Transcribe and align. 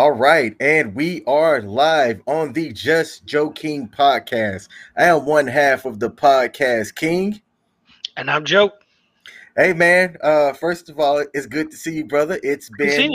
All 0.00 0.12
right, 0.12 0.56
and 0.60 0.94
we 0.94 1.22
are 1.26 1.60
live 1.60 2.22
on 2.26 2.54
the 2.54 2.72
Just 2.72 3.26
Joe 3.26 3.50
King 3.50 3.86
podcast. 3.86 4.66
I 4.96 5.04
am 5.04 5.26
one 5.26 5.46
half 5.46 5.84
of 5.84 6.00
the 6.00 6.08
podcast 6.08 6.94
King. 6.94 7.42
And 8.16 8.30
I'm 8.30 8.46
Joe. 8.46 8.72
Hey 9.58 9.74
man, 9.74 10.16
uh 10.22 10.54
first 10.54 10.88
of 10.88 10.98
all, 10.98 11.22
it's 11.34 11.44
good 11.44 11.70
to 11.70 11.76
see 11.76 11.96
you, 11.96 12.06
brother. 12.06 12.40
It's 12.42 12.70
been 12.78 13.12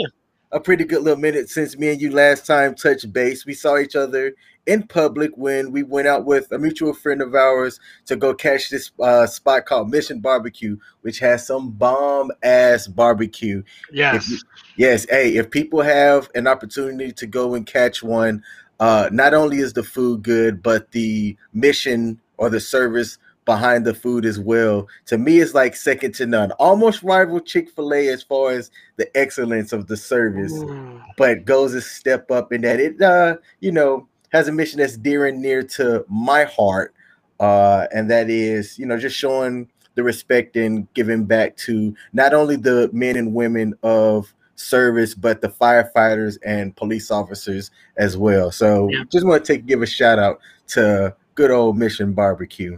a 0.52 0.60
pretty 0.60 0.84
good 0.84 1.02
little 1.02 1.18
minute 1.18 1.48
since 1.48 1.76
me 1.76 1.88
and 1.88 2.00
you 2.00 2.12
last 2.12 2.46
time 2.46 2.76
touched 2.76 3.12
base. 3.12 3.44
We 3.44 3.54
saw 3.54 3.78
each 3.78 3.96
other 3.96 4.36
in 4.66 4.82
public 4.82 5.30
when 5.36 5.72
we 5.72 5.82
went 5.82 6.08
out 6.08 6.24
with 6.24 6.50
a 6.52 6.58
mutual 6.58 6.92
friend 6.92 7.22
of 7.22 7.34
ours 7.34 7.78
to 8.06 8.16
go 8.16 8.34
catch 8.34 8.68
this 8.70 8.90
uh, 9.00 9.26
spot 9.26 9.66
called 9.66 9.90
Mission 9.90 10.20
Barbecue, 10.20 10.76
which 11.02 11.18
has 11.20 11.46
some 11.46 11.70
bomb 11.70 12.30
ass 12.42 12.86
barbecue. 12.86 13.62
Yes. 13.92 14.28
You, 14.28 14.38
yes. 14.76 15.06
Hey, 15.08 15.36
if 15.36 15.50
people 15.50 15.82
have 15.82 16.28
an 16.34 16.46
opportunity 16.46 17.12
to 17.12 17.26
go 17.26 17.54
and 17.54 17.66
catch 17.66 18.02
one, 18.02 18.42
uh, 18.80 19.08
not 19.12 19.34
only 19.34 19.58
is 19.58 19.72
the 19.72 19.82
food 19.82 20.22
good, 20.22 20.62
but 20.62 20.90
the 20.92 21.36
mission 21.54 22.20
or 22.36 22.50
the 22.50 22.60
service 22.60 23.18
behind 23.46 23.86
the 23.86 23.94
food 23.94 24.26
as 24.26 24.38
well. 24.38 24.88
To 25.06 25.16
me, 25.16 25.38
it's 25.38 25.54
like 25.54 25.76
second 25.76 26.14
to 26.16 26.26
none. 26.26 26.50
Almost 26.52 27.02
rival 27.02 27.40
Chick 27.40 27.70
fil 27.70 27.94
A 27.94 28.08
as 28.08 28.22
far 28.22 28.50
as 28.50 28.70
the 28.96 29.16
excellence 29.16 29.72
of 29.72 29.86
the 29.86 29.96
service, 29.96 30.52
Ooh. 30.52 31.00
but 31.16 31.44
goes 31.44 31.72
a 31.72 31.80
step 31.80 32.30
up 32.30 32.52
in 32.52 32.62
that 32.62 32.80
it, 32.80 33.00
uh, 33.00 33.36
you 33.60 33.72
know, 33.72 34.08
has 34.32 34.48
a 34.48 34.52
mission 34.52 34.78
that's 34.78 34.96
dear 34.96 35.26
and 35.26 35.40
near 35.40 35.62
to 35.62 36.04
my 36.08 36.44
heart, 36.44 36.94
uh, 37.40 37.86
and 37.94 38.10
that 38.10 38.30
is, 38.30 38.78
you 38.78 38.86
know, 38.86 38.98
just 38.98 39.16
showing 39.16 39.68
the 39.94 40.02
respect 40.02 40.56
and 40.56 40.92
giving 40.94 41.24
back 41.24 41.56
to 41.56 41.94
not 42.12 42.34
only 42.34 42.56
the 42.56 42.90
men 42.92 43.16
and 43.16 43.34
women 43.34 43.74
of 43.82 44.32
service, 44.56 45.14
but 45.14 45.40
the 45.40 45.48
firefighters 45.48 46.38
and 46.44 46.74
police 46.76 47.10
officers 47.10 47.70
as 47.96 48.16
well. 48.16 48.50
So, 48.50 48.88
yeah. 48.90 49.04
just 49.10 49.26
want 49.26 49.44
to 49.44 49.52
take 49.52 49.66
give 49.66 49.82
a 49.82 49.86
shout 49.86 50.18
out 50.18 50.40
to 50.68 51.14
good 51.34 51.50
old 51.50 51.78
Mission 51.78 52.12
Barbecue. 52.12 52.76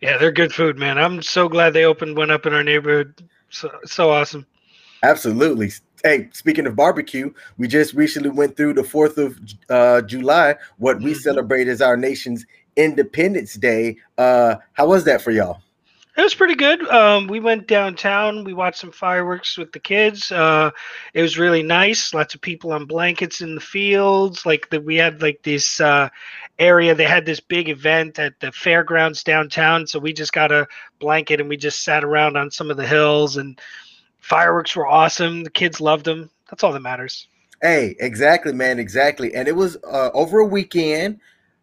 Yeah, 0.00 0.18
they're 0.18 0.32
good 0.32 0.52
food, 0.52 0.78
man. 0.78 0.98
I'm 0.98 1.22
so 1.22 1.48
glad 1.48 1.72
they 1.72 1.84
opened 1.84 2.16
one 2.16 2.30
up 2.30 2.46
in 2.46 2.52
our 2.52 2.62
neighborhood. 2.62 3.26
So 3.50 3.70
so 3.84 4.10
awesome. 4.10 4.46
Absolutely. 5.02 5.72
Hey, 6.04 6.28
speaking 6.32 6.66
of 6.66 6.76
barbecue, 6.76 7.32
we 7.56 7.66
just 7.66 7.94
recently 7.94 8.28
went 8.28 8.58
through 8.58 8.74
the 8.74 8.82
4th 8.82 9.16
of 9.16 9.40
uh, 9.70 10.02
July, 10.02 10.54
what 10.76 10.98
we 10.98 11.12
mm-hmm. 11.12 11.18
celebrate 11.18 11.66
as 11.66 11.80
our 11.80 11.96
nation's 11.96 12.44
Independence 12.76 13.54
Day. 13.54 13.96
Uh, 14.18 14.56
how 14.74 14.86
was 14.86 15.04
that 15.04 15.22
for 15.22 15.30
y'all? 15.30 15.62
It 16.14 16.20
was 16.20 16.34
pretty 16.34 16.56
good. 16.56 16.86
Um, 16.90 17.26
we 17.26 17.40
went 17.40 17.66
downtown. 17.66 18.44
We 18.44 18.52
watched 18.52 18.80
some 18.80 18.92
fireworks 18.92 19.56
with 19.56 19.72
the 19.72 19.80
kids. 19.80 20.30
Uh, 20.30 20.72
it 21.14 21.22
was 21.22 21.38
really 21.38 21.62
nice. 21.62 22.12
Lots 22.12 22.34
of 22.34 22.42
people 22.42 22.72
on 22.72 22.84
blankets 22.84 23.40
in 23.40 23.54
the 23.54 23.60
fields. 23.62 24.44
Like 24.44 24.68
that, 24.70 24.84
we 24.84 24.96
had 24.96 25.22
like 25.22 25.42
this 25.42 25.80
uh, 25.80 26.10
area. 26.58 26.94
They 26.94 27.04
had 27.04 27.24
this 27.24 27.40
big 27.40 27.70
event 27.70 28.18
at 28.18 28.38
the 28.40 28.52
fairgrounds 28.52 29.24
downtown. 29.24 29.86
So 29.86 29.98
we 29.98 30.12
just 30.12 30.34
got 30.34 30.52
a 30.52 30.68
blanket 30.98 31.40
and 31.40 31.48
we 31.48 31.56
just 31.56 31.82
sat 31.82 32.04
around 32.04 32.36
on 32.36 32.50
some 32.50 32.70
of 32.70 32.76
the 32.76 32.86
hills 32.86 33.38
and 33.38 33.58
Fireworks 34.24 34.74
were 34.74 34.86
awesome. 34.86 35.44
The 35.44 35.50
kids 35.50 35.82
loved 35.82 36.06
them. 36.06 36.30
That's 36.48 36.64
all 36.64 36.72
that 36.72 36.80
matters. 36.80 37.28
Hey, 37.60 37.94
exactly, 38.00 38.54
man, 38.54 38.78
exactly. 38.78 39.34
And 39.34 39.46
it 39.46 39.54
was 39.54 39.76
uh, 39.84 40.08
over 40.14 40.38
a 40.38 40.46
weekend 40.46 41.20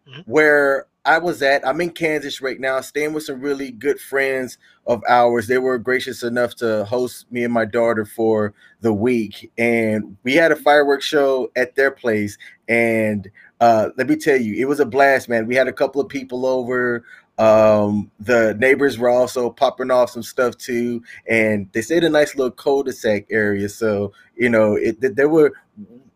mm-hmm. 0.08 0.20
where 0.30 0.86
I 1.04 1.18
was 1.18 1.42
at. 1.42 1.66
I'm 1.66 1.80
in 1.80 1.90
Kansas 1.90 2.40
right 2.40 2.60
now, 2.60 2.80
staying 2.80 3.14
with 3.14 3.24
some 3.24 3.40
really 3.40 3.72
good 3.72 3.98
friends 3.98 4.58
of 4.86 5.02
ours. 5.08 5.48
They 5.48 5.58
were 5.58 5.76
gracious 5.76 6.22
enough 6.22 6.54
to 6.56 6.84
host 6.84 7.26
me 7.32 7.42
and 7.42 7.52
my 7.52 7.64
daughter 7.64 8.04
for 8.04 8.54
the 8.80 8.92
week, 8.92 9.50
and 9.58 10.16
we 10.22 10.34
had 10.34 10.52
a 10.52 10.56
fireworks 10.56 11.04
show 11.04 11.50
at 11.56 11.74
their 11.74 11.90
place. 11.90 12.38
And 12.68 13.28
uh, 13.60 13.88
let 13.96 14.08
me 14.08 14.14
tell 14.14 14.40
you, 14.40 14.54
it 14.54 14.68
was 14.68 14.78
a 14.78 14.86
blast, 14.86 15.28
man. 15.28 15.48
We 15.48 15.56
had 15.56 15.66
a 15.66 15.72
couple 15.72 16.00
of 16.00 16.08
people 16.08 16.46
over. 16.46 17.04
Um, 17.42 18.12
the 18.20 18.54
neighbors 18.60 18.98
were 18.98 19.08
also 19.08 19.50
popping 19.50 19.90
off 19.90 20.10
some 20.10 20.22
stuff 20.22 20.56
too, 20.56 21.02
and 21.28 21.68
they 21.72 21.82
stayed 21.82 22.04
a 22.04 22.08
nice 22.08 22.36
little 22.36 22.52
cul-de-sac 22.52 23.26
area. 23.30 23.68
So 23.68 24.12
you 24.36 24.48
know, 24.48 24.76
it 24.76 25.16
there 25.16 25.28
were 25.28 25.52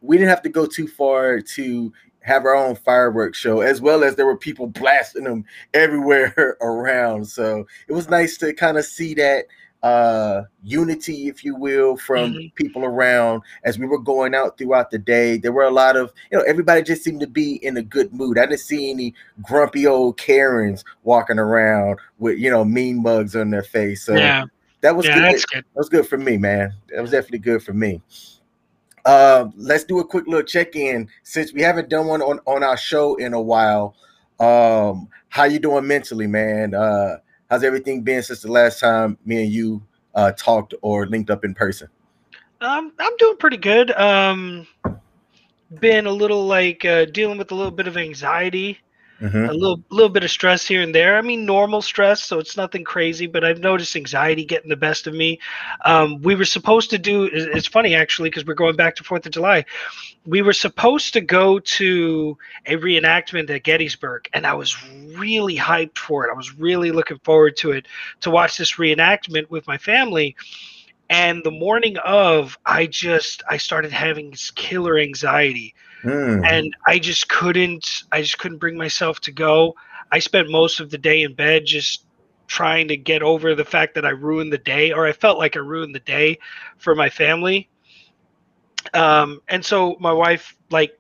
we 0.01 0.19
didn't 0.19 0.31
have 0.31 0.43
to 0.43 0.49
go 0.49 0.67
too 0.67 0.87
far 0.87 1.41
to 1.41 1.93
have 2.21 2.45
our 2.45 2.55
own 2.55 2.77
fireworks 2.77 3.39
show, 3.39 3.61
as 3.61 3.81
well 3.81 4.05
as 4.05 4.15
there 4.15 4.27
were 4.27 4.37
people 4.37 4.69
blasting 4.69 5.25
them 5.25 5.45
everywhere 5.75 6.57
around. 6.61 7.27
So 7.27 7.67
it 7.89 7.93
was 7.93 8.09
nice 8.09 8.37
to 8.39 8.53
kind 8.53 8.79
of 8.79 8.85
see 8.85 9.15
that 9.15 9.47
uh, 9.83 10.43
unity, 10.63 11.29
if 11.29 11.45
you 11.45 11.55
will, 11.55 11.97
from 11.97 12.33
mm-hmm. 12.33 12.55
people 12.55 12.85
around 12.85 13.43
as 13.65 13.79
we 13.79 13.87
were 13.87 13.99
going 13.99 14.35
out 14.35 14.59
throughout 14.59 14.91
the 14.91 14.99
day. 14.99 15.39
There 15.39 15.53
were 15.53 15.65
a 15.65 15.71
lot 15.71 15.97
of, 15.97 16.13
you 16.31 16.39
know, 16.39 16.45
everybody 16.45 16.83
just 16.83 17.05
seemed 17.05 17.21
to 17.21 17.27
be 17.27 17.57
in 17.65 17.77
a 17.77 17.83
good 17.83 18.13
mood. 18.13 18.39
I 18.39 18.47
didn't 18.47 18.61
see 18.61 18.91
any 18.91 19.15
grumpy 19.43 19.87
old 19.87 20.19
Karens 20.19 20.85
walking 21.05 21.39
around 21.39 21.99
with, 22.19 22.39
you 22.39 22.51
know, 22.51 22.65
mean 22.65 23.03
mugs 23.03 23.37
on 23.37 23.51
their 23.51 23.63
face. 23.63 24.05
So 24.05 24.15
yeah. 24.15 24.45
that 24.81 24.97
was 24.97 25.07
yeah, 25.07 25.33
good. 25.33 25.45
good. 25.53 25.65
That 25.65 25.79
was 25.79 25.89
good 25.89 26.09
for 26.09 26.19
me, 26.19 26.37
man. 26.37 26.75
That 26.89 27.03
was 27.03 27.13
definitely 27.13 27.41
good 27.41 27.63
for 27.63 27.73
me. 27.73 28.03
Uh, 29.05 29.51
let's 29.57 29.85
do 29.85 30.01
a 30.01 30.05
quick 30.05 30.27
little 30.27 30.43
check-in 30.43 31.09
since 31.23 31.53
we 31.53 31.63
haven't 31.63 31.89
done 31.89 32.09
one 32.09 32.23
on, 32.23 32.41
on 32.45 32.65
our 32.65 32.77
show 32.77 33.15
in 33.17 33.35
a 33.35 33.41
while. 33.41 33.95
Um, 34.41 35.09
how 35.29 35.45
you 35.45 35.61
doing 35.61 35.87
mentally, 35.87 36.27
man? 36.27 36.75
Uh, 36.75 37.19
How's 37.51 37.63
everything 37.63 38.03
been 38.03 38.23
since 38.23 38.43
the 38.43 38.51
last 38.51 38.81
time 38.81 39.19
me 39.25 39.43
and 39.45 39.53
you 39.53 39.83
uh, 40.15 40.33
talked 40.33 40.75
or 40.83 41.07
linked 41.07 41.31
up 41.31 41.45
in 41.45 41.55
person? 41.55 41.89
Um, 42.61 42.93
I'm 42.99 43.17
doing 43.19 43.37
pretty 43.37 43.59
good. 43.59 43.93
Um, 43.93 44.67
been 45.81 46.07
a 46.07 46.11
little 46.11 46.47
like 46.47 46.85
uh, 46.85 47.05
dealing 47.07 47.39
with 47.39 47.53
a 47.53 47.55
little 47.55 47.71
bit 47.71 47.87
of 47.87 47.97
anxiety 47.97 48.79
Mm-hmm. 49.21 49.49
A 49.49 49.53
little 49.53 49.83
little 49.91 50.11
bit 50.11 50.25
of 50.25 50.31
stress 50.31 50.67
here 50.67 50.83
and 50.83 50.95
there. 50.95 51.17
I 51.17 51.23
mean, 51.23 51.47
normal 51.47 51.81
stress, 51.81 52.23
so 52.23 52.39
it's 52.39 52.57
nothing 52.57 52.85
crazy. 52.85 53.27
But 53.27 53.45
I've 53.45 53.61
noticed 53.61 53.97
anxiety 53.97 54.45
getting 54.45 54.69
the 54.69 54.77
best 54.77 55.07
of 55.07 55.15
me. 55.15 55.41
Um, 55.87 56.21
we 56.21 56.35
were 56.35 56.45
supposed 56.45 56.91
to 56.91 56.99
do. 56.99 57.31
It's 57.33 57.67
funny 57.67 57.95
actually 57.95 58.29
because 58.29 58.45
we're 58.45 58.55
going 58.55 58.77
back 58.77 58.95
to 58.97 59.05
Fourth 59.05 59.25
of 59.25 59.33
July. 59.33 59.65
We 60.27 60.43
were 60.43 60.53
supposed 60.53 61.15
to 61.15 61.23
go 61.23 61.59
to 61.59 62.37
a 62.67 62.77
reenactment 62.77 63.49
at 63.49 63.63
Gettysburg, 63.63 64.29
and 64.35 64.47
I 64.47 64.53
was 64.53 64.77
really 65.17 65.57
hyped 65.57 65.97
for 65.97 66.27
it. 66.27 66.31
I 66.31 66.37
was 66.37 66.55
really 66.55 66.91
looking 66.91 67.19
forward 67.21 67.57
to 67.59 67.73
it 67.73 67.87
to 68.21 68.31
watch 68.31 68.59
this 68.59 68.73
reenactment 68.73 69.49
with 69.49 69.67
my 69.67 69.79
family 69.79 70.37
and 71.09 71.45
the 71.45 71.51
morning 71.51 71.97
of 71.99 72.59
i 72.67 72.85
just 72.85 73.43
i 73.49 73.57
started 73.57 73.93
having 73.93 74.31
this 74.31 74.51
killer 74.51 74.99
anxiety 74.99 75.73
Mm. 76.07 76.47
And 76.47 76.75
I 76.87 76.99
just 76.99 77.29
couldn't 77.29 78.05
I 78.13 78.23
just 78.23 78.39
couldn't 78.39 78.59
bring 78.59 78.77
myself 78.77 79.21
to 79.23 79.33
go. 79.33 79.75
I 80.13 80.21
spent 80.21 80.51
most 80.51 80.79
of 80.79 80.91
the 80.91 80.99
day 80.99 81.23
in 81.23 81.35
bed 81.35 81.67
just 81.67 82.07
trying 82.47 82.87
to 82.89 82.97
get 82.97 83.23
over 83.23 83.57
the 83.57 83.65
fact 83.65 83.95
that 83.97 84.07
I 84.07 84.11
ruined 84.11 84.53
the 84.53 84.59
day 84.59 84.93
or 84.93 85.05
I 85.05 85.13
felt 85.13 85.37
like 85.39 85.57
I 85.57 85.61
ruined 85.61 85.95
the 85.95 86.01
day 86.01 86.39
for 86.79 86.95
my 86.95 87.11
family. 87.11 87.69
Um, 88.95 89.41
and 89.49 89.65
so 89.65 89.97
my 89.99 90.13
wife 90.13 90.57
like 90.71 90.97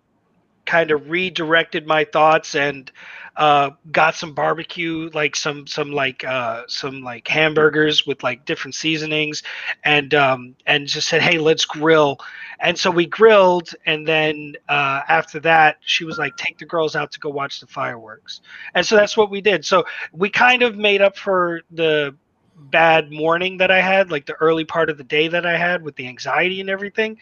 kind 0.64 0.90
of 0.90 1.08
redirected 1.08 1.86
my 1.86 2.04
thoughts 2.04 2.56
and 2.56 2.90
uh, 3.36 3.70
got 3.92 4.14
some 4.14 4.32
barbecue, 4.32 5.10
like 5.12 5.36
some 5.36 5.66
some 5.66 5.92
like 5.92 6.24
uh, 6.24 6.62
some 6.68 7.02
like 7.02 7.28
hamburgers 7.28 8.06
with 8.06 8.22
like 8.22 8.44
different 8.46 8.74
seasonings, 8.74 9.42
and 9.84 10.14
um, 10.14 10.56
and 10.66 10.86
just 10.86 11.08
said, 11.08 11.20
"Hey, 11.20 11.38
let's 11.38 11.64
grill." 11.64 12.18
And 12.60 12.78
so 12.78 12.90
we 12.90 13.04
grilled, 13.04 13.70
and 13.84 14.08
then 14.08 14.54
uh, 14.70 15.02
after 15.08 15.38
that, 15.40 15.76
she 15.82 16.04
was 16.04 16.18
like, 16.18 16.36
"Take 16.36 16.58
the 16.58 16.64
girls 16.64 16.96
out 16.96 17.12
to 17.12 17.20
go 17.20 17.28
watch 17.28 17.60
the 17.60 17.66
fireworks," 17.66 18.40
and 18.74 18.86
so 18.86 18.96
that's 18.96 19.16
what 19.16 19.30
we 19.30 19.42
did. 19.42 19.64
So 19.64 19.84
we 20.12 20.30
kind 20.30 20.62
of 20.62 20.76
made 20.76 21.02
up 21.02 21.18
for 21.18 21.60
the 21.70 22.16
bad 22.56 23.12
morning 23.12 23.58
that 23.58 23.70
I 23.70 23.82
had, 23.82 24.10
like 24.10 24.24
the 24.24 24.34
early 24.34 24.64
part 24.64 24.88
of 24.88 24.96
the 24.96 25.04
day 25.04 25.28
that 25.28 25.44
I 25.44 25.58
had 25.58 25.82
with 25.82 25.94
the 25.96 26.08
anxiety 26.08 26.62
and 26.62 26.70
everything. 26.70 27.18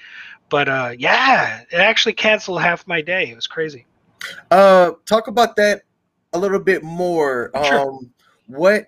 But 0.48 0.68
uh, 0.68 0.94
yeah, 0.96 1.62
it 1.72 1.78
actually 1.78 2.12
canceled 2.12 2.62
half 2.62 2.86
my 2.86 3.00
day. 3.00 3.30
It 3.30 3.34
was 3.34 3.48
crazy. 3.48 3.86
Uh, 4.52 4.92
talk 5.06 5.26
about 5.26 5.56
that 5.56 5.82
a 6.34 6.38
little 6.38 6.60
bit 6.60 6.82
more. 6.82 7.50
Sure. 7.64 7.80
Um, 7.80 8.10
what? 8.46 8.86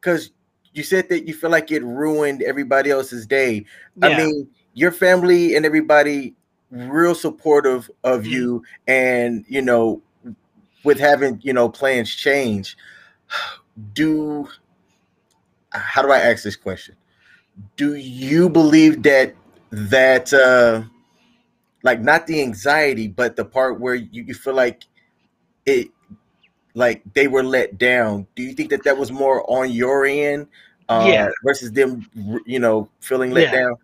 Because 0.00 0.32
you 0.74 0.82
said 0.82 1.08
that 1.08 1.26
you 1.26 1.34
feel 1.34 1.50
like 1.50 1.70
it 1.70 1.82
ruined 1.82 2.42
everybody 2.42 2.90
else's 2.90 3.26
day. 3.26 3.64
Yeah. 3.96 4.08
I 4.08 4.16
mean, 4.16 4.48
your 4.74 4.92
family 4.92 5.54
and 5.54 5.64
everybody 5.64 6.34
real 6.70 7.14
supportive 7.14 7.90
of 8.04 8.22
mm-hmm. 8.22 8.30
you, 8.30 8.64
and 8.86 9.44
you 9.48 9.62
know, 9.62 10.02
with 10.84 10.98
having 10.98 11.40
you 11.42 11.52
know 11.52 11.68
plans 11.68 12.14
change. 12.14 12.76
Do 13.94 14.48
how 15.70 16.02
do 16.02 16.10
I 16.10 16.18
ask 16.18 16.44
this 16.44 16.56
question? 16.56 16.94
Do 17.76 17.94
you 17.94 18.50
believe 18.50 19.02
that 19.04 19.34
that 19.70 20.30
uh 20.34 20.82
like 21.82 22.00
not 22.00 22.26
the 22.26 22.42
anxiety, 22.42 23.08
but 23.08 23.36
the 23.36 23.44
part 23.46 23.80
where 23.80 23.94
you, 23.94 24.24
you 24.24 24.34
feel 24.34 24.54
like 24.54 24.84
it 25.64 25.88
like 26.74 27.02
they 27.14 27.28
were 27.28 27.42
let 27.42 27.78
down. 27.78 28.26
Do 28.34 28.42
you 28.42 28.52
think 28.52 28.70
that 28.70 28.84
that 28.84 28.96
was 28.96 29.12
more 29.12 29.48
on 29.50 29.70
your 29.70 30.06
end, 30.06 30.46
uh, 30.88 31.06
yeah, 31.08 31.28
versus 31.44 31.72
them, 31.72 32.08
you 32.46 32.58
know, 32.58 32.88
feeling 33.00 33.30
let 33.30 33.52
yeah. 33.52 33.60
down? 33.60 33.74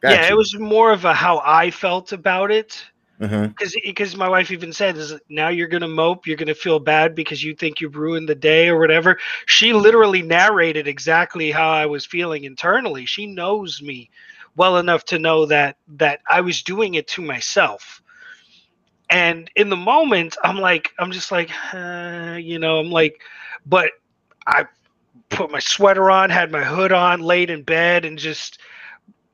Gotcha. 0.00 0.16
Yeah, 0.16 0.28
it 0.28 0.36
was 0.36 0.54
more 0.58 0.92
of 0.92 1.04
a 1.04 1.14
how 1.14 1.40
I 1.44 1.70
felt 1.70 2.12
about 2.12 2.50
it. 2.50 2.84
Because 3.18 3.30
mm-hmm. 3.30 3.78
because 3.84 4.16
my 4.16 4.28
wife 4.28 4.50
even 4.50 4.72
said, 4.72 4.96
"Is 4.96 5.14
now 5.28 5.48
you're 5.48 5.68
gonna 5.68 5.88
mope, 5.88 6.26
you're 6.26 6.36
gonna 6.36 6.54
feel 6.54 6.80
bad 6.80 7.14
because 7.14 7.42
you 7.42 7.54
think 7.54 7.80
you've 7.80 7.96
ruined 7.96 8.28
the 8.28 8.34
day 8.34 8.68
or 8.68 8.78
whatever." 8.78 9.18
She 9.46 9.72
literally 9.72 10.20
narrated 10.20 10.88
exactly 10.88 11.52
how 11.52 11.70
I 11.70 11.86
was 11.86 12.04
feeling 12.04 12.44
internally. 12.44 13.06
She 13.06 13.26
knows 13.26 13.80
me 13.80 14.10
well 14.56 14.78
enough 14.78 15.04
to 15.06 15.18
know 15.18 15.46
that 15.46 15.76
that 15.96 16.20
I 16.28 16.40
was 16.40 16.62
doing 16.62 16.94
it 16.94 17.06
to 17.08 17.22
myself. 17.22 18.02
And 19.10 19.50
in 19.54 19.68
the 19.68 19.76
moment, 19.76 20.36
I'm 20.42 20.58
like, 20.58 20.92
I'm 20.98 21.12
just 21.12 21.30
like, 21.30 21.50
uh, 21.72 22.38
you 22.40 22.58
know, 22.58 22.78
I'm 22.78 22.90
like, 22.90 23.20
but 23.66 23.90
I 24.46 24.66
put 25.28 25.50
my 25.50 25.58
sweater 25.58 26.10
on, 26.10 26.30
had 26.30 26.50
my 26.50 26.64
hood 26.64 26.92
on, 26.92 27.20
laid 27.20 27.50
in 27.50 27.62
bed, 27.62 28.04
and 28.04 28.18
just 28.18 28.60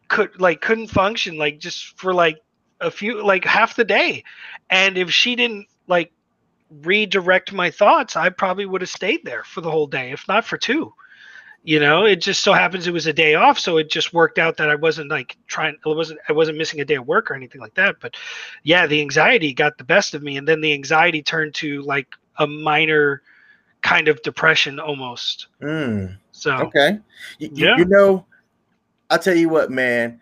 could 0.09 0.41
like 0.41 0.61
couldn't 0.61 0.89
function 0.89 1.39
like 1.39 1.59
just 1.59 1.99
for 1.99 2.13
like 2.13 2.41
a 2.81 2.91
few 2.91 3.25
like 3.25 3.45
half 3.45 3.77
the 3.77 3.85
day. 3.85 4.25
And 4.71 4.99
if 4.99 5.11
she 5.11 5.37
didn't 5.37 5.67
like 5.87 6.13
redirect 6.83 7.53
my 7.53 7.71
thoughts 7.71 8.17
i 8.17 8.29
probably 8.29 8.65
would 8.65 8.81
have 8.81 8.91
stayed 8.91 9.25
there 9.25 9.43
for 9.45 9.61
the 9.61 9.71
whole 9.71 9.87
day 9.87 10.13
if 10.13 10.27
not 10.29 10.45
for 10.45 10.57
two 10.57 10.93
you 11.63 11.79
know 11.79 12.05
it 12.05 12.17
just 12.17 12.43
so 12.43 12.53
happens 12.53 12.87
it 12.87 12.93
was 12.93 13.07
a 13.07 13.13
day 13.13 13.35
off 13.35 13.59
so 13.59 13.77
it 13.77 13.91
just 13.91 14.15
worked 14.15 14.39
out 14.39 14.57
that 14.57 14.71
i 14.71 14.75
wasn't 14.75 15.09
like 15.11 15.37
trying 15.47 15.77
i 15.85 15.89
wasn't 15.89 16.19
i 16.29 16.33
wasn't 16.33 16.57
missing 16.57 16.81
a 16.81 16.85
day 16.85 16.95
of 16.95 17.07
work 17.07 17.31
or 17.31 17.35
anything 17.35 17.61
like 17.61 17.75
that 17.75 17.97
but 18.01 18.17
yeah 18.63 18.87
the 18.87 19.01
anxiety 19.01 19.53
got 19.53 19.77
the 19.77 19.85
best 19.85 20.15
of 20.15 20.23
me 20.23 20.37
and 20.37 20.49
then 20.49 20.61
the 20.61 20.73
anxiety 20.73 21.23
turned 21.23 21.55
to 21.55 21.83
like 21.83 22.09
a 22.39 22.47
minor 22.47 23.21
kind 23.83 24.09
of 24.09 24.21
depression 24.23 24.81
almost 24.81 25.49
mm. 25.61 26.17
so 26.33 26.53
okay 26.53 26.99
yeah. 27.39 27.77
you 27.77 27.85
know 27.85 28.25
I'll 29.11 29.19
tell 29.19 29.35
you 29.35 29.49
what, 29.49 29.71
man. 29.71 30.21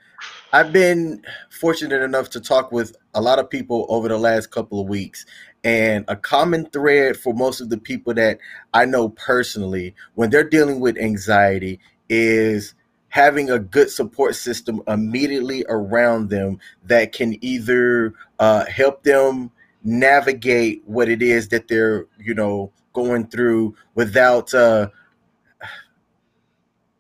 I've 0.53 0.73
been 0.73 1.23
fortunate 1.51 2.03
enough 2.03 2.31
to 2.31 2.41
talk 2.41 2.73
with 2.73 2.97
a 3.15 3.21
lot 3.21 3.39
of 3.39 3.51
people 3.51 3.87
over 3.89 4.09
the 4.09 4.19
last 4.19 4.51
couple 4.51 4.81
of 4.81 4.89
weeks. 4.89 5.27
And 5.65 6.05
a 6.09 6.17
common 6.17 6.67
thread 6.67 7.17
for 7.17 7.35
most 7.35 7.61
of 7.61 7.69
the 7.69 7.79
people 7.79 8.15
that 8.15 8.39
I 8.73 8.85
know 8.85 9.11
personally, 9.11 9.95
when 10.15 10.31
they're 10.31 10.49
dealing 10.49 10.81
with 10.81 10.97
anxiety, 10.97 11.81
is 12.09 12.75
having 13.09 13.51
a 13.51 13.59
good 13.59 13.91
support 13.91 14.37
system 14.37 14.83
immediately 14.87 15.65
around 15.69 16.31
them 16.31 16.59
that 16.85 17.13
can 17.13 17.43
either 17.45 18.15
uh, 18.39 18.65
help 18.67 19.03
them 19.03 19.51
navigate 19.83 20.83
what 20.87 21.09
it 21.09 21.23
is 21.23 21.49
that 21.49 21.69
they're, 21.69 22.07
you 22.19 22.35
know, 22.35 22.71
going 22.93 23.27
through 23.27 23.75
without 23.95 24.53
uh, 24.55 24.89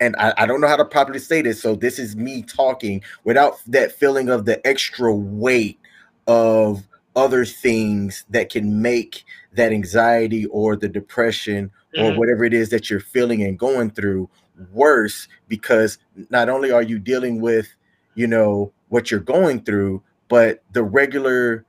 and 0.01 0.15
I, 0.17 0.33
I, 0.37 0.47
don't 0.47 0.61
know 0.61 0.69
how 0.69 0.77
to 0.77 0.85
properly 0.85 1.19
say 1.19 1.43
this, 1.43 1.61
so 1.61 1.75
this 1.75 1.99
is 1.99 2.17
me 2.17 2.43
talking 2.43 3.03
without 3.25 3.61
that 3.67 3.93
feeling 3.93 4.29
of 4.29 4.45
the 4.45 4.65
extra 4.67 5.15
weight 5.15 5.79
of 6.27 6.87
other 7.17 7.45
things 7.45 8.25
that 8.31 8.51
can 8.51 8.81
make 8.81 9.25
that 9.55 9.73
anxiety 9.73 10.47
or 10.47 10.77
the 10.77 10.89
depression 10.89 11.71
mm-hmm. 11.97 12.15
or 12.15 12.19
whatever 12.19 12.45
it 12.45 12.55
is 12.55 12.71
that 12.71 12.89
you're 12.89 13.01
feeling 13.01 13.43
and 13.43 13.59
going 13.59 13.91
through 13.91 14.29
worse 14.73 15.29
because 15.49 15.99
not 16.31 16.49
only 16.49 16.71
are 16.71 16.83
you 16.83 16.99
dealing 16.99 17.41
with, 17.41 17.69
you 18.15 18.27
know, 18.27 18.73
what 18.89 19.11
you're 19.11 19.21
going 19.21 19.61
through, 19.63 20.03
but 20.29 20.63
the 20.73 20.83
regular, 20.83 21.65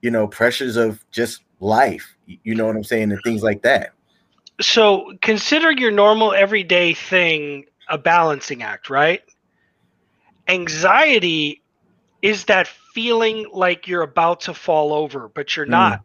you 0.00 0.10
know, 0.10 0.26
pressures 0.26 0.76
of 0.76 1.04
just 1.10 1.42
life, 1.60 2.16
you 2.26 2.54
know 2.54 2.66
what 2.66 2.76
I'm 2.76 2.84
saying, 2.84 3.12
and 3.12 3.20
things 3.24 3.42
like 3.42 3.62
that. 3.62 3.92
So 4.60 5.12
consider 5.20 5.72
your 5.72 5.90
normal 5.90 6.32
everyday 6.32 6.94
thing 6.94 7.64
a 7.88 7.98
balancing 7.98 8.62
act, 8.62 8.90
right? 8.90 9.22
Anxiety 10.48 11.62
is 12.22 12.44
that 12.46 12.66
feeling 12.66 13.46
like 13.52 13.86
you're 13.86 14.02
about 14.02 14.40
to 14.40 14.54
fall 14.54 14.94
over, 14.94 15.28
but 15.28 15.56
you're 15.56 15.66
mm. 15.66 15.70
not. 15.70 16.02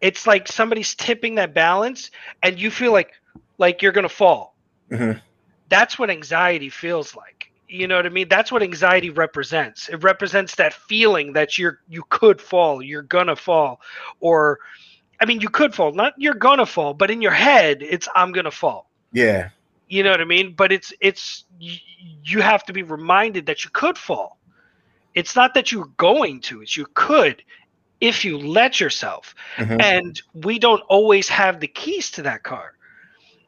It's 0.00 0.26
like 0.26 0.48
somebody's 0.48 0.94
tipping 0.94 1.34
that 1.34 1.54
balance 1.54 2.10
and 2.42 2.58
you 2.58 2.70
feel 2.70 2.92
like 2.92 3.12
like 3.58 3.82
you're 3.82 3.92
going 3.92 4.08
to 4.08 4.08
fall. 4.08 4.56
Mm-hmm. 4.90 5.18
That's 5.68 5.98
what 5.98 6.08
anxiety 6.08 6.70
feels 6.70 7.14
like. 7.14 7.52
You 7.68 7.86
know 7.86 7.96
what 7.96 8.06
I 8.06 8.08
mean? 8.08 8.28
That's 8.28 8.50
what 8.50 8.62
anxiety 8.62 9.10
represents. 9.10 9.88
It 9.88 10.02
represents 10.02 10.54
that 10.56 10.72
feeling 10.72 11.34
that 11.34 11.58
you're 11.58 11.80
you 11.88 12.04
could 12.08 12.40
fall, 12.40 12.82
you're 12.82 13.02
going 13.02 13.26
to 13.26 13.36
fall 13.36 13.80
or 14.20 14.60
I 15.20 15.26
mean, 15.26 15.40
you 15.40 15.50
could 15.50 15.74
fall, 15.74 15.92
not 15.92 16.14
you're 16.16 16.34
going 16.34 16.58
to 16.58 16.66
fall, 16.66 16.94
but 16.94 17.10
in 17.10 17.20
your 17.20 17.32
head 17.32 17.82
it's 17.82 18.08
I'm 18.14 18.32
going 18.32 18.44
to 18.44 18.50
fall. 18.50 18.90
Yeah. 19.12 19.50
You 19.90 20.04
know 20.04 20.10
what 20.10 20.20
I 20.20 20.24
mean? 20.24 20.54
But 20.54 20.72
it's 20.72 20.92
it's 21.00 21.44
you 21.58 22.40
have 22.40 22.64
to 22.64 22.72
be 22.72 22.82
reminded 22.82 23.46
that 23.46 23.64
you 23.64 23.70
could 23.70 23.98
fall. 23.98 24.38
It's 25.14 25.34
not 25.34 25.52
that 25.54 25.72
you're 25.72 25.90
going 25.96 26.40
to, 26.42 26.62
it's 26.62 26.76
you 26.76 26.86
could 26.94 27.42
if 28.00 28.24
you 28.24 28.38
let 28.38 28.78
yourself. 28.78 29.34
Mm-hmm. 29.56 29.80
And 29.80 30.22
we 30.32 30.60
don't 30.60 30.82
always 30.88 31.28
have 31.28 31.58
the 31.58 31.66
keys 31.66 32.12
to 32.12 32.22
that 32.22 32.44
car. 32.44 32.74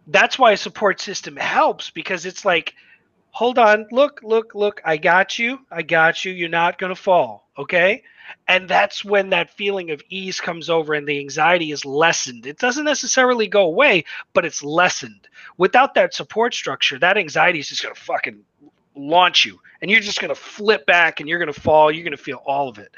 That's 0.09 0.37
why 0.37 0.50
a 0.53 0.56
support 0.56 1.00
system 1.00 1.37
helps 1.37 1.91
because 1.91 2.27
it's 2.27 2.45
like, 2.45 2.75
hold 3.31 3.59
on, 3.59 3.87
look, 3.93 4.21
look, 4.25 4.53
look, 4.56 4.81
I 4.85 4.97
got 4.97 5.38
you. 5.38 5.61
I 5.71 5.83
got 5.83 6.25
you. 6.25 6.33
You're 6.33 6.49
not 6.49 6.77
going 6.77 6.95
to 6.95 7.00
fall. 7.00 7.49
Okay 7.56 8.03
and 8.49 8.69
that's 8.69 9.05
when 9.05 9.31
that 9.31 9.51
feeling 9.51 9.91
of 9.91 10.03
ease 10.09 10.41
comes 10.41 10.69
over 10.69 10.95
and 10.95 11.07
the 11.07 11.19
anxiety 11.19 11.73
is 11.73 11.85
lessened. 11.85 12.47
It 12.47 12.59
doesn't 12.59 12.85
necessarily 12.85 13.47
go 13.47 13.63
away 13.63 14.05
but 14.33 14.45
it's 14.45 14.63
lessened. 14.63 15.29
Without 15.57 15.95
that 15.95 16.15
support 16.15 16.55
structure 16.55 16.99
that 16.99 17.17
anxiety 17.17 17.59
is 17.59 17.69
just 17.69 17.83
going 17.83 17.95
to 17.95 18.01
fucking 18.01 18.41
launch 18.95 19.45
you 19.45 19.59
and 19.81 19.91
you're 19.91 20.01
just 20.01 20.21
going 20.21 20.29
to 20.29 20.35
flip 20.35 20.85
back 20.87 21.21
and 21.21 21.29
you're 21.29 21.39
going 21.39 21.53
to 21.53 21.61
fall 21.61 21.91
you're 21.91 22.05
going 22.05 22.17
to 22.17 22.23
feel 22.23 22.43
all 22.47 22.69
of 22.69 22.79
it. 22.79 22.95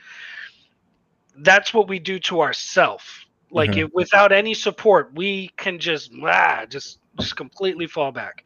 That's 1.39 1.75
what 1.75 1.89
we 1.89 1.99
do 1.99 2.19
to 2.21 2.41
ourself. 2.41 3.27
Like 3.51 3.71
mm-hmm. 3.71 3.81
it, 3.81 3.95
without 3.95 4.33
any 4.33 4.55
support 4.55 5.13
we 5.15 5.49
can 5.57 5.79
just 5.79 6.13
ah, 6.23 6.65
just 6.69 6.99
just 7.19 7.37
completely 7.37 7.87
fall 7.87 8.13
back. 8.13 8.45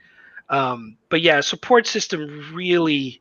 Um, 0.50 0.97
but 1.08 1.20
yeah 1.20 1.40
support 1.40 1.87
system 1.87 2.50
really 2.54 3.20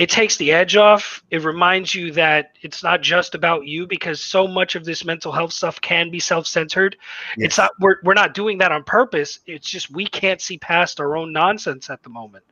it 0.00 0.08
takes 0.08 0.38
the 0.38 0.50
edge 0.50 0.76
off. 0.76 1.22
It 1.30 1.44
reminds 1.44 1.94
you 1.94 2.10
that 2.12 2.56
it's 2.62 2.82
not 2.82 3.02
just 3.02 3.34
about 3.34 3.66
you 3.66 3.86
because 3.86 4.18
so 4.18 4.48
much 4.48 4.74
of 4.74 4.82
this 4.82 5.04
mental 5.04 5.30
health 5.30 5.52
stuff 5.52 5.78
can 5.78 6.10
be 6.10 6.18
self-centered. 6.18 6.96
Yes. 7.36 7.48
It's 7.48 7.58
not 7.58 7.72
we're 7.80 7.96
we're 8.02 8.14
not 8.14 8.32
doing 8.32 8.56
that 8.58 8.72
on 8.72 8.82
purpose. 8.82 9.40
It's 9.44 9.68
just 9.68 9.90
we 9.90 10.06
can't 10.06 10.40
see 10.40 10.56
past 10.56 11.00
our 11.00 11.18
own 11.18 11.34
nonsense 11.34 11.90
at 11.90 12.02
the 12.02 12.08
moment. 12.08 12.44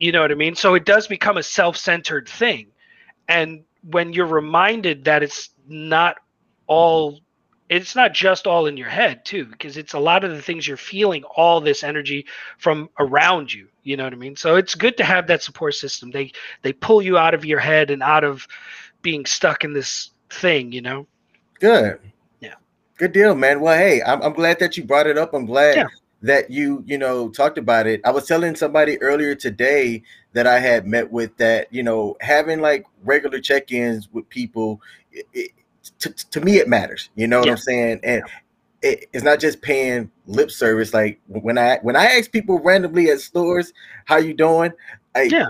You 0.00 0.10
know 0.10 0.22
what 0.22 0.32
I 0.32 0.34
mean? 0.34 0.56
So 0.56 0.74
it 0.74 0.84
does 0.84 1.06
become 1.06 1.36
a 1.36 1.42
self-centered 1.44 2.28
thing. 2.28 2.66
And 3.28 3.62
when 3.88 4.12
you're 4.12 4.26
reminded 4.26 5.04
that 5.04 5.22
it's 5.22 5.50
not 5.68 6.16
all 6.66 7.20
it's 7.70 7.94
not 7.94 8.12
just 8.12 8.48
all 8.48 8.66
in 8.66 8.76
your 8.76 8.88
head 8.88 9.24
too 9.24 9.46
because 9.46 9.76
it's 9.76 9.94
a 9.94 9.98
lot 9.98 10.24
of 10.24 10.32
the 10.32 10.42
things 10.42 10.66
you're 10.66 10.76
feeling 10.76 11.22
all 11.36 11.60
this 11.60 11.84
energy 11.84 12.26
from 12.58 12.90
around 12.98 13.52
you 13.52 13.68
you 13.82 13.96
know 13.96 14.04
what 14.04 14.12
i 14.12 14.16
mean? 14.16 14.36
So 14.36 14.56
it's 14.56 14.74
good 14.74 14.98
to 14.98 15.04
have 15.04 15.26
that 15.28 15.42
support 15.42 15.74
system. 15.74 16.10
They 16.10 16.32
they 16.60 16.74
pull 16.74 17.00
you 17.00 17.16
out 17.16 17.32
of 17.32 17.46
your 17.46 17.60
head 17.60 17.90
and 17.90 18.02
out 18.02 18.24
of 18.24 18.46
being 19.00 19.24
stuck 19.24 19.64
in 19.64 19.72
this 19.72 20.10
thing 20.28 20.72
you 20.72 20.82
know? 20.82 21.06
Good. 21.60 22.00
Yeah. 22.40 22.54
Good 22.98 23.12
deal 23.12 23.34
man. 23.34 23.60
Well 23.60 23.78
hey 23.78 24.02
i'm, 24.02 24.20
I'm 24.20 24.34
glad 24.34 24.58
that 24.58 24.76
you 24.76 24.84
brought 24.84 25.06
it 25.06 25.16
up. 25.16 25.32
I'm 25.32 25.46
glad 25.46 25.76
yeah. 25.76 25.86
that 26.22 26.50
you 26.50 26.82
you 26.86 26.98
know 26.98 27.30
talked 27.30 27.56
about 27.56 27.86
it. 27.86 28.00
I 28.04 28.10
was 28.10 28.26
telling 28.26 28.56
somebody 28.56 29.00
earlier 29.00 29.34
today 29.34 30.02
that 30.32 30.46
i 30.46 30.60
had 30.60 30.86
met 30.86 31.10
with 31.10 31.36
that 31.38 31.72
you 31.72 31.82
know 31.82 32.16
having 32.20 32.60
like 32.60 32.86
regular 33.02 33.40
check-ins 33.40 34.08
with 34.12 34.28
people 34.28 34.80
it, 35.10 35.50
to, 36.00 36.10
to 36.30 36.40
me 36.40 36.56
it 36.58 36.68
matters. 36.68 37.10
You 37.14 37.26
know 37.26 37.38
what 37.38 37.46
yeah. 37.46 37.52
I'm 37.52 37.58
saying? 37.58 38.00
And 38.02 38.22
it, 38.82 39.06
it's 39.12 39.24
not 39.24 39.40
just 39.40 39.62
paying 39.62 40.10
lip 40.26 40.50
service. 40.50 40.92
Like 40.92 41.20
when 41.26 41.58
I 41.58 41.78
when 41.82 41.96
I 41.96 42.04
ask 42.04 42.30
people 42.32 42.58
randomly 42.58 43.10
at 43.10 43.20
stores, 43.20 43.72
"How 44.06 44.16
you 44.16 44.34
doing?" 44.34 44.72
I, 45.14 45.22
yeah. 45.22 45.46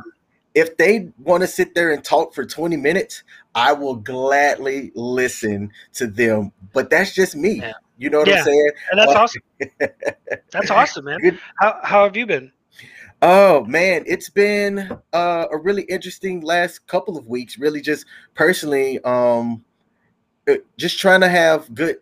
If 0.53 0.77
they 0.77 1.11
want 1.19 1.43
to 1.43 1.47
sit 1.47 1.77
there 1.77 1.93
and 1.93 2.03
talk 2.03 2.35
for 2.35 2.45
20 2.45 2.77
minutes, 2.77 3.23
I 3.55 3.73
will 3.73 3.95
gladly 3.95 4.91
listen 4.97 5.71
to 5.93 6.09
them. 6.09 6.51
But 6.73 6.91
that's 6.91 7.15
just 7.15 7.37
me. 7.37 7.61
Yeah. 7.61 7.75
You 7.99 8.11
know 8.11 8.19
what 8.19 8.29
yeah. 8.29 8.39
I'm 8.39 8.45
saying? 8.45 8.71
And 8.91 9.01
that's 9.01 9.13
uh, 9.13 9.21
awesome. 9.21 9.43
that's 10.51 10.71
awesome, 10.71 11.05
man. 11.05 11.21
Good. 11.21 11.39
How 11.61 11.79
how 11.85 12.05
have 12.05 12.17
you 12.17 12.27
been? 12.27 12.51
Oh 13.23 13.65
man, 13.65 14.05
it's 14.07 14.31
been 14.31 14.99
uh, 15.13 15.47
a 15.53 15.59
really 15.59 15.83
interesting 15.83 16.41
last 16.41 16.87
couple 16.87 17.19
of 17.19 17.27
weeks. 17.29 17.59
Really, 17.59 17.83
just 17.83 18.07
personally, 18.35 18.99
um, 19.01 19.63
just 20.77 20.99
trying 20.99 21.21
to 21.21 21.29
have 21.29 21.73
good 21.75 21.97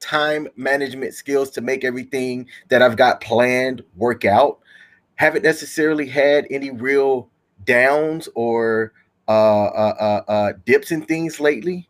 time 0.00 0.48
management 0.56 1.14
skills 1.14 1.50
to 1.50 1.60
make 1.60 1.84
everything 1.84 2.46
that 2.68 2.82
I've 2.82 2.96
got 2.96 3.20
planned 3.20 3.82
work 3.96 4.24
out. 4.24 4.58
Haven't 5.16 5.42
necessarily 5.42 6.06
had 6.06 6.46
any 6.50 6.70
real 6.70 7.28
downs 7.64 8.28
or 8.34 8.92
uh, 9.26 9.64
uh, 9.64 9.94
uh, 10.28 10.30
uh 10.30 10.52
dips 10.66 10.90
in 10.90 11.02
things 11.02 11.40
lately. 11.40 11.88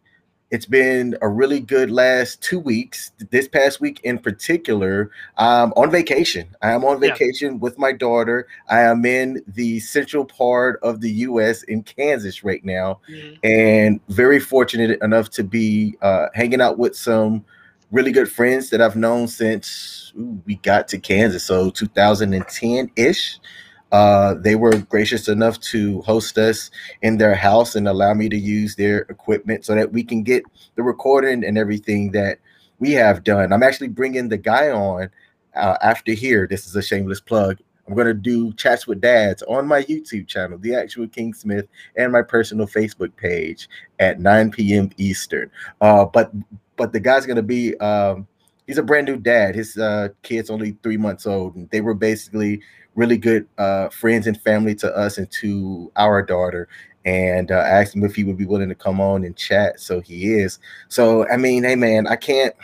It's 0.51 0.67
been 0.67 1.17
a 1.21 1.29
really 1.29 1.61
good 1.61 1.91
last 1.91 2.43
two 2.43 2.59
weeks. 2.59 3.11
This 3.31 3.49
past 3.49 3.81
week 3.81 4.01
in 4.05 4.19
particular, 4.19 5.11
I'm 5.37 5.73
on 5.73 5.91
vacation. 5.91 6.49
I 6.63 6.73
am 6.73 6.85
on 6.85 7.01
vacation 7.01 7.53
yeah. 7.53 7.59
with 7.59 7.79
my 7.79 7.93
daughter. 7.93 8.47
I 8.69 8.81
am 8.81 9.05
in 9.05 9.43
the 9.49 9.81
central 9.81 10.25
part 10.25 10.79
of 10.83 11.01
the 11.01 11.11
U.S. 11.11 11.63
in 11.65 11.83
Kansas 11.83 12.45
right 12.45 12.65
now, 12.65 13.01
mm-hmm. 13.11 13.35
and 13.43 14.01
very 14.09 14.39
fortunate 14.39 15.03
enough 15.03 15.31
to 15.31 15.45
be 15.45 15.97
uh, 16.03 16.27
hanging 16.35 16.61
out 16.61 16.79
with 16.79 16.95
some 16.95 17.45
really 17.91 18.13
good 18.13 18.31
friends 18.31 18.71
that 18.71 18.81
I've 18.81 18.97
known 18.97 19.29
since 19.29 20.13
ooh, 20.19 20.41
we 20.47 20.57
got 20.57 20.89
to 20.89 20.99
Kansas, 20.99 21.45
so 21.45 21.71
2010 21.71 22.91
ish. 22.97 23.39
Uh, 23.95 24.35
they 24.35 24.57
were 24.57 24.77
gracious 24.77 25.29
enough 25.29 25.61
to 25.61 26.03
host 26.03 26.37
us 26.37 26.69
in 27.03 27.17
their 27.17 27.37
house 27.37 27.77
and 27.77 27.87
allow 27.87 28.13
me 28.13 28.29
to 28.29 28.37
use 28.37 28.75
their 28.75 29.03
equipment 29.03 29.65
so 29.65 29.73
that 29.73 29.93
we 29.93 30.03
can 30.03 30.25
get 30.25 30.43
the 30.75 30.83
recording 30.83 31.45
and 31.45 31.57
everything 31.57 32.11
that 32.11 32.39
we 32.81 32.91
have 32.91 33.23
done. 33.23 33.53
I'm 33.53 33.63
actually 33.63 33.87
bringing 33.87 34.29
the 34.29 34.37
guy 34.37 34.69
on 34.71 35.11
uh, 35.55 35.77
after 35.81 36.11
here. 36.11 36.49
This 36.49 36.67
is 36.67 36.75
a 36.75 36.83
shameless 36.83 37.21
plug. 37.21 37.59
I'm 37.87 37.95
going 37.95 38.09
to 38.09 38.15
do 38.15 38.53
chats 38.55 38.89
with 38.89 39.01
dads 39.01 39.45
on 39.45 39.69
my 39.69 39.85
YouTube 39.85 40.27
channel, 40.27 40.59
The 40.59 40.75
Actual 40.75 41.07
King 41.07 41.33
Smith, 41.33 41.69
and 41.97 42.11
my 42.11 42.23
personal 42.23 42.67
Facebook 42.67 43.15
page 43.15 43.69
at 44.01 44.19
9 44.19 44.51
p.m. 44.51 44.91
Eastern. 44.97 45.53
Uh, 45.81 46.05
but 46.07 46.33
but 46.75 46.93
the 46.93 46.99
guy's 46.99 47.27
going 47.27 47.37
to 47.37 47.43
be 47.43 47.77
um, 47.77 48.27
he's 48.67 48.79
a 48.79 48.83
brand 48.83 49.07
new 49.07 49.17
dad. 49.17 49.55
His 49.55 49.77
uh, 49.77 50.09
kid's 50.23 50.51
only 50.51 50.77
three 50.83 50.97
months 50.97 51.27
old, 51.27 51.55
and 51.55 51.69
they 51.71 51.81
were 51.81 51.95
basically 51.95 52.61
really 52.95 53.19
good 53.19 53.47
uh, 53.59 53.89
friends 53.89 54.27
and 54.27 54.41
family 54.41 54.75
to 54.77 54.97
us 54.97 55.19
and 55.19 55.31
to 55.33 55.91
our 55.97 56.23
daughter. 56.23 56.69
And 57.07 57.51
uh, 57.51 57.57
asked 57.57 57.95
him 57.95 58.03
if 58.03 58.15
he 58.15 58.25
would 58.25 58.39
be 58.39 58.47
willing 58.47 58.71
to 58.71 58.75
come 58.75 58.99
on 58.99 59.25
and 59.25 59.37
chat. 59.37 59.79
So 59.79 60.01
he 60.01 60.33
is. 60.33 60.59
So 60.89 61.29
I 61.29 61.37
mean, 61.37 61.63
hey 61.63 61.77
man, 61.77 62.07
I 62.07 62.17
can't. 62.17 62.55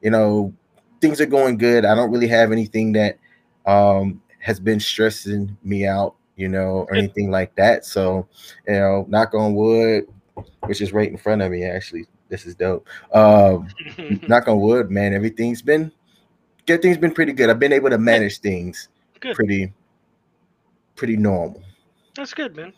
You 0.00 0.10
know, 0.10 0.54
things 1.00 1.20
are 1.20 1.26
going 1.26 1.58
good. 1.58 1.84
I 1.84 1.96
don't 1.96 2.12
really 2.12 2.28
have 2.28 2.52
anything 2.52 2.92
that 2.92 3.18
um, 3.66 4.22
has 4.38 4.60
been 4.60 4.78
stressing 4.78 5.56
me 5.64 5.86
out. 5.86 6.14
You 6.36 6.48
know, 6.48 6.86
or 6.88 6.94
anything 6.94 7.30
like 7.30 7.54
that. 7.54 7.84
So, 7.84 8.26
you 8.66 8.74
know, 8.74 9.06
knock 9.08 9.34
on 9.34 9.54
wood, 9.54 10.08
which 10.66 10.80
is 10.80 10.92
right 10.92 11.08
in 11.08 11.16
front 11.16 11.42
of 11.42 11.52
me. 11.52 11.64
Actually, 11.64 12.06
this 12.34 12.46
is 12.46 12.56
dope. 12.56 12.88
Um, 13.12 13.68
knock 14.28 14.48
on 14.48 14.60
wood, 14.60 14.90
man. 14.90 15.14
Everything's 15.14 15.62
been, 15.62 15.92
good. 16.66 16.82
Things 16.82 16.98
been 16.98 17.14
pretty 17.14 17.32
good. 17.32 17.48
I've 17.48 17.60
been 17.60 17.72
able 17.72 17.90
to 17.90 17.98
manage 17.98 18.40
things 18.40 18.88
Good. 19.20 19.36
Pretty, 19.36 19.72
pretty 20.96 21.16
normal. 21.16 21.62
That's 22.16 22.34
good, 22.34 22.56
man. 22.56 22.72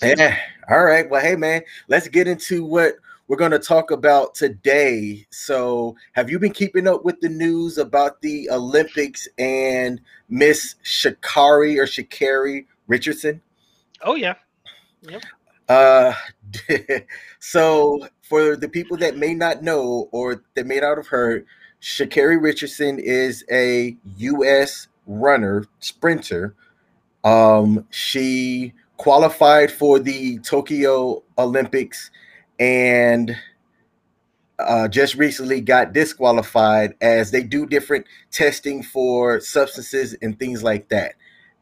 That's 0.00 0.20
yeah. 0.20 0.30
Good. 0.30 0.74
All 0.74 0.84
right. 0.84 1.08
Well, 1.08 1.22
hey, 1.22 1.36
man, 1.36 1.62
let's 1.88 2.06
get 2.06 2.28
into 2.28 2.64
what 2.64 2.96
we're 3.26 3.38
going 3.38 3.50
to 3.50 3.58
talk 3.58 3.90
about 3.90 4.34
today. 4.34 5.26
So, 5.30 5.96
have 6.12 6.30
you 6.30 6.38
been 6.38 6.52
keeping 6.52 6.86
up 6.86 7.04
with 7.04 7.18
the 7.20 7.30
news 7.30 7.78
about 7.78 8.20
the 8.20 8.48
Olympics 8.50 9.26
and 9.38 10.00
Miss 10.28 10.76
Sha'Carri 10.84 11.78
or 11.78 11.86
Sha'Carri 11.86 12.66
Richardson? 12.86 13.40
Oh 14.02 14.14
yeah. 14.14 14.34
Yep. 15.02 15.22
Uh, 15.68 16.12
so 17.40 18.06
for 18.28 18.56
the 18.56 18.68
people 18.68 18.96
that 18.98 19.16
may 19.16 19.34
not 19.34 19.62
know 19.62 20.08
or 20.12 20.42
that 20.54 20.66
may 20.66 20.80
not 20.80 20.96
have 20.96 21.08
heard, 21.08 21.46
Sha'Carri 21.80 22.40
Richardson 22.40 22.98
is 22.98 23.44
a 23.50 23.96
U.S 24.16 24.88
runner, 25.06 25.64
sprinter. 25.78 26.54
Um, 27.24 27.86
she 27.90 28.74
qualified 28.96 29.70
for 29.70 29.98
the 29.98 30.38
Tokyo 30.40 31.22
Olympics 31.38 32.10
and 32.58 33.36
uh, 34.58 34.88
just 34.88 35.16
recently 35.16 35.60
got 35.60 35.92
disqualified 35.92 36.94
as 37.00 37.30
they 37.30 37.42
do 37.42 37.66
different 37.66 38.06
testing 38.30 38.82
for 38.82 39.40
substances 39.40 40.16
and 40.22 40.38
things 40.38 40.62
like 40.62 40.88
that. 40.88 41.14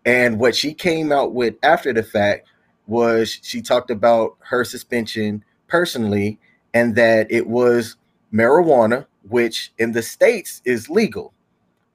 And 0.06 0.38
what 0.38 0.54
she 0.54 0.74
came 0.74 1.10
out 1.12 1.32
with 1.32 1.54
after 1.62 1.92
the 1.92 2.02
fact 2.02 2.46
was 2.86 3.40
she 3.42 3.62
talked 3.62 3.90
about 3.90 4.36
her 4.40 4.64
suspension 4.64 5.42
personally 5.66 6.38
and 6.74 6.94
that 6.96 7.30
it 7.30 7.46
was 7.46 7.96
marijuana, 8.32 9.06
which 9.28 9.72
in 9.78 9.92
the 9.92 10.02
States 10.02 10.60
is 10.64 10.90
legal. 10.90 11.32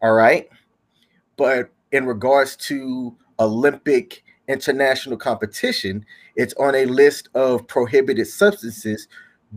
All 0.01 0.13
right. 0.13 0.50
But 1.38 1.69
in 1.91 2.05
regards 2.05 2.55
to 2.57 3.15
Olympic 3.39 4.24
international 4.48 5.17
competition, 5.17 6.05
it's 6.36 6.53
on 6.55 6.75
a 6.75 6.86
list 6.86 7.29
of 7.36 7.67
prohibited 7.67 8.27
substances 8.27 9.07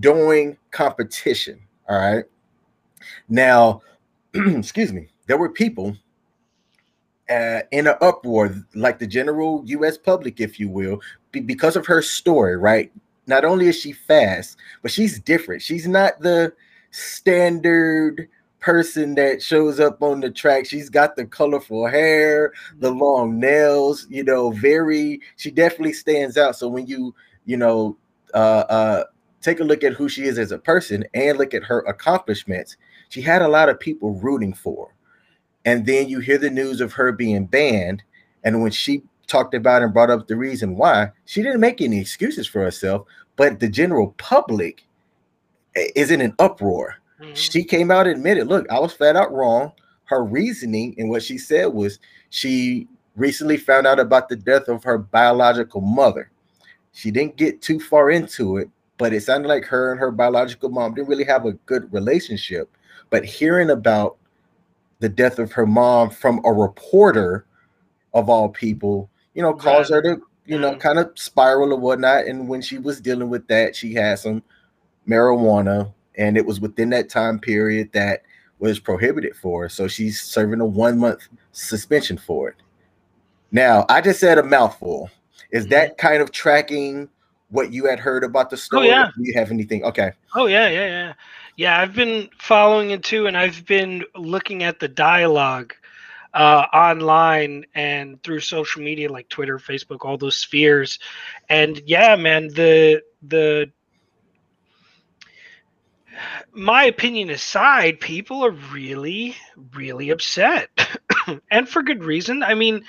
during 0.00 0.56
competition. 0.70 1.60
All 1.88 1.98
right. 1.98 2.24
Now, 3.28 3.80
excuse 4.34 4.92
me, 4.92 5.08
there 5.26 5.38
were 5.38 5.48
people 5.48 5.96
uh, 7.30 7.60
in 7.70 7.86
an 7.86 7.94
uproar, 8.00 8.54
like 8.74 8.98
the 8.98 9.06
general 9.06 9.62
U.S. 9.66 9.96
public, 9.96 10.40
if 10.40 10.60
you 10.60 10.68
will, 10.68 11.00
be- 11.30 11.40
because 11.40 11.76
of 11.76 11.86
her 11.86 12.02
story, 12.02 12.56
right? 12.56 12.92
Not 13.26 13.44
only 13.44 13.68
is 13.68 13.78
she 13.78 13.92
fast, 13.92 14.56
but 14.82 14.90
she's 14.90 15.20
different. 15.20 15.62
She's 15.62 15.86
not 15.86 16.20
the 16.20 16.52
standard 16.90 18.28
person 18.62 19.14
that 19.16 19.42
shows 19.42 19.80
up 19.80 20.02
on 20.02 20.20
the 20.20 20.30
track. 20.30 20.64
She's 20.66 20.88
got 20.88 21.16
the 21.16 21.26
colorful 21.26 21.86
hair, 21.86 22.52
the 22.78 22.90
mm-hmm. 22.90 23.00
long 23.00 23.40
nails, 23.40 24.06
you 24.08 24.24
know, 24.24 24.50
very 24.52 25.20
she 25.36 25.50
definitely 25.50 25.92
stands 25.92 26.38
out. 26.38 26.56
So 26.56 26.68
when 26.68 26.86
you, 26.86 27.14
you 27.44 27.56
know, 27.56 27.96
uh 28.34 28.64
uh 28.68 29.04
take 29.40 29.60
a 29.60 29.64
look 29.64 29.82
at 29.82 29.92
who 29.92 30.08
she 30.08 30.24
is 30.24 30.38
as 30.38 30.52
a 30.52 30.58
person 30.58 31.04
and 31.12 31.36
look 31.36 31.52
at 31.52 31.64
her 31.64 31.80
accomplishments, 31.80 32.76
she 33.08 33.20
had 33.20 33.42
a 33.42 33.48
lot 33.48 33.68
of 33.68 33.80
people 33.80 34.14
rooting 34.14 34.54
for. 34.54 34.88
Her. 34.88 34.94
And 35.64 35.86
then 35.86 36.08
you 36.08 36.20
hear 36.20 36.38
the 36.38 36.50
news 36.50 36.80
of 36.80 36.92
her 36.94 37.12
being 37.12 37.46
banned 37.46 38.02
and 38.44 38.62
when 38.62 38.72
she 38.72 39.02
talked 39.32 39.54
about 39.54 39.82
and 39.82 39.92
brought 39.92 40.10
up 40.10 40.28
the 40.28 40.36
reason 40.36 40.76
why, 40.76 41.10
she 41.24 41.42
didn't 41.42 41.60
make 41.60 41.80
any 41.80 41.98
excuses 42.00 42.46
for 42.46 42.62
herself, 42.62 43.06
but 43.36 43.58
the 43.58 43.68
general 43.68 44.14
public 44.18 44.84
is 45.74 46.10
in 46.10 46.20
an 46.20 46.34
uproar 46.38 47.02
Mm-hmm. 47.22 47.34
She 47.34 47.64
came 47.64 47.90
out 47.90 48.06
and 48.06 48.16
admitted, 48.16 48.48
look, 48.48 48.68
I 48.70 48.78
was 48.78 48.92
flat 48.92 49.16
out 49.16 49.32
wrong. 49.32 49.72
Her 50.04 50.24
reasoning 50.24 50.94
and 50.98 51.08
what 51.08 51.22
she 51.22 51.38
said 51.38 51.66
was 51.66 51.98
she 52.30 52.88
recently 53.16 53.56
found 53.56 53.86
out 53.86 54.00
about 54.00 54.28
the 54.28 54.36
death 54.36 54.68
of 54.68 54.82
her 54.84 54.98
biological 54.98 55.80
mother. 55.80 56.30
She 56.92 57.10
didn't 57.10 57.36
get 57.36 57.62
too 57.62 57.78
far 57.80 58.10
into 58.10 58.56
it, 58.56 58.68
but 58.98 59.12
it 59.12 59.22
sounded 59.22 59.48
like 59.48 59.64
her 59.64 59.92
and 59.92 60.00
her 60.00 60.10
biological 60.10 60.68
mom 60.68 60.94
didn't 60.94 61.08
really 61.08 61.24
have 61.24 61.46
a 61.46 61.52
good 61.52 61.90
relationship. 61.92 62.76
But 63.10 63.24
hearing 63.24 63.70
about 63.70 64.16
the 64.98 65.08
death 65.08 65.38
of 65.38 65.52
her 65.52 65.66
mom 65.66 66.10
from 66.10 66.40
a 66.44 66.52
reporter 66.52 67.46
of 68.12 68.28
all 68.28 68.48
people, 68.48 69.08
you 69.34 69.42
know, 69.42 69.54
caused 69.54 69.90
her 69.92 70.02
to, 70.02 70.22
you 70.46 70.58
know, 70.58 70.70
mm-hmm. 70.70 70.80
kind 70.80 70.98
of 70.98 71.12
spiral 71.14 71.72
or 71.72 71.78
whatnot. 71.78 72.26
And 72.26 72.48
when 72.48 72.62
she 72.62 72.78
was 72.78 73.00
dealing 73.00 73.28
with 73.28 73.46
that, 73.48 73.74
she 73.74 73.94
had 73.94 74.18
some 74.18 74.42
marijuana 75.08 75.92
and 76.16 76.36
it 76.36 76.44
was 76.44 76.60
within 76.60 76.90
that 76.90 77.08
time 77.08 77.38
period 77.38 77.90
that 77.92 78.22
was 78.58 78.78
prohibited 78.78 79.34
for. 79.36 79.62
her. 79.62 79.68
So 79.68 79.88
she's 79.88 80.20
serving 80.20 80.60
a 80.60 80.66
one 80.66 80.98
month 80.98 81.28
suspension 81.52 82.18
for 82.18 82.48
it. 82.48 82.56
Now, 83.50 83.84
I 83.88 84.00
just 84.00 84.20
said 84.20 84.38
a 84.38 84.42
mouthful. 84.42 85.10
Is 85.50 85.66
that 85.68 85.90
mm-hmm. 85.90 86.06
kind 86.06 86.22
of 86.22 86.32
tracking 86.32 87.08
what 87.50 87.72
you 87.72 87.86
had 87.86 88.00
heard 88.00 88.24
about 88.24 88.50
the 88.50 88.56
story? 88.56 88.88
Oh, 88.88 88.90
yeah. 88.90 89.10
Do 89.16 89.22
you 89.24 89.34
have 89.34 89.50
anything? 89.50 89.84
Okay. 89.84 90.12
Oh 90.34 90.46
yeah, 90.46 90.68
yeah, 90.68 90.86
yeah. 90.86 91.12
Yeah, 91.56 91.80
I've 91.80 91.94
been 91.94 92.30
following 92.38 92.90
it 92.92 93.04
too, 93.04 93.26
and 93.26 93.36
I've 93.36 93.66
been 93.66 94.04
looking 94.16 94.62
at 94.62 94.80
the 94.80 94.88
dialogue 94.88 95.74
uh, 96.34 96.66
online 96.72 97.66
and 97.74 98.22
through 98.22 98.40
social 98.40 98.82
media 98.82 99.10
like 99.10 99.28
Twitter, 99.28 99.58
Facebook, 99.58 100.04
all 100.04 100.16
those 100.16 100.36
spheres. 100.36 100.98
And 101.48 101.80
yeah, 101.86 102.16
man, 102.16 102.48
the 102.48 103.02
the 103.22 103.70
my 106.52 106.84
opinion 106.84 107.30
aside, 107.30 108.00
people 108.00 108.44
are 108.44 108.50
really, 108.50 109.36
really 109.74 110.10
upset, 110.10 110.68
and 111.50 111.68
for 111.68 111.82
good 111.82 112.04
reason. 112.04 112.42
I 112.42 112.54
mean, 112.54 112.84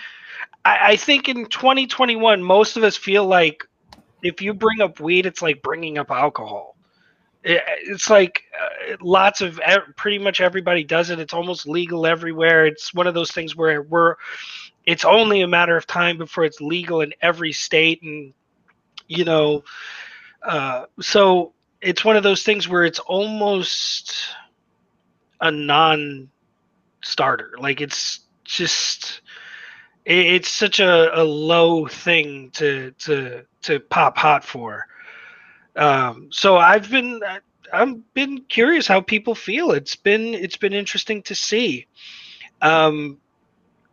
I, 0.66 0.78
I, 0.82 0.96
think 0.96 1.30
in 1.30 1.46
2021, 1.46 2.44
most 2.44 2.78
of 2.78 2.84
us 2.84 2.98
feel 2.98 3.26
like 3.26 3.66
if 4.22 4.42
you 4.42 4.54
bring 4.54 4.82
up 4.82 5.00
weed, 5.00 5.26
it's 5.26 5.42
like 5.42 5.62
bringing 5.62 5.98
up 5.98 6.12
alcohol. 6.12 6.73
It, 7.44 7.62
it's 7.84 8.10
like 8.10 8.44
uh, 8.60 8.96
lots 9.02 9.42
of 9.42 9.60
pretty 9.96 10.20
much 10.20 10.42
everybody 10.42 10.84
does 10.84 11.10
it. 11.10 11.20
It's 11.20 11.34
almost 11.34 11.68
legal 11.68 12.06
everywhere. 12.06 12.66
It's 12.66 12.94
one 12.94 13.08
of 13.08 13.14
those 13.14 13.32
things 13.32 13.56
where 13.56 13.82
we're. 13.82 14.16
It's 14.86 15.06
only 15.06 15.42
a 15.42 15.48
matter 15.48 15.78
of 15.78 15.88
time 15.88 16.18
before 16.18 16.44
it's 16.44 16.60
legal 16.60 17.02
in 17.02 17.14
every 17.22 17.54
state, 17.54 18.02
and 18.02 18.34
you 19.08 19.24
know, 19.26 19.64
uh, 20.42 20.86
so 21.00 21.54
it's 21.82 22.04
one 22.04 22.18
of 22.18 22.24
those 22.24 22.44
things 22.44 22.68
where 22.68 22.84
it's 22.84 23.00
almost 23.00 24.16
a 25.42 25.52
non-starter. 25.52 26.30
Like 27.60 27.82
it's 27.82 28.22
just 28.44 29.22
it's 30.06 30.50
such 30.50 30.80
a, 30.80 31.20
a 31.20 31.24
low 31.24 31.88
thing 31.88 32.52
to 32.52 32.92
to 33.00 33.46
to 33.64 33.80
pop 33.80 34.18
hot 34.18 34.44
for. 34.44 34.88
Um, 35.76 36.30
so 36.32 36.58
I've 36.58 36.90
been 36.90 37.22
I've 37.72 38.14
been 38.14 38.42
curious 38.42 38.88
how 38.88 39.02
people 39.02 39.36
feel. 39.36 39.72
It's 39.72 39.96
been 39.96 40.34
it's 40.34 40.58
been 40.58 40.74
interesting 40.74 41.24
to 41.24 41.36
see. 41.36 41.88
Um, 42.62 43.18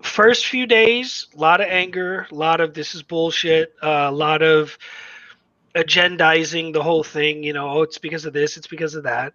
first 0.03 0.47
few 0.47 0.67
days, 0.67 1.27
a 1.35 1.41
lot 1.41 1.61
of 1.61 1.69
anger, 1.69 2.27
a 2.31 2.35
lot 2.35 2.61
of 2.61 2.75
this 2.75 2.95
is 2.95 3.03
bullshit, 3.03 3.75
uh, 3.83 4.07
a 4.09 4.13
lot 4.13 4.43
of 4.43 4.77
agendizing 5.75 6.73
the 6.73 6.83
whole 6.83 7.03
thing. 7.03 7.43
You 7.43 7.53
know, 7.53 7.69
oh, 7.71 7.83
it's 7.83 7.99
because 7.99 8.27
of 8.27 8.33
this, 8.33 8.57
it's 8.57 8.67
because 8.67 8.95
of 8.95 9.05
that. 9.05 9.33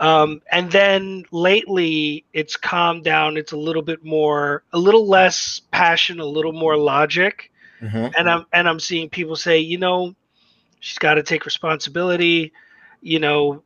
Um, 0.00 0.42
and 0.50 0.70
then 0.72 1.24
lately, 1.30 2.24
it's 2.32 2.56
calmed 2.56 3.04
down. 3.04 3.36
It's 3.36 3.52
a 3.52 3.56
little 3.56 3.82
bit 3.82 4.04
more, 4.04 4.64
a 4.72 4.78
little 4.78 5.06
less 5.06 5.60
passion, 5.70 6.18
a 6.18 6.24
little 6.24 6.52
more 6.52 6.76
logic. 6.76 7.50
Mm-hmm. 7.80 8.08
And 8.16 8.30
I'm 8.30 8.46
and 8.52 8.68
I'm 8.68 8.80
seeing 8.80 9.10
people 9.10 9.36
say, 9.36 9.58
you 9.58 9.78
know, 9.78 10.14
she's 10.82 10.98
got 10.98 11.14
to 11.14 11.22
take 11.22 11.46
responsibility. 11.46 12.52
You 13.00 13.20
know, 13.20 13.62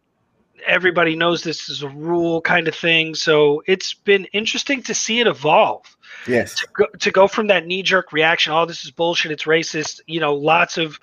everybody 0.66 1.16
knows 1.16 1.42
this 1.42 1.68
is 1.68 1.82
a 1.82 1.88
rule 1.88 2.42
kind 2.42 2.68
of 2.68 2.74
thing. 2.74 3.14
So 3.14 3.62
it's 3.66 3.94
been 3.94 4.26
interesting 4.26 4.82
to 4.84 4.94
see 4.94 5.20
it 5.20 5.26
evolve. 5.26 5.96
Yes. 6.28 6.54
To 6.60 6.68
go, 6.72 6.86
to 7.00 7.10
go 7.10 7.26
from 7.26 7.46
that 7.48 7.66
knee 7.66 7.82
jerk 7.82 8.12
reaction, 8.12 8.52
all 8.52 8.64
oh, 8.64 8.66
this 8.66 8.84
is 8.84 8.90
bullshit, 8.90 9.32
it's 9.32 9.44
racist, 9.44 10.00
you 10.06 10.20
know, 10.20 10.34
lots 10.34 10.76
of 10.76 11.00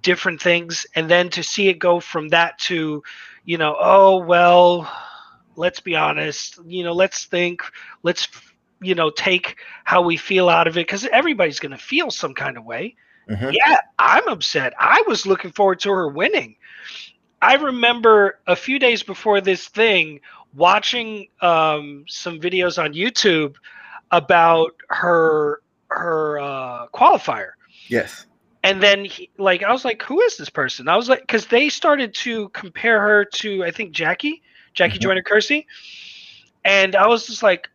different 0.00 0.40
things. 0.40 0.86
And 0.94 1.10
then 1.10 1.30
to 1.30 1.42
see 1.42 1.68
it 1.68 1.80
go 1.80 1.98
from 1.98 2.28
that 2.28 2.58
to, 2.60 3.02
you 3.44 3.58
know, 3.58 3.76
oh, 3.78 4.18
well, 4.18 4.90
let's 5.56 5.80
be 5.80 5.96
honest, 5.96 6.60
you 6.64 6.84
know, 6.84 6.92
let's 6.92 7.24
think, 7.24 7.62
let's, 8.04 8.28
you 8.80 8.94
know, 8.94 9.10
take 9.10 9.56
how 9.82 10.02
we 10.02 10.16
feel 10.16 10.48
out 10.48 10.68
of 10.68 10.76
it 10.76 10.86
because 10.86 11.04
everybody's 11.06 11.58
going 11.58 11.72
to 11.72 11.78
feel 11.78 12.12
some 12.12 12.34
kind 12.34 12.56
of 12.56 12.64
way. 12.64 12.94
Mm-hmm. 13.28 13.50
Yeah, 13.52 13.78
I'm 13.98 14.28
upset. 14.28 14.74
I 14.78 15.02
was 15.06 15.26
looking 15.26 15.52
forward 15.52 15.80
to 15.80 15.90
her 15.90 16.08
winning. 16.08 16.56
I 17.40 17.54
remember 17.56 18.38
a 18.46 18.56
few 18.56 18.78
days 18.78 19.02
before 19.02 19.40
this 19.40 19.68
thing 19.68 20.20
watching 20.54 21.28
um, 21.40 22.04
some 22.08 22.40
videos 22.40 22.82
on 22.82 22.94
YouTube 22.94 23.56
about 24.10 24.72
her 24.88 25.60
her 25.88 26.38
uh, 26.38 26.86
qualifier. 26.88 27.50
Yes. 27.88 28.26
And 28.62 28.82
then, 28.82 29.04
he, 29.04 29.28
like, 29.36 29.62
I 29.62 29.70
was 29.72 29.84
like, 29.84 30.02
"Who 30.02 30.22
is 30.22 30.38
this 30.38 30.48
person?" 30.48 30.88
I 30.88 30.96
was 30.96 31.08
like, 31.08 31.20
because 31.20 31.46
they 31.46 31.68
started 31.68 32.14
to 32.14 32.48
compare 32.50 32.98
her 33.00 33.26
to, 33.26 33.62
I 33.62 33.70
think, 33.70 33.92
Jackie, 33.92 34.42
Jackie 34.72 34.94
mm-hmm. 34.94 35.02
Joyner 35.02 35.22
Kersee, 35.22 35.66
and 36.64 36.96
I 36.96 37.06
was 37.06 37.26
just 37.26 37.42
like, 37.42 37.68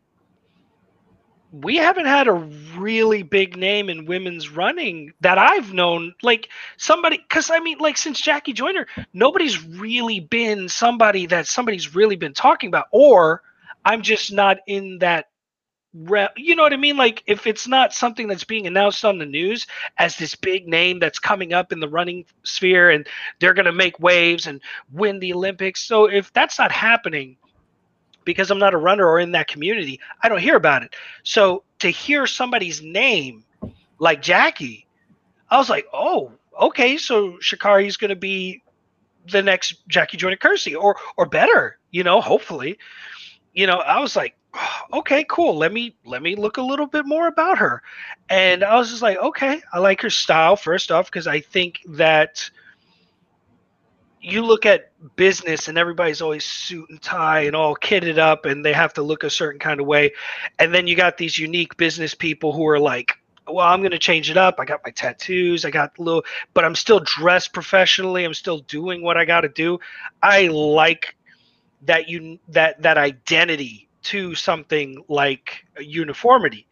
we 1.51 1.77
haven't 1.77 2.05
had 2.05 2.27
a 2.27 2.33
really 2.77 3.23
big 3.23 3.57
name 3.57 3.89
in 3.89 4.05
women's 4.05 4.49
running 4.49 5.13
that 5.21 5.37
I've 5.37 5.73
known. 5.73 6.13
Like 6.21 6.49
somebody, 6.77 7.17
because 7.17 7.49
I 7.49 7.59
mean, 7.59 7.79
like 7.79 7.97
since 7.97 8.21
Jackie 8.21 8.53
Joyner, 8.53 8.87
nobody's 9.13 9.63
really 9.63 10.19
been 10.19 10.69
somebody 10.69 11.25
that 11.27 11.47
somebody's 11.47 11.95
really 11.95 12.15
been 12.15 12.33
talking 12.33 12.67
about, 12.67 12.85
or 12.91 13.41
I'm 13.85 14.01
just 14.01 14.31
not 14.31 14.57
in 14.67 14.99
that. 14.99 15.25
Re- 15.91 16.29
you 16.37 16.55
know 16.55 16.61
what 16.61 16.73
I 16.73 16.77
mean? 16.77 16.97
Like 16.97 17.23
if 17.25 17.47
it's 17.47 17.67
not 17.67 17.93
something 17.93 18.27
that's 18.27 18.43
being 18.43 18.67
announced 18.67 19.03
on 19.03 19.17
the 19.17 19.25
news 19.25 19.65
as 19.97 20.15
this 20.17 20.35
big 20.35 20.67
name 20.67 20.99
that's 20.99 21.17
coming 21.17 21.51
up 21.51 21.71
in 21.71 21.79
the 21.79 21.89
running 21.89 22.25
sphere 22.43 22.91
and 22.91 23.07
they're 23.39 23.55
going 23.55 23.65
to 23.65 23.71
make 23.71 23.99
waves 23.99 24.45
and 24.45 24.61
win 24.91 25.17
the 25.17 25.33
Olympics. 25.33 25.81
So 25.81 26.05
if 26.05 26.31
that's 26.31 26.59
not 26.59 26.71
happening, 26.71 27.37
because 28.29 28.51
I'm 28.51 28.59
not 28.59 28.75
a 28.75 28.77
runner 28.77 29.07
or 29.07 29.19
in 29.19 29.31
that 29.31 29.47
community, 29.47 29.99
I 30.21 30.29
don't 30.29 30.39
hear 30.39 30.55
about 30.55 30.83
it. 30.83 30.95
So 31.23 31.63
to 31.79 31.89
hear 31.89 32.27
somebody's 32.27 32.81
name 32.81 33.43
like 33.97 34.21
Jackie, 34.21 34.85
I 35.49 35.57
was 35.57 35.69
like, 35.69 35.87
oh, 35.93 36.31
okay, 36.61 36.97
so 36.97 37.31
Sha'Carri's 37.41 37.97
going 37.97 38.09
to 38.09 38.15
be 38.15 38.61
the 39.31 39.41
next 39.41 39.87
Jackie 39.87 40.17
Joyner 40.17 40.37
Kersee 40.37 40.79
or 40.79 40.95
or 41.17 41.25
better, 41.25 41.79
you 41.91 42.03
know, 42.03 42.21
hopefully. 42.21 42.77
You 43.53 43.65
know, 43.65 43.77
I 43.77 43.99
was 43.99 44.15
like, 44.15 44.35
oh, 44.53 44.99
okay, 44.99 45.25
cool. 45.27 45.57
Let 45.57 45.73
me 45.73 45.95
let 46.05 46.21
me 46.21 46.35
look 46.35 46.57
a 46.57 46.61
little 46.61 46.85
bit 46.85 47.05
more 47.07 47.27
about 47.27 47.57
her. 47.57 47.81
And 48.29 48.63
I 48.63 48.77
was 48.77 48.89
just 48.91 49.01
like, 49.01 49.17
okay, 49.17 49.61
I 49.73 49.79
like 49.79 50.01
her 50.01 50.09
style 50.11 50.55
first 50.55 50.91
off 50.91 51.07
because 51.07 51.25
I 51.27 51.39
think 51.39 51.79
that 51.87 52.49
you 54.21 54.43
look 54.45 54.65
at 54.65 54.91
business 55.15 55.67
and 55.67 55.77
everybody's 55.77 56.21
always 56.21 56.43
suit 56.45 56.89
and 56.89 57.01
tie 57.01 57.41
and 57.41 57.55
all 57.55 57.75
kitted 57.75 58.17
up 58.17 58.45
and 58.45 58.65
they 58.65 58.73
have 58.73 58.93
to 58.93 59.01
look 59.01 59.23
a 59.23 59.29
certain 59.29 59.59
kind 59.59 59.79
of 59.79 59.87
way. 59.87 60.11
And 60.57 60.73
then 60.73 60.87
you 60.87 60.95
got 60.95 61.17
these 61.17 61.37
unique 61.37 61.77
business 61.77 62.13
people 62.13 62.53
who 62.53 62.67
are 62.67 62.79
like 62.79 63.13
well 63.47 63.67
i'm 63.67 63.79
going 63.81 63.91
to 63.91 63.99
change 63.99 64.29
it 64.29 64.37
up. 64.37 64.55
I 64.59 64.65
got 64.65 64.81
my 64.85 64.91
tattoos. 64.91 65.65
I 65.65 65.71
got 65.71 65.97
little 65.97 66.23
but 66.53 66.65
i'm 66.65 66.75
still 66.75 66.99
dressed 66.99 67.53
professionally. 67.53 68.23
I'm 68.23 68.33
still 68.33 68.59
doing 68.59 69.01
what 69.01 69.17
i 69.17 69.25
got 69.25 69.41
to 69.41 69.49
do. 69.49 69.79
I 70.21 70.47
like 70.47 71.15
that 71.83 72.09
you 72.09 72.39
that 72.49 72.81
that 72.81 72.97
identity 72.97 73.89
to 74.01 74.35
something 74.35 75.03
like 75.07 75.65
uniformity 75.79 76.67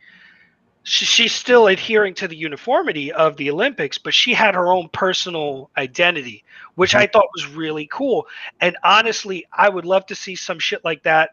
she's 0.89 1.34
still 1.34 1.67
adhering 1.67 2.13
to 2.13 2.30
the 2.30 2.36
uniformity 2.38 3.12
of 3.12 3.36
the 3.36 3.52
Olympics, 3.52 3.97
but 3.97 4.13
she 4.13 4.34
had 4.34 4.56
her 4.56 4.71
own 4.71 4.88
personal 4.88 5.69
identity, 5.76 6.45
which 6.76 6.95
I 6.95 7.04
mm-hmm. 7.04 7.12
thought 7.12 7.28
was 7.36 7.45
really 7.45 7.88
cool. 7.91 8.26
And 8.62 8.78
honestly, 8.86 9.45
I 9.52 9.67
would 9.67 9.84
love 9.84 10.06
to 10.06 10.15
see 10.15 10.36
some 10.36 10.60
shit 10.60 10.86
like 10.86 11.04
that 11.04 11.32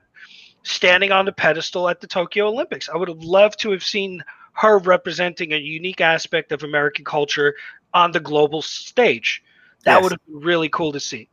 standing 0.64 1.12
on 1.12 1.24
the 1.24 1.32
pedestal 1.32 1.88
at 1.88 2.00
the 2.00 2.08
Tokyo 2.08 2.48
Olympics. 2.48 2.88
I 2.88 2.96
would 2.96 3.06
have 3.06 3.22
loved 3.22 3.60
to 3.60 3.70
have 3.70 3.84
seen 3.84 4.24
her 4.54 4.78
representing 4.78 5.52
a 5.52 5.56
unique 5.56 6.00
aspect 6.00 6.50
of 6.50 6.64
American 6.64 7.04
culture 7.04 7.54
on 7.92 8.10
the 8.10 8.20
global 8.20 8.60
stage. 8.60 9.40
That 9.84 9.94
yes. 9.94 10.02
would 10.02 10.12
have 10.12 10.26
been 10.26 10.40
really 10.40 10.68
cool 10.68 10.90
to 10.90 11.00
see. 11.00 11.28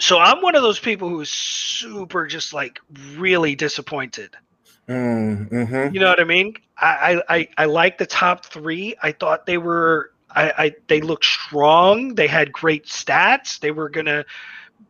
So 0.00 0.18
I'm 0.18 0.40
one 0.40 0.56
of 0.56 0.62
those 0.62 0.78
people 0.78 1.10
who 1.10 1.20
is 1.20 1.28
super 1.28 2.26
just 2.26 2.54
like 2.54 2.80
really 3.16 3.54
disappointed 3.54 4.34
Mm, 4.88 5.48
hmm 5.48 5.94
You 5.94 6.00
know 6.00 6.08
what 6.08 6.20
I 6.20 6.24
mean? 6.24 6.54
I, 6.76 7.22
I 7.28 7.48
I 7.56 7.64
like 7.66 7.98
the 7.98 8.06
top 8.06 8.44
three. 8.44 8.94
I 9.02 9.12
thought 9.12 9.46
they 9.46 9.58
were 9.58 10.12
I, 10.30 10.52
I 10.58 10.72
they 10.88 11.00
looked 11.00 11.24
strong. 11.24 12.14
They 12.14 12.26
had 12.26 12.52
great 12.52 12.86
stats. 12.86 13.58
They 13.60 13.70
were 13.70 13.88
gonna 13.88 14.24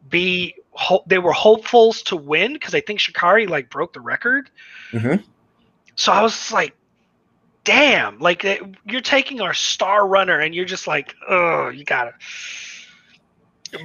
be 0.08 0.54
they 1.06 1.18
were 1.18 1.32
hopefuls 1.32 2.02
to 2.02 2.16
win 2.16 2.54
because 2.54 2.74
I 2.74 2.80
think 2.80 2.98
Sha'Carri 2.98 3.48
like 3.48 3.70
broke 3.70 3.92
the 3.92 4.00
record. 4.00 4.50
Mm-hmm. 4.92 5.22
So 5.96 6.12
I 6.12 6.22
was 6.22 6.50
like, 6.50 6.74
damn, 7.62 8.18
like 8.18 8.44
you're 8.84 9.00
taking 9.00 9.40
our 9.40 9.54
star 9.54 10.06
runner 10.08 10.40
and 10.40 10.54
you're 10.54 10.64
just 10.64 10.86
like, 10.86 11.14
oh, 11.28 11.68
you 11.68 11.84
gotta. 11.84 12.14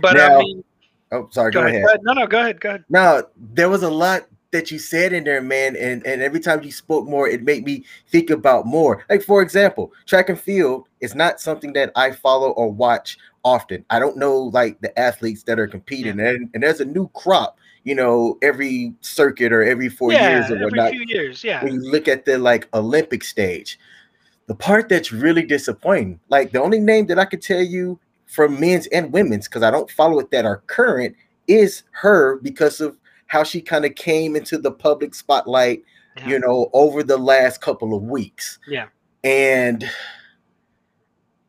But 0.02 0.14
now, 0.14 0.36
I 0.36 0.40
mean, 0.40 0.64
oh, 1.12 1.28
sorry, 1.32 1.52
go, 1.52 1.62
go, 1.62 1.68
ahead. 1.68 1.84
ahead. 1.84 2.00
No, 2.04 2.14
no, 2.14 2.28
go 2.28 2.40
ahead, 2.40 2.60
go 2.62 2.70
ahead. 2.70 2.86
No, 2.90 3.24
there 3.36 3.70
was 3.70 3.84
a 3.84 3.90
lot 3.90 4.26
that 4.52 4.72
you 4.72 4.80
said 4.80 5.14
in 5.14 5.24
there, 5.24 5.42
man, 5.42 5.76
and, 5.76 6.06
and 6.06 6.22
every 6.22 6.40
time 6.40 6.64
you 6.64 6.72
spoke 6.72 7.08
more, 7.08 7.28
it 7.28 7.44
made 7.44 7.64
me 7.64 7.84
think 8.08 8.30
about 8.30 8.66
more. 8.66 9.06
Like, 9.10 9.22
for 9.22 9.42
example, 9.42 9.94
track 10.06 10.30
and 10.30 10.40
field 10.40 10.88
is 11.02 11.14
not 11.14 11.40
something 11.40 11.74
that 11.74 11.92
I 11.96 12.12
follow 12.12 12.52
or 12.52 12.72
watch 12.72 13.18
often. 13.44 13.86
I 13.90 14.00
don't 14.00 14.18
know 14.18 14.38
like 14.38 14.82
the 14.82 14.98
athletes 14.98 15.44
that 15.44 15.60
are 15.60 15.68
competing, 15.68 16.20
yeah. 16.20 16.30
and, 16.30 16.50
and 16.54 16.64
there's 16.64 16.80
a 16.80 16.86
new 16.86 17.10
crop, 17.10 17.58
you 17.84 17.96
know, 17.96 18.38
every 18.42 18.94
circuit 19.02 19.54
or 19.54 19.64
every 19.64 19.90
four 19.90 20.12
yeah, 20.12 20.40
years 20.40 20.52
or 20.52 20.64
whatnot. 20.64 20.92
Few 20.92 21.06
years, 21.08 21.44
yeah. 21.44 21.64
When 21.64 21.76
you 21.76 21.92
look 21.92 22.08
at 22.08 22.26
the 22.26 22.38
like 22.38 22.68
Olympic 22.74 23.24
stage, 23.24 23.80
the 24.48 24.56
part 24.56 24.90
that's 24.90 25.12
really 25.12 25.44
disappointing, 25.44 26.20
like 26.30 26.52
the 26.52 26.62
only 26.62 26.80
name 26.80 27.06
that 27.08 27.20
I 27.20 27.26
could 27.26 27.42
tell 27.42 27.62
you 27.62 28.00
from 28.26 28.60
men's 28.60 28.88
and 28.88 29.14
women's, 29.14 29.48
because 29.48 29.64
I 29.64 29.72
don't 29.72 29.92
follow 29.92 30.20
it 30.20 30.32
that 30.32 30.46
are 30.46 30.64
current, 30.66 31.16
is 31.48 31.84
her 31.92 32.38
because 32.38 32.82
of 32.82 32.98
how 33.30 33.44
she 33.44 33.62
kind 33.62 33.86
of 33.86 33.96
came 33.96 34.36
into 34.36 34.58
the 34.58 34.72
public 34.72 35.16
spotlight, 35.16 35.84
yeah. 36.18 36.28
you 36.28 36.40
know, 36.40 36.70
over 36.74 37.04
the 37.04 37.18
last 37.18 37.62
couple 37.62 37.96
of 37.96 38.04
weeks. 38.04 38.60
Yeah. 38.68 38.88
And 39.24 39.90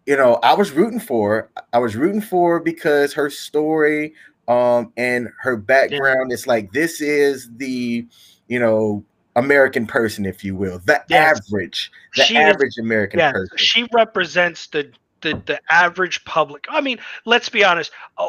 you 0.06 0.16
know, 0.16 0.38
I 0.42 0.54
was 0.54 0.72
rooting 0.72 1.00
for 1.00 1.34
her. 1.34 1.50
I 1.72 1.78
was 1.78 1.96
rooting 1.96 2.20
for 2.20 2.54
her 2.54 2.60
because 2.60 3.12
her 3.14 3.28
story 3.30 4.14
um 4.46 4.92
and 4.96 5.28
her 5.40 5.56
background 5.56 6.30
yeah. 6.30 6.34
is 6.34 6.46
like 6.46 6.72
this 6.72 7.00
is 7.00 7.50
the, 7.56 8.06
you 8.48 8.58
know, 8.58 9.04
American 9.36 9.86
person, 9.86 10.26
if 10.26 10.44
you 10.44 10.54
will, 10.54 10.80
the 10.84 11.02
yes. 11.08 11.40
average, 11.48 11.90
the 12.14 12.24
she 12.24 12.36
average 12.36 12.72
is, 12.72 12.78
American 12.78 13.20
yeah, 13.20 13.32
person. 13.32 13.56
She 13.56 13.88
represents 13.94 14.66
the 14.66 14.92
the, 15.22 15.40
the 15.46 15.60
average 15.70 16.24
public. 16.24 16.66
I 16.68 16.80
mean, 16.80 16.98
let's 17.24 17.48
be 17.48 17.64
honest, 17.64 17.92
uh, 18.18 18.26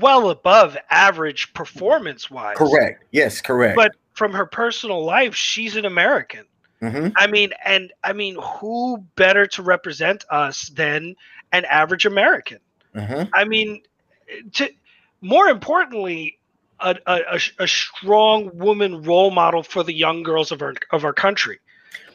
well 0.00 0.30
above 0.30 0.76
average 0.90 1.52
performance 1.54 2.30
wise. 2.30 2.56
Correct. 2.56 3.04
Yes, 3.10 3.40
correct. 3.40 3.76
But 3.76 3.92
from 4.12 4.32
her 4.32 4.46
personal 4.46 5.04
life, 5.04 5.34
she's 5.34 5.76
an 5.76 5.84
American. 5.84 6.44
Mm-hmm. 6.82 7.08
I 7.16 7.26
mean, 7.26 7.50
and 7.64 7.92
I 8.02 8.12
mean, 8.12 8.36
who 8.40 8.98
better 9.16 9.46
to 9.48 9.62
represent 9.62 10.24
us 10.30 10.68
than 10.70 11.14
an 11.52 11.64
average 11.66 12.06
American? 12.06 12.58
Mm-hmm. 12.94 13.28
I 13.34 13.44
mean, 13.44 13.82
to 14.54 14.70
more 15.20 15.48
importantly, 15.48 16.38
a, 16.80 16.96
a, 17.06 17.40
a, 17.58 17.68
strong 17.68 18.50
woman 18.54 19.02
role 19.02 19.30
model 19.30 19.62
for 19.62 19.82
the 19.82 19.92
young 19.92 20.22
girls 20.22 20.50
of 20.50 20.62
our 20.62 20.74
of 20.92 21.04
our 21.04 21.12
country. 21.12 21.58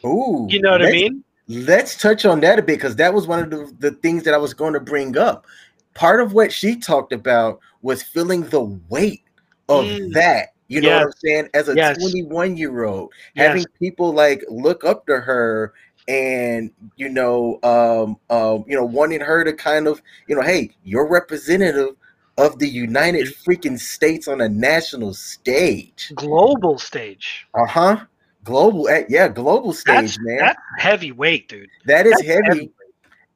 Ooh, 0.04 0.46
you 0.50 0.60
know 0.60 0.72
what 0.72 0.84
I 0.84 0.90
mean? 0.90 1.22
Let's 1.48 1.96
touch 1.96 2.24
on 2.24 2.40
that 2.40 2.58
a 2.58 2.62
bit 2.62 2.76
because 2.76 2.96
that 2.96 3.14
was 3.14 3.26
one 3.26 3.40
of 3.40 3.50
the, 3.50 3.72
the 3.78 3.90
things 3.96 4.24
that 4.24 4.34
I 4.34 4.38
was 4.38 4.54
going 4.54 4.72
to 4.74 4.80
bring 4.80 5.16
up. 5.16 5.46
part 5.94 6.20
of 6.20 6.32
what 6.32 6.52
she 6.52 6.76
talked 6.76 7.12
about 7.12 7.60
was 7.82 8.02
feeling 8.02 8.42
the 8.42 8.62
weight 8.88 9.24
of 9.68 9.84
mm. 9.84 10.12
that. 10.12 10.48
You 10.68 10.80
know 10.80 10.88
yes. 10.88 10.98
what 10.98 11.06
I'm 11.06 11.12
saying? 11.24 11.48
As 11.54 11.68
a 11.68 11.76
yes. 11.76 11.98
21 11.98 12.56
year 12.56 12.84
old, 12.84 13.12
yes. 13.34 13.48
having 13.48 13.64
people 13.78 14.12
like 14.12 14.44
look 14.48 14.84
up 14.84 15.06
to 15.06 15.20
her 15.20 15.72
and 16.08 16.70
you 16.96 17.08
know, 17.08 17.58
um, 17.62 18.16
um, 18.30 18.64
you 18.66 18.76
know, 18.76 18.84
wanting 18.84 19.20
her 19.20 19.44
to 19.44 19.52
kind 19.52 19.86
of, 19.86 20.02
you 20.28 20.34
know, 20.34 20.42
hey, 20.42 20.70
you're 20.84 21.08
representative 21.08 21.94
of 22.38 22.58
the 22.58 22.68
United 22.68 23.28
freaking 23.28 23.78
States 23.78 24.28
on 24.28 24.40
a 24.40 24.48
national 24.48 25.14
stage, 25.14 26.12
global 26.14 26.78
stage. 26.78 27.46
Uh 27.54 27.66
huh. 27.66 28.04
Global, 28.46 28.88
at, 28.88 29.10
yeah, 29.10 29.26
global 29.26 29.72
stage, 29.72 30.14
that's, 30.14 30.18
man. 30.20 30.38
That's 30.38 30.58
heavyweight, 30.78 31.48
dude. 31.48 31.68
That 31.84 32.06
is 32.06 32.12
that's 32.12 32.26
heavy, 32.26 32.46
heavy 32.46 32.70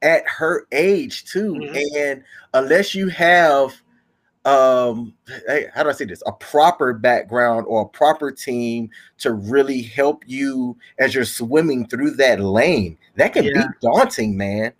at 0.02 0.22
her 0.28 0.66
age 0.70 1.24
too. 1.24 1.54
Mm-hmm. 1.54 1.96
And 1.96 2.24
unless 2.54 2.94
you 2.94 3.08
have 3.08 3.74
um 4.46 5.12
how 5.74 5.82
do 5.82 5.90
I 5.90 5.92
say 5.92 6.06
this 6.06 6.22
a 6.26 6.32
proper 6.32 6.94
background 6.94 7.66
or 7.68 7.82
a 7.82 7.88
proper 7.88 8.30
team 8.30 8.88
to 9.18 9.32
really 9.32 9.82
help 9.82 10.24
you 10.26 10.78
as 10.98 11.14
you're 11.14 11.26
swimming 11.26 11.86
through 11.88 12.12
that 12.12 12.40
lane, 12.40 12.96
that 13.16 13.32
can 13.32 13.44
yeah. 13.44 13.66
be 13.66 13.74
daunting, 13.82 14.36
man. 14.36 14.72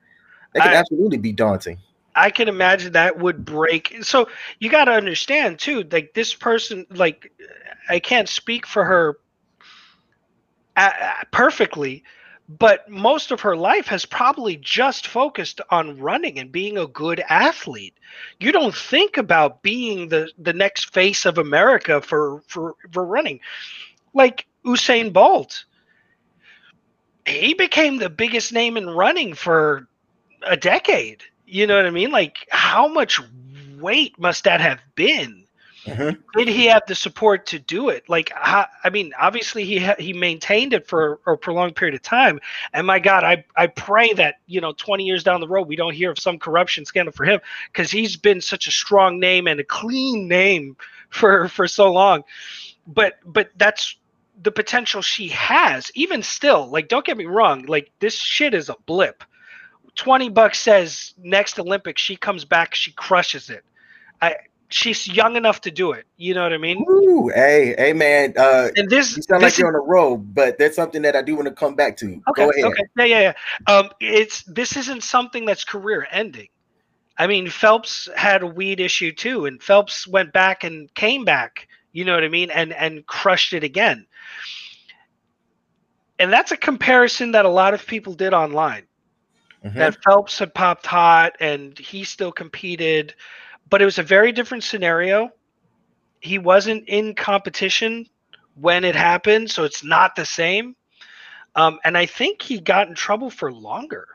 That 0.54 0.62
can 0.62 0.72
I, 0.72 0.76
absolutely 0.76 1.18
be 1.18 1.32
daunting. 1.32 1.78
I 2.14 2.30
can 2.30 2.46
imagine 2.48 2.92
that 2.92 3.18
would 3.18 3.44
break. 3.44 4.02
So 4.02 4.28
you 4.60 4.70
got 4.70 4.84
to 4.84 4.92
understand 4.92 5.58
too, 5.58 5.84
like 5.90 6.14
this 6.14 6.34
person, 6.34 6.86
like 6.90 7.32
I 7.88 7.98
can't 7.98 8.28
speak 8.28 8.64
for 8.64 8.84
her 8.84 9.18
perfectly, 11.30 12.04
but 12.58 12.88
most 12.88 13.30
of 13.30 13.40
her 13.42 13.56
life 13.56 13.86
has 13.86 14.04
probably 14.04 14.56
just 14.56 15.06
focused 15.06 15.60
on 15.70 15.98
running 15.98 16.38
and 16.38 16.50
being 16.50 16.76
a 16.78 16.86
good 16.86 17.22
athlete. 17.28 17.94
You 18.40 18.50
don't 18.50 18.74
think 18.74 19.16
about 19.16 19.62
being 19.62 20.08
the 20.08 20.30
the 20.38 20.52
next 20.52 20.92
face 20.92 21.24
of 21.26 21.38
America 21.38 22.00
for 22.00 22.42
for 22.48 22.74
for 22.90 23.04
running. 23.04 23.40
Like 24.14 24.46
Usain 24.64 25.12
Bolt. 25.12 25.64
He 27.26 27.54
became 27.54 27.98
the 27.98 28.10
biggest 28.10 28.52
name 28.52 28.76
in 28.76 28.88
running 28.90 29.34
for 29.34 29.86
a 30.42 30.56
decade. 30.56 31.22
You 31.46 31.66
know 31.66 31.76
what 31.76 31.86
I 31.86 31.90
mean? 31.90 32.10
Like 32.10 32.46
how 32.50 32.88
much 32.88 33.20
weight 33.78 34.18
must 34.18 34.44
that 34.44 34.60
have 34.60 34.80
been? 34.96 35.39
Mm-hmm. 35.86 36.20
Did 36.38 36.48
he 36.48 36.66
have 36.66 36.82
the 36.86 36.94
support 36.94 37.46
to 37.46 37.58
do 37.58 37.88
it? 37.88 38.08
Like, 38.08 38.30
I 38.36 38.90
mean, 38.92 39.12
obviously 39.18 39.64
he 39.64 39.78
ha- 39.78 39.96
he 39.98 40.12
maintained 40.12 40.74
it 40.74 40.86
for 40.86 41.20
a 41.26 41.36
prolonged 41.36 41.74
period 41.74 41.94
of 41.94 42.02
time. 42.02 42.38
And 42.72 42.86
my 42.86 42.98
God, 42.98 43.24
I 43.24 43.44
I 43.56 43.66
pray 43.68 44.12
that 44.14 44.36
you 44.46 44.60
know, 44.60 44.72
20 44.72 45.04
years 45.04 45.24
down 45.24 45.40
the 45.40 45.48
road, 45.48 45.68
we 45.68 45.76
don't 45.76 45.94
hear 45.94 46.10
of 46.10 46.18
some 46.18 46.38
corruption 46.38 46.84
scandal 46.84 47.12
for 47.12 47.24
him 47.24 47.40
because 47.72 47.90
he's 47.90 48.16
been 48.16 48.40
such 48.40 48.66
a 48.66 48.70
strong 48.70 49.18
name 49.18 49.46
and 49.46 49.58
a 49.58 49.64
clean 49.64 50.28
name 50.28 50.76
for 51.08 51.48
for 51.48 51.66
so 51.66 51.90
long. 51.90 52.24
But 52.86 53.14
but 53.24 53.50
that's 53.56 53.96
the 54.42 54.52
potential 54.52 55.00
she 55.00 55.28
has. 55.28 55.90
Even 55.94 56.22
still, 56.22 56.68
like, 56.70 56.88
don't 56.88 57.04
get 57.04 57.16
me 57.16 57.26
wrong, 57.26 57.64
like 57.66 57.90
this 58.00 58.14
shit 58.16 58.54
is 58.54 58.68
a 58.68 58.76
blip. 58.86 59.24
20 59.96 60.30
bucks 60.30 60.58
says 60.58 61.14
next 61.18 61.58
Olympics 61.58 62.00
she 62.00 62.16
comes 62.16 62.44
back, 62.44 62.74
she 62.74 62.92
crushes 62.92 63.50
it. 63.50 63.64
I 64.22 64.36
she's 64.70 65.06
young 65.06 65.36
enough 65.36 65.60
to 65.62 65.70
do 65.70 65.92
it. 65.92 66.06
You 66.16 66.34
know 66.34 66.42
what 66.42 66.52
I 66.52 66.58
mean? 66.58 66.84
Ooh, 66.88 67.30
hey, 67.34 67.74
hey, 67.76 67.92
man. 67.92 68.34
Uh, 68.36 68.70
and 68.76 68.88
this 68.88 69.16
you 69.16 69.22
sound 69.22 69.42
this 69.42 69.54
like 69.54 69.58
you're 69.58 69.68
on 69.68 69.74
a 69.74 69.78
road, 69.78 70.34
but 70.34 70.58
that's 70.58 70.76
something 70.76 71.02
that 71.02 71.14
I 71.14 71.22
do 71.22 71.34
want 71.36 71.48
to 71.48 71.54
come 71.54 71.74
back 71.74 71.96
to. 71.98 72.06
Okay, 72.30 72.44
Go 72.44 72.50
ahead. 72.50 72.64
Okay, 72.64 72.84
yeah, 72.96 73.04
yeah, 73.04 73.34
yeah. 73.68 73.72
Um, 73.72 73.90
it's 74.00 74.42
this 74.44 74.76
isn't 74.76 75.02
something 75.02 75.44
that's 75.44 75.64
career 75.64 76.06
ending. 76.10 76.48
I 77.18 77.26
mean, 77.26 77.50
Phelps 77.50 78.08
had 78.16 78.42
a 78.42 78.46
weed 78.46 78.80
issue 78.80 79.12
too, 79.12 79.46
and 79.46 79.62
Phelps 79.62 80.06
went 80.06 80.32
back 80.32 80.64
and 80.64 80.92
came 80.94 81.24
back. 81.24 81.68
You 81.92 82.04
know 82.04 82.14
what 82.14 82.24
I 82.24 82.28
mean? 82.28 82.50
And 82.50 82.72
and 82.72 83.06
crushed 83.06 83.52
it 83.52 83.64
again. 83.64 84.06
And 86.18 86.32
that's 86.32 86.52
a 86.52 86.56
comparison 86.56 87.32
that 87.32 87.44
a 87.44 87.50
lot 87.50 87.74
of 87.74 87.86
people 87.86 88.14
did 88.14 88.34
online. 88.34 88.84
Mm-hmm. 89.64 89.78
That 89.78 90.02
Phelps 90.02 90.38
had 90.38 90.54
popped 90.54 90.86
hot 90.86 91.36
and 91.40 91.78
he 91.78 92.04
still 92.04 92.32
competed 92.32 93.14
but 93.70 93.80
it 93.80 93.84
was 93.84 93.98
a 93.98 94.02
very 94.02 94.32
different 94.32 94.64
scenario. 94.64 95.30
He 96.20 96.38
wasn't 96.38 96.88
in 96.88 97.14
competition 97.14 98.06
when 98.56 98.84
it 98.84 98.94
happened, 98.94 99.50
so 99.50 99.64
it's 99.64 99.82
not 99.82 100.16
the 100.16 100.26
same. 100.26 100.76
Um, 101.54 101.78
and 101.84 101.96
I 101.96 102.06
think 102.06 102.42
he 102.42 102.60
got 102.60 102.88
in 102.88 102.94
trouble 102.94 103.30
for 103.30 103.50
longer. 103.50 104.06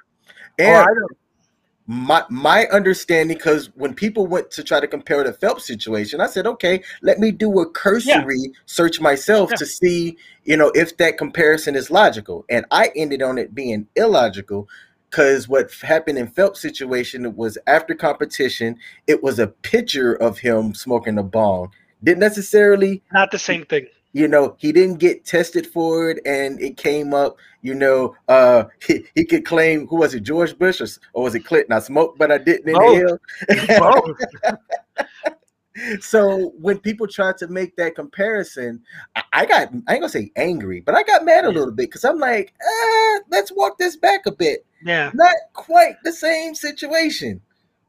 And 0.60 0.88
my 1.88 2.24
my 2.30 2.66
understanding, 2.68 3.38
because 3.38 3.70
when 3.76 3.94
people 3.94 4.26
went 4.26 4.52
to 4.52 4.64
try 4.64 4.80
to 4.80 4.88
compare 4.88 5.24
the 5.24 5.34
Phelps 5.34 5.66
situation, 5.66 6.22
I 6.22 6.28
said, 6.28 6.48
okay, 6.48 6.82
let 7.02 7.20
me 7.20 7.32
do 7.32 7.60
a 7.60 7.70
cursory 7.70 8.40
yeah. 8.40 8.50
search 8.66 9.00
myself 9.00 9.52
yeah. 9.52 9.58
to 9.58 9.66
see, 9.66 10.18
you 10.44 10.58
know, 10.58 10.72
if 10.76 10.98
that 10.98 11.18
comparison 11.18 11.76
is 11.76 11.92
logical. 11.92 12.46
And 12.50 12.66
I 12.72 12.92
ended 12.96 13.22
on 13.22 13.38
it 13.38 13.54
being 13.54 13.88
illogical 13.96 14.68
because 15.16 15.48
what 15.48 15.72
happened 15.82 16.18
in 16.18 16.28
Phelps' 16.28 16.60
situation 16.60 17.38
was 17.38 17.58
after 17.68 17.96
competition, 17.96 18.76
it 19.08 19.24
was 19.24 19.40
a 19.40 19.48
picture 19.48 20.16
of 20.16 20.38
him 20.38 20.76
smoking 20.76 21.18
a 21.18 21.24
bong. 21.24 21.72
Didn't 22.04 22.20
necessarily 22.20 23.02
not 23.14 23.32
the 23.32 23.40
same 23.40 23.64
thing. 23.64 23.88
You 24.12 24.28
know, 24.28 24.58
he 24.60 24.74
didn't 24.74 24.98
get 24.98 25.24
tested 25.24 25.68
for 25.68 26.10
it, 26.10 26.20
and 26.26 26.62
it 26.62 26.76
came 26.76 27.14
up. 27.14 27.38
You 27.62 27.76
know, 27.76 28.14
uh, 28.28 28.66
he, 28.86 29.06
he 29.16 29.24
could 29.24 29.46
claim 29.46 29.88
who 29.88 29.96
was 29.96 30.14
it, 30.14 30.24
George 30.24 30.58
Bush 30.58 30.82
or, 30.82 30.88
or 31.14 31.24
was 31.24 31.34
it 31.34 31.46
Clinton? 31.46 31.72
I 31.72 31.80
smoked, 31.80 32.18
but 32.18 32.30
I 32.30 32.38
didn't 32.38 32.76
inhale. 32.76 33.18
so 36.00 36.54
when 36.60 36.80
people 36.80 37.08
try 37.08 37.34
to 37.38 37.48
make 37.48 37.76
that 37.76 37.96
comparison, 37.96 38.82
I, 39.34 39.46
got 39.46 39.70
I 39.88 39.94
ain't 39.94 40.02
gonna 40.02 40.10
say 40.10 40.32
angry, 40.36 40.82
but 40.82 40.96
I 40.96 41.04
got 41.04 41.26
mad 41.26 41.46
a 41.46 41.50
little 41.50 41.72
bit 41.72 41.90
because 41.90 42.06
I'm 42.06 42.20
like, 42.20 42.54
eh, 42.62 43.20
let's 43.30 43.52
walk 43.52 43.78
this 43.78 43.96
back 43.96 44.26
a 44.26 44.32
bit. 44.32 44.66
Yeah, 44.84 45.12
not 45.14 45.36
quite 45.54 45.96
the 46.04 46.14
same 46.14 46.56
situation. 46.56 47.42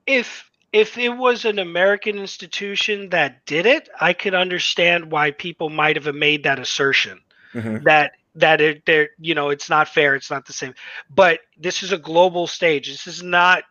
If 0.06 0.50
if 0.72 0.98
it 0.98 1.10
was 1.10 1.44
an 1.44 1.58
American 1.58 2.18
institution 2.18 3.10
that 3.10 3.44
did 3.46 3.66
it, 3.66 3.88
I 4.00 4.12
could 4.12 4.34
understand 4.34 5.10
why 5.10 5.30
people 5.30 5.70
might 5.70 5.96
have 5.96 6.12
made 6.14 6.42
that 6.42 6.58
assertion 6.58 7.20
mm-hmm. 7.54 7.84
that 7.84 8.12
that 8.34 8.60
it, 8.60 8.84
they're 8.84 9.10
you 9.18 9.34
know 9.34 9.50
it's 9.50 9.70
not 9.70 9.88
fair, 9.88 10.14
it's 10.14 10.30
not 10.30 10.46
the 10.46 10.52
same. 10.52 10.74
But 11.14 11.40
this 11.58 11.82
is 11.82 11.92
a 11.92 11.98
global 11.98 12.46
stage. 12.46 12.88
This 12.88 13.06
is 13.06 13.22
not 13.22 13.64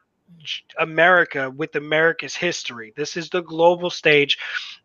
America 0.79 1.49
with 1.49 1.75
America's 1.75 2.35
history. 2.35 2.93
This 2.95 3.17
is 3.17 3.29
the 3.29 3.41
global 3.41 3.89
stage, 3.89 4.38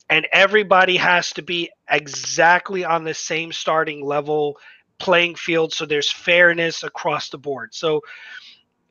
and 0.09 0.27
everybody 0.33 0.97
has 0.97 1.33
to 1.35 1.43
be 1.43 1.71
exactly 1.89 2.85
on 2.85 3.05
the 3.05 3.15
same 3.15 3.53
starting 3.53 4.05
level 4.05 4.59
playing 4.99 5.35
field 5.35 5.73
so 5.73 5.87
there's 5.87 6.13
fairness 6.13 6.83
across 6.85 7.31
the 7.31 7.39
board. 7.39 7.75
So 7.75 8.03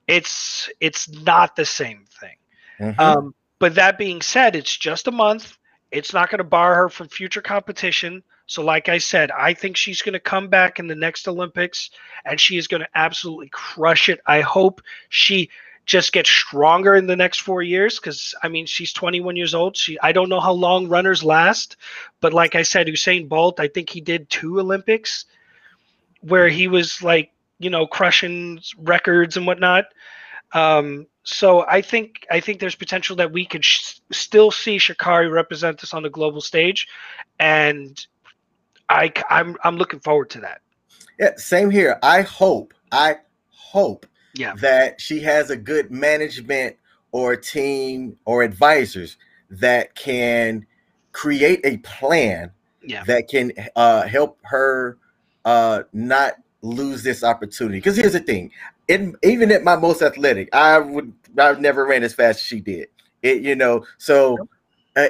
it's 0.08 0.70
it's 0.80 1.08
not 1.08 1.56
the 1.56 1.66
same 1.66 2.06
thing. 2.20 2.36
Mm-hmm. 2.80 3.00
Um, 3.00 3.36
but 3.60 3.76
that 3.76 3.98
being 3.98 4.22
said, 4.22 4.56
it's 4.56 4.76
just 4.76 5.08
a 5.08 5.12
month. 5.12 5.58
It's 5.92 6.14
not 6.14 6.30
going 6.30 6.40
to 6.40 6.44
bar 6.44 6.76
her 6.76 6.90
from 6.90 7.08
future 7.08 7.42
competition. 7.42 8.24
So, 8.46 8.64
like 8.64 8.90
I 8.90 8.98
said, 8.98 9.32
I 9.32 9.54
think 9.54 9.78
she's 9.78 10.02
going 10.02 10.14
to 10.14 10.20
come 10.20 10.48
back 10.48 10.80
in 10.80 10.88
the 10.88 10.96
next 10.96 11.28
Olympics 11.28 11.92
and 12.26 12.40
she 12.40 12.58
is 12.58 12.68
going 12.68 12.82
to 12.82 12.90
absolutely 12.96 13.50
crush 13.52 14.10
it. 14.10 14.20
I 14.26 14.42
hope 14.42 14.82
she 15.10 15.50
just 15.90 16.14
get 16.14 16.28
stronger 16.28 16.94
in 16.94 17.08
the 17.08 17.16
next 17.16 17.40
four 17.40 17.64
years 17.64 18.00
because 18.00 18.36
I 18.44 18.48
mean 18.48 18.68
she's 18.68 18.94
21 18.94 19.36
years 19.36 19.56
old. 19.56 19.76
She 19.76 20.00
I 20.00 20.12
don't 20.12 20.30
know 20.30 20.40
how 20.40 20.52
long 20.52 20.88
runners 20.88 21.24
last, 21.24 21.78
but 22.22 22.32
like 22.32 22.54
I 22.54 22.62
said, 22.62 22.86
Usain 22.86 23.28
Bolt, 23.28 23.60
I 23.60 23.68
think 23.68 23.90
he 23.90 24.00
did 24.00 24.30
two 24.30 24.60
Olympics 24.60 25.26
where 26.22 26.48
he 26.48 26.68
was 26.68 27.02
like 27.02 27.32
you 27.58 27.72
know 27.72 27.88
crushing 27.88 28.62
records 28.78 29.36
and 29.36 29.48
whatnot. 29.48 29.86
Um, 30.54 31.08
so 31.24 31.66
I 31.68 31.82
think 31.82 32.28
I 32.30 32.40
think 32.40 32.60
there's 32.60 32.76
potential 32.76 33.16
that 33.16 33.32
we 33.32 33.48
could 33.48 33.66
sh- 33.66 33.96
still 34.12 34.52
see 34.52 34.78
Sha'Carri 34.78 35.32
represent 35.32 35.84
us 35.84 35.96
on 35.96 36.04
the 36.04 36.10
global 36.12 36.42
stage, 36.42 36.88
and 37.40 38.00
I 38.90 39.12
I'm 39.28 39.56
I'm 39.64 39.78
looking 39.78 40.02
forward 40.02 40.30
to 40.32 40.42
that. 40.42 40.62
Yeah, 41.20 41.32
same 41.38 41.72
here. 41.72 41.98
I 42.04 42.22
hope 42.22 42.76
I 42.92 43.16
hope 43.50 44.06
yeah. 44.36 44.54
that 44.56 45.02
she 45.02 45.20
has 45.22 45.50
a 45.50 45.58
good 45.58 45.92
management 45.92 46.76
or 47.12 47.36
team 47.36 48.18
or 48.26 48.44
advisors 48.44 49.18
that 49.50 49.96
can 49.96 50.66
create 51.12 51.60
a 51.64 51.78
plan 51.78 52.52
yeah. 52.84 53.04
that 53.06 53.28
can 53.28 53.52
uh, 53.76 54.08
help 54.08 54.38
her 54.44 54.98
uh, 55.46 55.84
not 55.94 56.34
lose 56.62 57.04
this 57.04 57.24
opportunity. 57.24 57.78
Because 57.78 57.98
here's 57.98 58.14
the 58.14 58.20
thing: 58.20 58.52
it, 58.88 59.16
even 59.24 59.52
at 59.52 59.64
my 59.64 59.76
most 59.76 60.02
athletic, 60.02 60.54
I 60.54 60.80
would 60.80 61.14
I've 61.38 61.62
never 61.62 61.86
ran 61.86 62.04
as 62.04 62.14
fast 62.14 62.40
as 62.40 62.44
she 62.44 62.60
did. 62.60 62.88
It 63.22 63.42
you 63.42 63.56
know, 63.56 63.86
so 63.98 64.38
uh, 64.96 65.10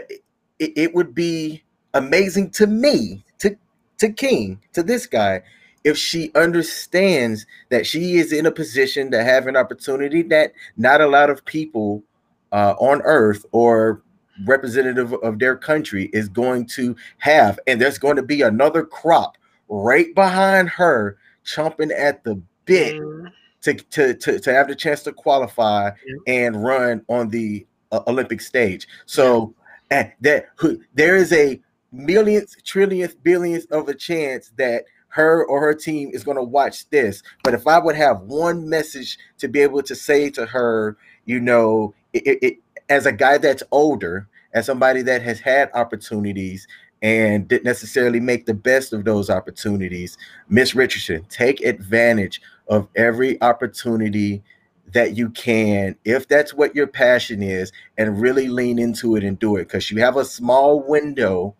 it, 0.60 0.72
it 0.76 0.96
would 0.96 1.14
be 1.14 1.64
amazing 1.94 2.52
to 2.52 2.68
me 2.68 3.24
to 3.40 3.56
to 3.98 4.12
King 4.12 4.62
to 4.74 4.84
this 4.84 5.06
guy 5.06 5.42
if 5.84 5.98
she 5.98 6.32
understands 6.36 7.46
that 7.70 7.86
she 7.86 8.18
is 8.18 8.34
in 8.34 8.46
a 8.46 8.52
position 8.52 9.12
to 9.12 9.24
have 9.24 9.48
an 9.48 9.56
opportunity 9.56 10.22
that 10.24 10.54
not 10.78 11.02
a 11.02 11.08
lot 11.08 11.30
of 11.30 11.44
people 11.46 12.04
uh, 12.52 12.76
on 12.80 13.02
earth 13.04 13.46
or 13.52 14.02
representative 14.46 15.14
of 15.14 15.40
their 15.40 15.56
country 15.56 16.10
is 16.14 16.30
going 16.30 16.66
to 16.66 16.96
have. 17.18 17.60
And 17.68 17.80
there's 17.80 17.98
going 17.98 18.16
to 18.16 18.24
be 18.24 18.42
another 18.42 18.86
crop 18.86 19.38
right 19.68 20.14
behind 20.16 20.70
her, 20.70 21.18
chomping 21.46 21.92
at 21.98 22.24
the 22.24 22.42
bit 22.66 22.96
mm. 22.96 23.32
to, 23.62 23.74
to, 23.74 24.14
to, 24.14 24.40
to 24.40 24.54
have 24.54 24.68
the 24.68 24.76
chance 24.76 25.04
to 25.04 25.12
qualify 25.12 25.92
yeah. 26.06 26.16
and 26.28 26.64
run 26.64 27.04
on 27.08 27.30
the 27.30 27.66
uh, 27.92 28.02
Olympic 28.08 28.42
stage. 28.42 28.88
So 29.06 29.54
yeah. 29.92 30.12
that 30.22 30.48
there 30.94 31.16
is 31.16 31.34
a 31.34 31.60
millionth, 31.92 32.64
trillionth, 32.64 33.16
billionth 33.24 33.70
of 33.72 33.90
a 33.90 33.94
chance 33.94 34.52
that 34.58 34.86
her 35.10 35.44
or 35.46 35.60
her 35.60 35.74
team 35.74 36.12
is 36.14 36.24
going 36.24 36.38
to 36.38 36.44
watch 36.44 36.90
this. 36.90 37.22
But 37.44 37.54
if 37.54 37.68
I 37.68 37.80
would 37.80 37.96
have 37.96 38.22
one 38.22 38.70
message 38.70 39.18
to 39.40 39.48
be 39.48 39.60
able 39.60 39.84
to 39.84 39.96
say 39.96 40.30
to 40.32 40.46
her, 40.46 40.98
you 41.26 41.40
know, 41.40 41.94
it, 42.14 42.40
it, 42.42 42.58
as 42.90 43.06
a 43.06 43.12
guy 43.12 43.38
that's 43.38 43.64
older, 43.72 44.28
as 44.54 44.66
somebody 44.66 45.02
that 45.04 45.22
has 45.22 45.40
had 45.40 45.70
opportunities 45.74 46.68
and 47.02 47.48
didn't 47.48 47.66
necessarily 47.66 48.20
make 48.20 48.46
the 48.46 48.54
best 48.54 48.94
of 48.94 49.06
those 49.06 49.30
opportunities, 49.30 50.18
Miss 50.48 50.76
Richardson, 50.76 51.26
take 51.30 51.62
advantage 51.62 52.42
of 52.68 52.88
every 52.96 53.42
opportunity 53.42 54.44
that 54.92 55.16
you 55.16 55.30
can, 55.30 55.96
if 56.04 56.28
that's 56.28 56.54
what 56.54 56.76
your 56.76 56.88
passion 56.88 57.44
is, 57.44 57.72
and 57.98 58.20
really 58.20 58.48
lean 58.48 58.80
into 58.80 59.16
it 59.16 59.24
and 59.24 59.38
do 59.38 59.56
it. 59.56 59.66
Because 59.66 59.92
you 59.92 60.02
have 60.02 60.18
a 60.18 60.26
small 60.26 60.82
window 60.82 61.56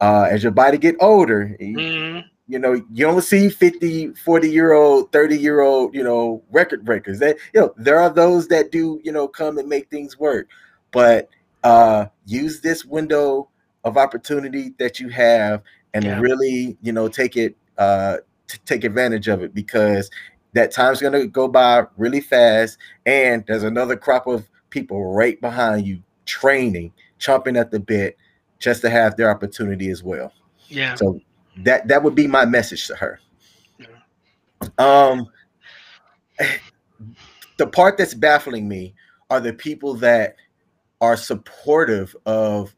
uh, 0.00 0.26
as 0.28 0.42
your 0.42 0.52
body 0.52 0.76
get 0.76 0.96
older. 1.00 1.56
Mm-hmm 1.60 2.28
you 2.46 2.58
know 2.58 2.74
you 2.74 3.06
don't 3.06 3.22
see 3.22 3.48
50 3.48 4.12
40 4.14 4.50
year 4.50 4.72
old 4.72 5.10
30 5.12 5.38
year 5.38 5.60
old 5.60 5.94
you 5.94 6.04
know 6.04 6.42
record 6.50 6.84
breakers. 6.84 7.18
That 7.18 7.36
you 7.52 7.60
know 7.60 7.74
there 7.76 7.98
are 8.00 8.10
those 8.10 8.48
that 8.48 8.70
do 8.70 9.00
you 9.02 9.12
know 9.12 9.28
come 9.28 9.58
and 9.58 9.68
make 9.68 9.90
things 9.90 10.18
work. 10.18 10.48
But 10.92 11.28
uh 11.62 12.06
use 12.26 12.60
this 12.60 12.84
window 12.84 13.48
of 13.84 13.96
opportunity 13.96 14.74
that 14.78 15.00
you 15.00 15.08
have 15.08 15.62
and 15.94 16.04
yeah. 16.04 16.20
really 16.20 16.76
you 16.82 16.92
know 16.92 17.08
take 17.08 17.36
it 17.36 17.56
uh 17.78 18.18
t- 18.48 18.58
take 18.66 18.84
advantage 18.84 19.28
of 19.28 19.42
it 19.42 19.54
because 19.54 20.10
that 20.52 20.70
time's 20.70 21.00
going 21.00 21.12
to 21.12 21.26
go 21.26 21.48
by 21.48 21.84
really 21.96 22.20
fast 22.20 22.78
and 23.06 23.44
there's 23.48 23.64
another 23.64 23.96
crop 23.96 24.26
of 24.28 24.48
people 24.70 25.12
right 25.12 25.40
behind 25.40 25.84
you 25.86 26.00
training 26.26 26.92
chomping 27.18 27.58
at 27.58 27.70
the 27.70 27.80
bit 27.80 28.16
just 28.58 28.82
to 28.82 28.90
have 28.90 29.16
their 29.16 29.30
opportunity 29.30 29.90
as 29.90 30.02
well. 30.02 30.32
Yeah. 30.68 30.94
So 30.94 31.20
that 31.58 31.88
that 31.88 32.02
would 32.02 32.14
be 32.14 32.26
my 32.26 32.44
message 32.44 32.86
to 32.88 32.96
her. 32.96 33.20
Um, 34.78 35.28
the 37.56 37.66
part 37.66 37.98
that's 37.98 38.14
baffling 38.14 38.68
me 38.68 38.94
are 39.30 39.40
the 39.40 39.52
people 39.52 39.94
that 39.94 40.36
are 41.00 41.16
supportive 41.16 42.16
of 42.26 42.74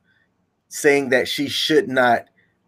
saying 0.68 1.10
that 1.10 1.28
she 1.28 1.48
should 1.48 1.88
not 1.88 2.26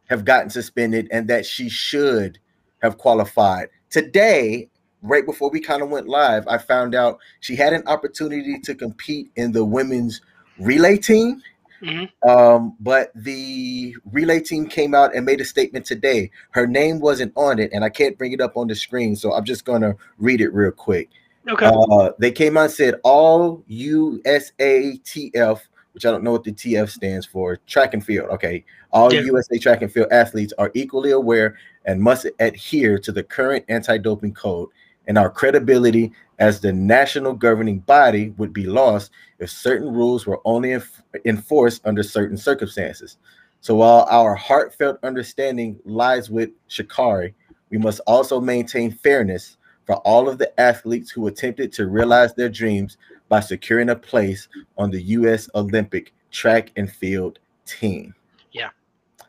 have 0.08 0.24
gotten 0.24 0.50
suspended 0.50 1.08
and 1.10 1.28
that 1.28 1.44
she 1.44 1.68
should 1.68 2.38
have 2.80 2.96
qualified. 2.96 3.68
Today, 3.90 4.68
right 5.02 5.26
before 5.26 5.50
we 5.50 5.60
kind 5.60 5.82
of 5.82 5.90
went 5.90 6.08
live, 6.08 6.46
I 6.48 6.58
found 6.58 6.94
out 6.94 7.18
she 7.40 7.56
had 7.56 7.72
an 7.72 7.82
opportunity 7.86 8.58
to 8.60 8.74
compete 8.74 9.30
in 9.36 9.52
the 9.52 9.64
women's 9.64 10.20
relay 10.58 10.96
team 10.96 11.42
Mm-hmm. 11.82 12.28
Um, 12.28 12.76
but 12.80 13.10
the 13.14 13.94
relay 14.10 14.40
team 14.40 14.66
came 14.66 14.94
out 14.94 15.14
and 15.14 15.24
made 15.24 15.40
a 15.40 15.44
statement 15.44 15.86
today. 15.86 16.30
Her 16.50 16.66
name 16.66 17.00
wasn't 17.00 17.32
on 17.36 17.58
it, 17.58 17.70
and 17.72 17.84
I 17.84 17.88
can't 17.88 18.18
bring 18.18 18.32
it 18.32 18.40
up 18.40 18.56
on 18.56 18.66
the 18.66 18.74
screen, 18.74 19.16
so 19.16 19.32
I'm 19.32 19.44
just 19.44 19.64
gonna 19.64 19.94
read 20.18 20.40
it 20.40 20.52
real 20.52 20.72
quick. 20.72 21.10
Okay. 21.48 21.70
Uh, 21.72 22.10
they 22.18 22.30
came 22.30 22.56
out 22.56 22.64
and 22.64 22.72
said 22.72 22.94
all 23.04 23.64
USATF, 23.70 25.60
which 25.92 26.04
I 26.04 26.10
don't 26.10 26.24
know 26.24 26.32
what 26.32 26.44
the 26.44 26.52
TF 26.52 26.90
stands 26.90 27.24
for, 27.24 27.56
track 27.66 27.94
and 27.94 28.04
field. 28.04 28.28
Okay, 28.30 28.64
all 28.92 29.12
yeah. 29.12 29.20
USA 29.20 29.58
track 29.58 29.82
and 29.82 29.92
field 29.92 30.08
athletes 30.10 30.52
are 30.58 30.70
equally 30.74 31.12
aware 31.12 31.56
and 31.84 32.00
must 32.00 32.26
adhere 32.38 32.98
to 32.98 33.12
the 33.12 33.22
current 33.22 33.64
anti-doping 33.68 34.34
code 34.34 34.68
and 35.06 35.16
our 35.16 35.30
credibility 35.30 36.12
as 36.38 36.60
the 36.60 36.72
national 36.72 37.34
governing 37.34 37.80
body 37.80 38.30
would 38.36 38.52
be 38.52 38.66
lost 38.66 39.10
if 39.38 39.50
certain 39.50 39.92
rules 39.92 40.26
were 40.26 40.40
only 40.44 40.70
enf- 40.70 41.02
enforced 41.24 41.82
under 41.84 42.02
certain 42.02 42.36
circumstances. 42.36 43.18
So 43.60 43.76
while 43.76 44.06
our 44.08 44.34
heartfelt 44.34 44.98
understanding 45.02 45.80
lies 45.84 46.30
with 46.30 46.50
Sha'Carri, 46.68 47.34
we 47.70 47.78
must 47.78 48.00
also 48.06 48.40
maintain 48.40 48.92
fairness 48.92 49.56
for 49.84 49.96
all 49.96 50.28
of 50.28 50.38
the 50.38 50.60
athletes 50.60 51.10
who 51.10 51.26
attempted 51.26 51.72
to 51.72 51.86
realize 51.86 52.34
their 52.34 52.48
dreams 52.48 52.98
by 53.28 53.40
securing 53.40 53.90
a 53.90 53.96
place 53.96 54.48
on 54.76 54.90
the 54.90 55.02
U.S. 55.02 55.48
Olympic 55.54 56.12
track 56.30 56.70
and 56.76 56.90
field 56.90 57.38
team. 57.66 58.14
Yeah. 58.52 58.70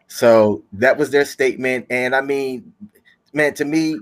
So 0.08 0.63
that 0.74 0.98
was 0.98 1.12
their 1.12 1.26
statement. 1.26 1.86
And 1.89 2.15
I 2.15 2.22
mean, 2.22 2.74
man, 3.34 3.54
to 3.56 3.65
me, 3.65 4.00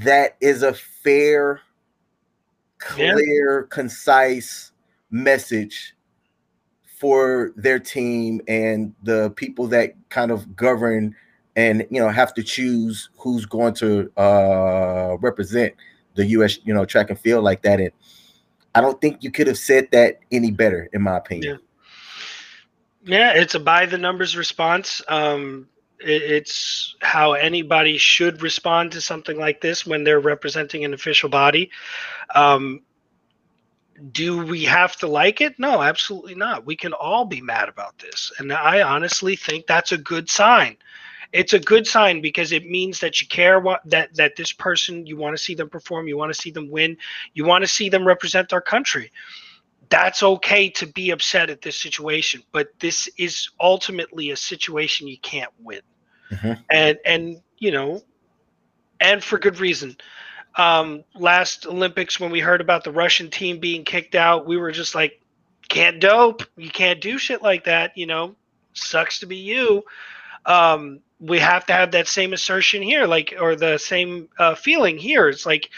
that 0.00 0.36
is 0.40 0.62
a 0.62 0.74
fair, 0.74 1.60
clear, 2.78 3.60
yeah. 3.60 3.66
concise 3.70 4.72
message 5.10 5.94
for 6.98 7.52
their 7.56 7.78
team 7.78 8.40
and 8.48 8.94
the 9.02 9.30
people 9.36 9.66
that 9.68 9.94
kind 10.08 10.30
of 10.30 10.56
govern 10.56 11.14
and 11.54 11.86
you 11.90 12.00
know 12.00 12.08
have 12.08 12.32
to 12.34 12.42
choose 12.42 13.10
who's 13.16 13.46
going 13.46 13.74
to 13.74 14.10
uh, 14.16 15.16
represent 15.20 15.74
the 16.14 16.26
U.S. 16.26 16.58
you 16.64 16.72
know 16.72 16.84
track 16.84 17.10
and 17.10 17.18
field 17.18 17.44
like 17.44 17.62
that. 17.62 17.80
And 17.80 17.90
I 18.74 18.80
don't 18.80 19.00
think 19.00 19.22
you 19.22 19.30
could 19.30 19.46
have 19.46 19.58
said 19.58 19.88
that 19.92 20.20
any 20.30 20.50
better, 20.50 20.88
in 20.92 21.02
my 21.02 21.16
opinion. 21.16 21.58
Yeah, 23.04 23.18
yeah 23.18 23.40
it's 23.40 23.54
a 23.54 23.60
by 23.60 23.86
the 23.86 23.98
numbers 23.98 24.36
response. 24.36 25.02
Um, 25.08 25.68
it's 26.00 26.94
how 27.00 27.32
anybody 27.32 27.98
should 27.98 28.42
respond 28.42 28.92
to 28.92 29.00
something 29.00 29.38
like 29.38 29.60
this 29.60 29.86
when 29.86 30.04
they're 30.04 30.20
representing 30.20 30.84
an 30.84 30.94
official 30.94 31.28
body. 31.28 31.70
Um, 32.34 32.82
do 34.12 34.44
we 34.44 34.64
have 34.64 34.96
to 34.96 35.06
like 35.06 35.40
it? 35.40 35.58
No, 35.58 35.82
absolutely 35.82 36.34
not. 36.34 36.66
We 36.66 36.76
can 36.76 36.92
all 36.92 37.24
be 37.24 37.40
mad 37.40 37.68
about 37.68 37.98
this. 37.98 38.30
And 38.38 38.52
I 38.52 38.82
honestly 38.82 39.36
think 39.36 39.66
that's 39.66 39.92
a 39.92 39.98
good 39.98 40.28
sign. 40.28 40.76
It's 41.32 41.54
a 41.54 41.58
good 41.58 41.86
sign 41.86 42.20
because 42.20 42.52
it 42.52 42.68
means 42.68 43.00
that 43.00 43.20
you 43.20 43.26
care 43.26 43.58
what 43.58 43.80
that 43.86 44.14
that 44.14 44.36
this 44.36 44.52
person 44.52 45.06
you 45.06 45.16
want 45.16 45.36
to 45.36 45.42
see 45.42 45.54
them 45.54 45.68
perform, 45.68 46.08
you 46.08 46.16
want 46.16 46.32
to 46.32 46.40
see 46.40 46.50
them 46.50 46.70
win, 46.70 46.96
you 47.34 47.44
want 47.44 47.62
to 47.62 47.68
see 47.68 47.88
them 47.88 48.06
represent 48.06 48.52
our 48.52 48.60
country 48.60 49.10
that's 49.88 50.22
okay 50.22 50.70
to 50.70 50.86
be 50.86 51.10
upset 51.10 51.50
at 51.50 51.62
this 51.62 51.76
situation, 51.76 52.42
but 52.52 52.68
this 52.80 53.08
is 53.18 53.50
ultimately 53.60 54.30
a 54.30 54.36
situation 54.36 55.08
you 55.08 55.18
can't 55.18 55.52
win. 55.60 55.80
Mm-hmm. 56.30 56.52
And 56.70 56.98
and 57.04 57.40
you 57.58 57.70
know, 57.70 58.02
and 59.00 59.22
for 59.22 59.38
good 59.38 59.60
reason. 59.60 59.96
Um, 60.56 61.04
last 61.14 61.66
Olympics, 61.66 62.18
when 62.18 62.30
we 62.30 62.40
heard 62.40 62.62
about 62.62 62.82
the 62.82 62.90
Russian 62.90 63.30
team 63.30 63.60
being 63.60 63.84
kicked 63.84 64.14
out, 64.14 64.46
we 64.46 64.56
were 64.56 64.72
just 64.72 64.94
like, 64.94 65.20
"Can't 65.68 66.00
dope. 66.00 66.42
You 66.56 66.70
can't 66.70 67.00
do 67.00 67.18
shit 67.18 67.42
like 67.42 67.64
that." 67.64 67.96
You 67.96 68.06
know, 68.06 68.36
sucks 68.72 69.20
to 69.20 69.26
be 69.26 69.36
you. 69.36 69.84
Um, 70.46 71.00
we 71.20 71.38
have 71.38 71.66
to 71.66 71.72
have 71.72 71.92
that 71.92 72.08
same 72.08 72.32
assertion 72.32 72.82
here, 72.82 73.06
like, 73.06 73.34
or 73.38 73.56
the 73.56 73.78
same 73.78 74.28
uh, 74.38 74.54
feeling 74.54 74.96
here. 74.98 75.28
It's 75.28 75.46
like 75.46 75.70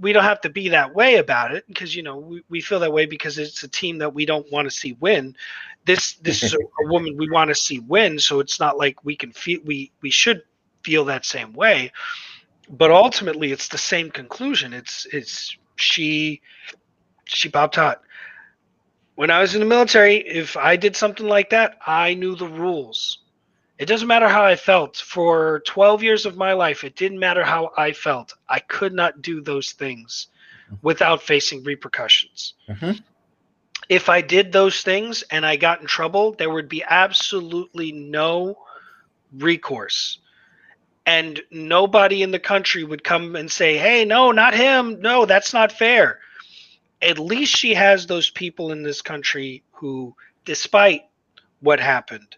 we 0.00 0.12
don't 0.12 0.24
have 0.24 0.40
to 0.42 0.50
be 0.50 0.68
that 0.68 0.94
way 0.94 1.16
about 1.16 1.54
it 1.54 1.66
because 1.68 1.94
you 1.94 2.02
know 2.02 2.16
we, 2.18 2.42
we 2.48 2.60
feel 2.60 2.80
that 2.80 2.92
way 2.92 3.06
because 3.06 3.38
it's 3.38 3.62
a 3.62 3.68
team 3.68 3.98
that 3.98 4.12
we 4.12 4.26
don't 4.26 4.50
want 4.50 4.66
to 4.66 4.70
see 4.70 4.92
win. 5.00 5.36
This 5.84 6.14
this 6.14 6.42
is 6.42 6.54
a, 6.54 6.58
a 6.58 6.88
woman 6.88 7.16
we 7.16 7.30
want 7.30 7.48
to 7.48 7.54
see 7.54 7.78
win 7.80 8.18
so 8.18 8.40
it's 8.40 8.58
not 8.58 8.78
like 8.78 9.04
we 9.04 9.16
can 9.16 9.32
feel 9.32 9.60
we 9.64 9.92
we 10.00 10.10
should 10.10 10.42
feel 10.82 11.04
that 11.06 11.24
same 11.24 11.52
way. 11.52 11.92
But 12.68 12.90
ultimately 12.90 13.52
it's 13.52 13.68
the 13.68 13.78
same 13.78 14.10
conclusion. 14.10 14.72
It's 14.72 15.06
it's 15.12 15.56
she 15.76 16.42
she 17.24 17.48
popped 17.48 17.76
hot. 17.76 18.02
When 19.14 19.30
i 19.30 19.40
was 19.40 19.54
in 19.54 19.60
the 19.60 19.66
military 19.66 20.16
if 20.28 20.56
i 20.56 20.76
did 20.76 20.94
something 20.96 21.26
like 21.26 21.50
that 21.50 21.78
i 21.86 22.14
knew 22.14 22.36
the 22.36 22.46
rules 22.46 23.18
it 23.78 23.86
doesn't 23.86 24.08
matter 24.08 24.28
how 24.28 24.44
I 24.44 24.56
felt. 24.56 24.96
For 24.96 25.62
12 25.66 26.02
years 26.02 26.26
of 26.26 26.36
my 26.36 26.52
life, 26.52 26.82
it 26.82 26.96
didn't 26.96 27.20
matter 27.20 27.44
how 27.44 27.70
I 27.76 27.92
felt. 27.92 28.34
I 28.48 28.58
could 28.58 28.92
not 28.92 29.22
do 29.22 29.40
those 29.40 29.72
things 29.72 30.26
without 30.82 31.22
facing 31.22 31.62
repercussions. 31.62 32.54
Mm-hmm. 32.68 32.92
If 33.88 34.08
I 34.08 34.20
did 34.20 34.52
those 34.52 34.82
things 34.82 35.22
and 35.30 35.46
I 35.46 35.56
got 35.56 35.80
in 35.80 35.86
trouble, 35.86 36.32
there 36.32 36.50
would 36.50 36.68
be 36.68 36.82
absolutely 36.86 37.92
no 37.92 38.58
recourse. 39.32 40.18
And 41.06 41.40
nobody 41.50 42.22
in 42.22 42.32
the 42.32 42.38
country 42.38 42.84
would 42.84 43.02
come 43.02 43.34
and 43.36 43.50
say, 43.50 43.78
hey, 43.78 44.04
no, 44.04 44.32
not 44.32 44.54
him. 44.54 45.00
No, 45.00 45.24
that's 45.24 45.54
not 45.54 45.72
fair. 45.72 46.18
At 47.00 47.18
least 47.18 47.56
she 47.56 47.74
has 47.74 48.06
those 48.06 48.28
people 48.28 48.72
in 48.72 48.82
this 48.82 49.00
country 49.00 49.62
who, 49.70 50.14
despite 50.44 51.04
what 51.60 51.80
happened, 51.80 52.36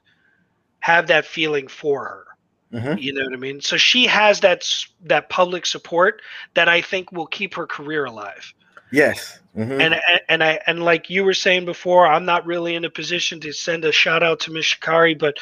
have 0.81 1.07
that 1.09 1.27
feeling 1.27 1.69
for 1.69 2.05
her. 2.05 2.27
Mm-hmm. 2.73 2.99
You 2.99 3.13
know 3.13 3.25
what 3.25 3.33
I 3.33 3.37
mean? 3.37 3.61
So 3.61 3.77
she 3.77 4.07
has 4.07 4.41
that 4.41 4.65
that 5.03 5.29
public 5.29 5.67
support 5.67 6.23
that 6.55 6.69
I 6.69 6.81
think 6.81 7.11
will 7.11 7.27
keep 7.27 7.55
her 7.55 7.67
career 7.67 8.05
alive. 8.05 8.53
Yes. 8.93 9.41
Mm-hmm. 9.57 9.81
And, 9.81 10.01
and 10.29 10.45
I 10.45 10.61
and 10.67 10.85
like 10.85 11.11
you 11.11 11.25
were 11.25 11.35
saying 11.35 11.65
before, 11.65 12.07
I'm 12.07 12.25
not 12.25 12.47
really 12.47 12.77
in 12.77 12.85
a 12.85 12.91
position 12.91 13.41
to 13.41 13.53
send 13.53 13.85
a 13.85 13.93
shout 13.93 14.23
out 14.23 14.41
to 14.41 14.53
Miss 14.53 14.67
Sha'Carri, 14.67 15.19
but 15.19 15.39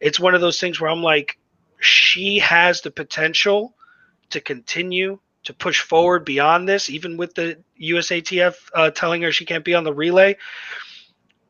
it's 0.00 0.18
one 0.18 0.34
of 0.34 0.40
those 0.40 0.60
things 0.60 0.80
where 0.80 0.90
I'm 0.90 1.02
like, 1.02 1.38
she 1.80 2.40
has 2.40 2.80
the 2.80 2.90
potential 2.90 3.74
to 4.30 4.40
continue 4.40 5.18
to 5.44 5.54
push 5.54 5.80
forward 5.80 6.24
beyond 6.24 6.68
this, 6.68 6.90
even 6.90 7.16
with 7.16 7.34
the 7.34 7.58
USATF 7.80 8.54
uh, 8.74 8.90
telling 8.90 9.22
her 9.22 9.32
she 9.32 9.44
can't 9.44 9.64
be 9.64 9.74
on 9.74 9.84
the 9.84 9.94
relay. 9.94 10.36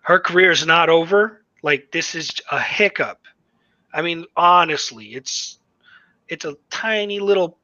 Her 0.00 0.18
career 0.18 0.50
is 0.50 0.66
not 0.66 0.88
over. 0.88 1.42
Like 1.62 1.92
this 1.92 2.14
is 2.14 2.31
a 2.50 2.61
hiccup. 2.61 3.21
I 3.92 4.02
mean, 4.02 4.24
honestly, 4.37 5.14
it's 5.14 5.59
it's 6.28 6.44
a 6.44 6.57
tiny 6.70 7.20
little 7.20 7.59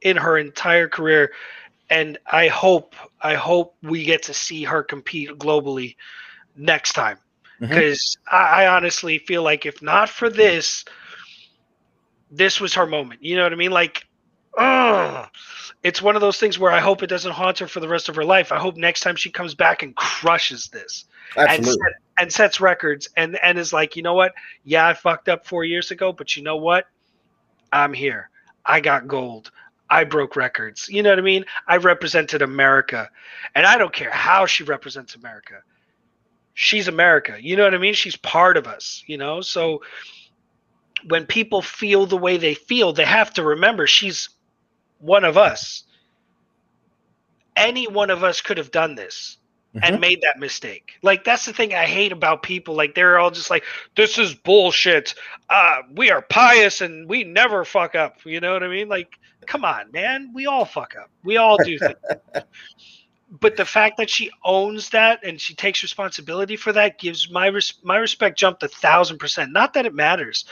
in 0.00 0.16
her 0.16 0.36
entire 0.36 0.88
career 0.88 1.32
and 1.92 2.18
I 2.26 2.48
hope 2.48 2.96
I 3.20 3.34
hope 3.34 3.76
we 3.82 4.04
get 4.04 4.22
to 4.24 4.34
see 4.34 4.64
her 4.64 4.82
compete 4.82 5.30
globally 5.38 5.96
next 6.56 6.94
time 6.94 7.18
because 7.60 8.16
mm-hmm. 8.26 8.36
I, 8.36 8.64
I, 8.64 8.74
honestly 8.74 9.18
feel 9.18 9.42
like 9.42 9.66
if 9.66 9.82
not 9.82 10.08
for 10.08 10.30
this, 10.30 10.84
this 12.30 12.60
was 12.60 12.74
her 12.74 12.86
moment. 12.86 13.22
You 13.22 13.36
know 13.36 13.44
what 13.44 13.52
I 13.52 13.56
mean? 13.56 13.70
Like, 13.70 14.06
oh, 14.56 15.26
it's 15.82 16.02
one 16.02 16.14
of 16.14 16.20
those 16.20 16.38
things 16.38 16.58
where 16.58 16.72
I 16.72 16.80
hope 16.80 17.02
it 17.02 17.08
doesn't 17.08 17.32
haunt 17.32 17.58
her 17.58 17.66
for 17.66 17.80
the 17.80 17.88
rest 17.88 18.08
of 18.08 18.16
her 18.16 18.24
life. 18.24 18.52
I 18.52 18.58
hope 18.58 18.76
next 18.76 19.00
time 19.00 19.16
she 19.16 19.30
comes 19.30 19.54
back 19.54 19.82
and 19.82 19.94
crushes 19.96 20.68
this 20.68 21.06
and, 21.36 21.66
set, 21.66 21.78
and 22.18 22.32
sets 22.32 22.60
records 22.60 23.08
and 23.16 23.38
and 23.42 23.58
is 23.58 23.72
like, 23.72 23.96
you 23.96 24.02
know 24.02 24.14
what? 24.14 24.32
Yeah, 24.64 24.86
I 24.86 24.94
fucked 24.94 25.28
up 25.28 25.46
four 25.46 25.64
years 25.64 25.90
ago, 25.90 26.12
but 26.12 26.36
you 26.36 26.42
know 26.42 26.56
what? 26.56 26.86
I'm 27.72 27.92
here. 27.92 28.30
I 28.64 28.80
got 28.80 29.08
gold. 29.08 29.50
I 29.90 30.04
broke 30.04 30.36
records. 30.36 30.88
You 30.88 31.02
know 31.02 31.10
what 31.10 31.18
I 31.18 31.22
mean? 31.22 31.44
I 31.66 31.76
represented 31.76 32.42
America. 32.42 33.10
And 33.54 33.66
I 33.66 33.76
don't 33.76 33.92
care 33.92 34.10
how 34.10 34.46
she 34.46 34.64
represents 34.64 35.16
America. 35.16 35.62
She's 36.54 36.88
America. 36.88 37.36
You 37.38 37.56
know 37.56 37.64
what 37.64 37.74
I 37.74 37.78
mean? 37.78 37.94
She's 37.94 38.16
part 38.16 38.56
of 38.56 38.66
us, 38.66 39.02
you 39.06 39.18
know? 39.18 39.40
So 39.42 39.82
when 41.08 41.26
people 41.26 41.60
feel 41.60 42.06
the 42.06 42.16
way 42.16 42.36
they 42.36 42.54
feel, 42.54 42.92
they 42.92 43.04
have 43.04 43.34
to 43.34 43.42
remember 43.42 43.86
she's 43.86 44.30
one 45.02 45.24
of 45.24 45.36
us. 45.36 45.84
Any 47.54 47.86
one 47.86 48.10
of 48.10 48.24
us 48.24 48.40
could 48.40 48.56
have 48.56 48.70
done 48.70 48.94
this 48.94 49.36
mm-hmm. 49.74 49.84
and 49.84 50.00
made 50.00 50.22
that 50.22 50.38
mistake. 50.38 50.92
Like 51.02 51.24
that's 51.24 51.44
the 51.44 51.52
thing 51.52 51.74
I 51.74 51.84
hate 51.84 52.12
about 52.12 52.42
people. 52.42 52.74
Like 52.74 52.94
they're 52.94 53.18
all 53.18 53.30
just 53.30 53.50
like, 53.50 53.64
"This 53.94 54.18
is 54.18 54.34
bullshit. 54.34 55.14
Uh, 55.50 55.82
we 55.94 56.10
are 56.10 56.22
pious 56.22 56.80
and 56.80 57.08
we 57.08 57.24
never 57.24 57.64
fuck 57.64 57.94
up." 57.94 58.24
You 58.24 58.40
know 58.40 58.52
what 58.54 58.62
I 58.62 58.68
mean? 58.68 58.88
Like 58.88 59.18
come 59.46 59.64
on, 59.64 59.90
man. 59.92 60.30
We 60.34 60.46
all 60.46 60.64
fuck 60.64 60.94
up. 60.96 61.10
We 61.24 61.36
all 61.36 61.58
do 61.62 61.78
things. 61.78 61.94
but 63.40 63.56
the 63.56 63.64
fact 63.64 63.96
that 63.96 64.10
she 64.10 64.30
owns 64.44 64.90
that 64.90 65.24
and 65.24 65.40
she 65.40 65.54
takes 65.54 65.82
responsibility 65.82 66.56
for 66.56 66.72
that 66.72 66.98
gives 66.98 67.30
my 67.30 67.46
res- 67.46 67.78
my 67.82 67.96
respect 67.96 68.38
jumped 68.38 68.62
a 68.62 68.68
thousand 68.68 69.18
percent. 69.18 69.52
Not 69.52 69.74
that 69.74 69.86
it 69.86 69.94
matters, 69.94 70.44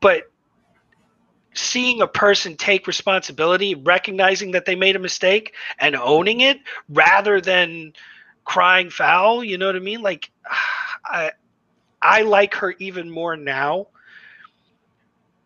but 0.00 0.30
seeing 1.58 2.02
a 2.02 2.06
person 2.06 2.56
take 2.56 2.86
responsibility, 2.86 3.74
recognizing 3.74 4.52
that 4.52 4.64
they 4.64 4.74
made 4.74 4.96
a 4.96 5.00
mistake 5.00 5.54
and 5.78 5.96
owning 5.96 6.40
it, 6.40 6.58
rather 6.88 7.40
than 7.40 7.92
crying 8.44 8.90
foul. 8.90 9.42
You 9.42 9.58
know 9.58 9.66
what 9.66 9.76
I 9.76 9.80
mean? 9.80 10.02
Like, 10.02 10.30
I 11.04 11.32
I 12.00 12.22
like 12.22 12.54
her 12.56 12.74
even 12.78 13.10
more 13.10 13.36
now. 13.36 13.88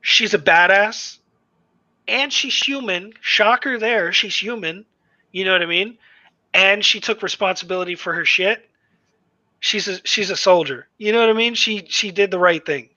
She's 0.03 0.35
a 0.35 0.39
badass 0.39 1.19
and 2.09 2.33
she's 2.33 2.57
human. 2.61 3.15
Shocker 3.21 3.79
there, 3.79 4.13
she's 4.13 4.37
human. 4.37 4.85
You 5.33 5.45
know 5.45 5.53
what 5.53 5.63
I 5.63 5.67
mean? 5.67 5.99
And 6.53 6.85
she 6.85 7.01
took 7.01 7.23
responsibility 7.23 7.95
for 7.95 8.13
her 8.13 8.25
shit. 8.25 8.69
She's 9.61 9.89
a 9.89 10.01
she's 10.05 10.31
a 10.31 10.37
soldier. 10.37 10.89
You 10.99 11.13
know 11.13 11.21
what 11.21 11.31
I 11.31 11.35
mean? 11.35 11.55
She 11.55 11.87
she 11.89 12.11
did 12.11 12.31
the 12.31 12.39
right 12.39 12.65
thing. 12.65 12.91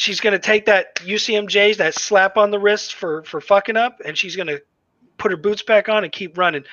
She's 0.00 0.18
gonna 0.18 0.38
take 0.38 0.64
that 0.64 0.94
UCMJ's 0.96 1.76
that 1.76 1.94
slap 1.94 2.38
on 2.38 2.50
the 2.50 2.58
wrist 2.58 2.94
for 2.94 3.22
for 3.24 3.38
fucking 3.38 3.76
up, 3.76 4.00
and 4.02 4.16
she's 4.16 4.34
gonna 4.34 4.56
put 5.18 5.30
her 5.30 5.36
boots 5.36 5.62
back 5.62 5.90
on 5.90 6.04
and 6.04 6.10
keep 6.10 6.38
running. 6.38 6.64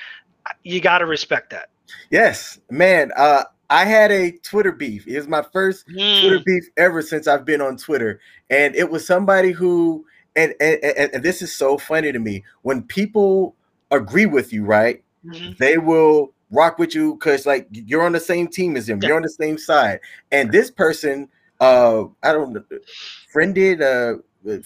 You 0.63 0.79
got 0.79 0.99
to 0.99 1.05
respect 1.05 1.49
that. 1.49 1.67
Yes, 2.09 2.57
man. 2.71 3.11
Uh, 3.17 3.43
I 3.69 3.83
had 3.83 4.13
a 4.13 4.31
Twitter 4.31 4.71
beef. 4.71 5.05
It 5.07 5.17
was 5.17 5.27
my 5.27 5.43
first 5.51 5.85
mm. 5.89 6.21
Twitter 6.21 6.39
beef 6.45 6.69
ever 6.77 7.01
since 7.01 7.27
I've 7.27 7.43
been 7.43 7.59
on 7.59 7.75
Twitter, 7.75 8.21
and 8.49 8.73
it 8.77 8.89
was 8.89 9.05
somebody 9.05 9.51
who 9.51 10.05
and, 10.37 10.53
and, 10.61 10.79
and 11.13 11.23
this 11.23 11.41
is 11.41 11.53
so 11.53 11.77
funny 11.77 12.13
to 12.13 12.19
me 12.19 12.45
when 12.61 12.83
people 12.83 13.55
agree 13.91 14.25
with 14.25 14.53
you, 14.53 14.63
right? 14.63 15.03
Mm-hmm. 15.25 15.53
They 15.59 15.77
will 15.77 16.31
rock 16.49 16.79
with 16.79 16.95
you 16.95 17.15
because 17.15 17.45
like 17.45 17.67
you're 17.71 18.05
on 18.05 18.13
the 18.13 18.21
same 18.21 18.47
team 18.47 18.77
as 18.77 18.85
them, 18.85 18.99
yeah. 19.01 19.09
you're 19.09 19.17
on 19.17 19.23
the 19.23 19.29
same 19.29 19.57
side. 19.57 19.99
And 20.31 20.49
this 20.49 20.71
person, 20.71 21.27
uh, 21.59 22.05
I 22.23 22.33
don't 22.33 22.53
know, 22.53 22.63
friended, 23.31 23.81
uh, 23.81 24.15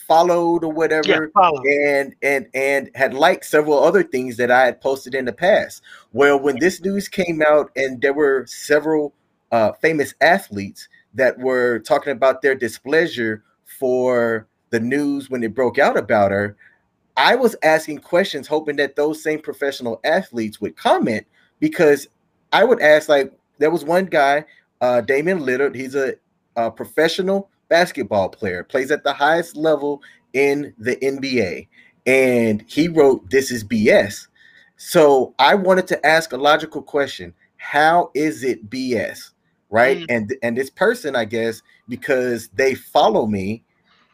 followed 0.08 0.64
or 0.64 0.72
whatever, 0.72 1.32
yeah, 1.34 1.50
and 1.96 2.16
and 2.22 2.48
and 2.54 2.90
had 2.96 3.14
liked 3.14 3.46
several 3.46 3.84
other 3.84 4.04
things 4.04 4.38
that 4.38 4.52
I 4.52 4.66
had 4.66 4.82
posted 4.82 5.16
in 5.16 5.26
the 5.26 5.34
past. 5.34 5.82
Well, 6.14 6.40
when 6.40 6.60
this 6.60 6.82
news 6.82 7.08
came 7.08 7.42
out, 7.48 7.72
and 7.76 8.02
there 8.02 8.14
were 8.14 8.46
several 8.48 9.14
uh, 9.52 9.74
famous 9.74 10.14
athletes 10.22 10.88
that 11.14 11.38
were 11.40 11.80
talking 11.80 12.12
about 12.12 12.42
their 12.42 12.56
displeasure 12.56 13.44
for 13.80 14.48
the 14.70 14.80
news 14.80 15.30
when 15.30 15.44
it 15.44 15.54
broke 15.54 15.78
out 15.78 15.98
about 15.98 16.32
her, 16.32 16.56
I 17.18 17.36
was 17.36 17.56
asking 17.64 18.00
questions, 18.00 18.48
hoping 18.48 18.78
that 18.78 18.96
those 18.96 19.22
same 19.22 19.42
professional 19.42 20.00
athletes 20.04 20.62
would 20.62 20.78
comment 20.78 21.26
because 21.60 22.08
I 22.54 22.64
would 22.64 22.82
ask, 22.82 23.10
like, 23.10 23.34
there 23.60 23.72
was 23.72 23.84
one 23.84 24.06
guy, 24.06 24.46
uh, 24.80 25.02
Damian 25.02 25.40
Lillard. 25.40 25.76
He's 25.76 25.96
a, 25.96 26.16
a 26.56 26.72
professional 26.72 27.50
basketball 27.70 28.30
player, 28.30 28.64
plays 28.64 28.92
at 28.92 29.04
the 29.04 29.14
highest 29.14 29.56
level 29.56 30.02
in 30.34 30.74
the 30.78 30.96
NBA, 30.98 31.68
and 32.06 32.64
he 32.68 32.88
wrote, 32.88 33.30
"This 33.30 33.52
is 33.52 33.64
BS." 33.64 34.28
So 34.78 35.34
I 35.38 35.56
wanted 35.56 35.88
to 35.88 36.06
ask 36.06 36.34
a 36.34 36.38
logical 36.38 36.82
question: 36.82 37.34
How 37.58 38.12
is 38.14 38.44
it 38.44 38.70
BS? 38.70 39.32
Right? 39.70 40.00
Mm. 40.00 40.06
And 40.10 40.36
and 40.44 40.58
this 40.58 40.70
person, 40.70 41.16
I 41.16 41.26
guess, 41.26 41.62
because 41.88 42.50
they 42.50 42.76
follow 42.76 43.26
me, 43.26 43.64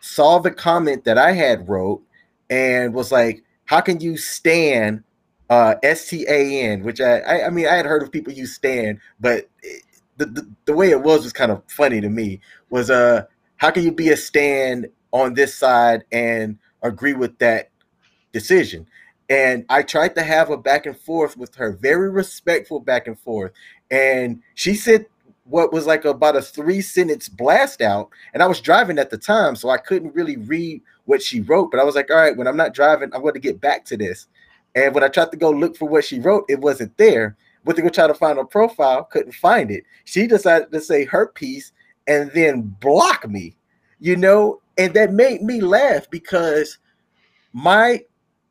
saw 0.01 0.39
the 0.39 0.51
comment 0.51 1.03
that 1.05 1.17
I 1.17 1.31
had 1.31 1.67
wrote 1.67 2.03
and 2.49 2.93
was 2.93 3.11
like, 3.11 3.43
"How 3.65 3.81
can 3.81 3.99
you 3.99 4.17
stand 4.17 5.03
uh, 5.49 5.75
S 5.83 6.09
T 6.09 6.25
A 6.27 6.63
N?" 6.63 6.83
Which 6.83 7.01
I, 7.01 7.19
I, 7.19 7.47
I 7.47 7.49
mean 7.49 7.67
I 7.67 7.75
had 7.75 7.85
heard 7.85 8.03
of 8.03 8.11
people 8.11 8.33
use 8.33 8.53
stand, 8.53 8.99
but 9.19 9.49
it, 9.63 9.83
the, 10.25 10.47
the 10.65 10.73
way 10.73 10.89
it 10.89 11.01
was 11.01 11.23
was 11.23 11.33
kind 11.33 11.51
of 11.51 11.61
funny 11.67 12.01
to 12.01 12.09
me. 12.09 12.39
Was 12.69 12.89
uh, 12.89 13.25
how 13.57 13.71
can 13.71 13.83
you 13.83 13.91
be 13.91 14.09
a 14.09 14.17
stand 14.17 14.87
on 15.11 15.33
this 15.33 15.55
side 15.55 16.03
and 16.11 16.57
agree 16.81 17.13
with 17.13 17.37
that 17.39 17.69
decision? 18.33 18.87
And 19.29 19.65
I 19.69 19.83
tried 19.83 20.15
to 20.15 20.23
have 20.23 20.49
a 20.49 20.57
back 20.57 20.85
and 20.85 20.97
forth 20.97 21.35
with 21.37 21.55
her, 21.55 21.73
very 21.73 22.09
respectful 22.09 22.79
back 22.79 23.07
and 23.07 23.19
forth. 23.19 23.51
And 23.91 24.41
she 24.55 24.75
said 24.75 25.05
what 25.49 25.71
was 25.71 25.87
like 25.87 26.05
about 26.05 26.35
a 26.35 26.41
three 26.41 26.81
sentence 26.81 27.29
blast 27.29 27.81
out 27.81 28.09
and 28.33 28.43
i 28.43 28.47
was 28.47 28.59
driving 28.59 28.99
at 28.99 29.09
the 29.09 29.17
time 29.17 29.55
so 29.55 29.69
i 29.69 29.77
couldn't 29.77 30.13
really 30.13 30.37
read 30.37 30.81
what 31.05 31.21
she 31.21 31.41
wrote 31.41 31.71
but 31.71 31.79
i 31.79 31.83
was 31.83 31.95
like 31.95 32.09
all 32.11 32.17
right 32.17 32.35
when 32.37 32.47
i'm 32.47 32.57
not 32.57 32.73
driving 32.73 33.09
i'm 33.13 33.21
going 33.21 33.33
to 33.33 33.39
get 33.39 33.61
back 33.61 33.85
to 33.85 33.97
this 33.97 34.27
and 34.75 34.93
when 34.93 35.03
i 35.03 35.07
tried 35.07 35.31
to 35.31 35.37
go 35.37 35.49
look 35.49 35.75
for 35.77 35.87
what 35.87 36.03
she 36.03 36.19
wrote 36.19 36.43
it 36.49 36.59
wasn't 36.59 36.95
there 36.97 37.37
went 37.67 37.77
to 37.77 37.83
go 37.83 37.89
try 37.89 38.07
to 38.07 38.13
find 38.13 38.37
her 38.37 38.45
profile 38.45 39.03
couldn't 39.03 39.33
find 39.33 39.69
it. 39.69 39.83
She 40.05 40.25
decided 40.25 40.71
to 40.71 40.81
say 40.81 41.05
her 41.05 41.27
piece 41.27 41.71
and 42.07 42.31
then 42.31 42.61
block 42.79 43.29
me 43.29 43.57
you 43.99 44.15
know? 44.15 44.61
And 44.77 44.93
that 44.93 45.11
made 45.11 45.41
me 45.41 45.59
laugh 45.61 46.09
because 46.09 46.77
my 47.53 48.03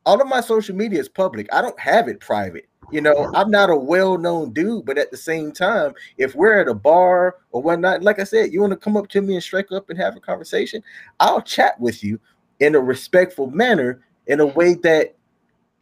all 0.04 0.20
of 0.20 0.28
my 0.28 0.40
social 0.40 0.74
media 0.74 1.00
is 1.00 1.08
public. 1.08 1.46
I 1.52 1.62
don't 1.62 1.78
have 1.78 2.08
it 2.08 2.20
private 2.20 2.68
you 2.92 3.00
know, 3.00 3.32
I'm 3.34 3.50
not 3.50 3.70
a 3.70 3.76
well-known 3.76 4.52
dude, 4.52 4.84
but 4.84 4.98
at 4.98 5.10
the 5.10 5.16
same 5.16 5.52
time, 5.52 5.94
if 6.18 6.34
we're 6.34 6.60
at 6.60 6.68
a 6.68 6.74
bar 6.74 7.36
or 7.50 7.62
whatnot, 7.62 8.02
like 8.02 8.20
I 8.20 8.24
said, 8.24 8.52
you 8.52 8.60
want 8.60 8.72
to 8.72 8.76
come 8.76 8.96
up 8.96 9.08
to 9.08 9.20
me 9.20 9.34
and 9.34 9.42
strike 9.42 9.72
up 9.72 9.90
and 9.90 9.98
have 9.98 10.16
a 10.16 10.20
conversation, 10.20 10.82
I'll 11.18 11.42
chat 11.42 11.80
with 11.80 12.04
you 12.04 12.20
in 12.60 12.74
a 12.74 12.80
respectful 12.80 13.50
manner, 13.50 14.02
in 14.28 14.40
a 14.40 14.46
way 14.46 14.74
that 14.74 15.16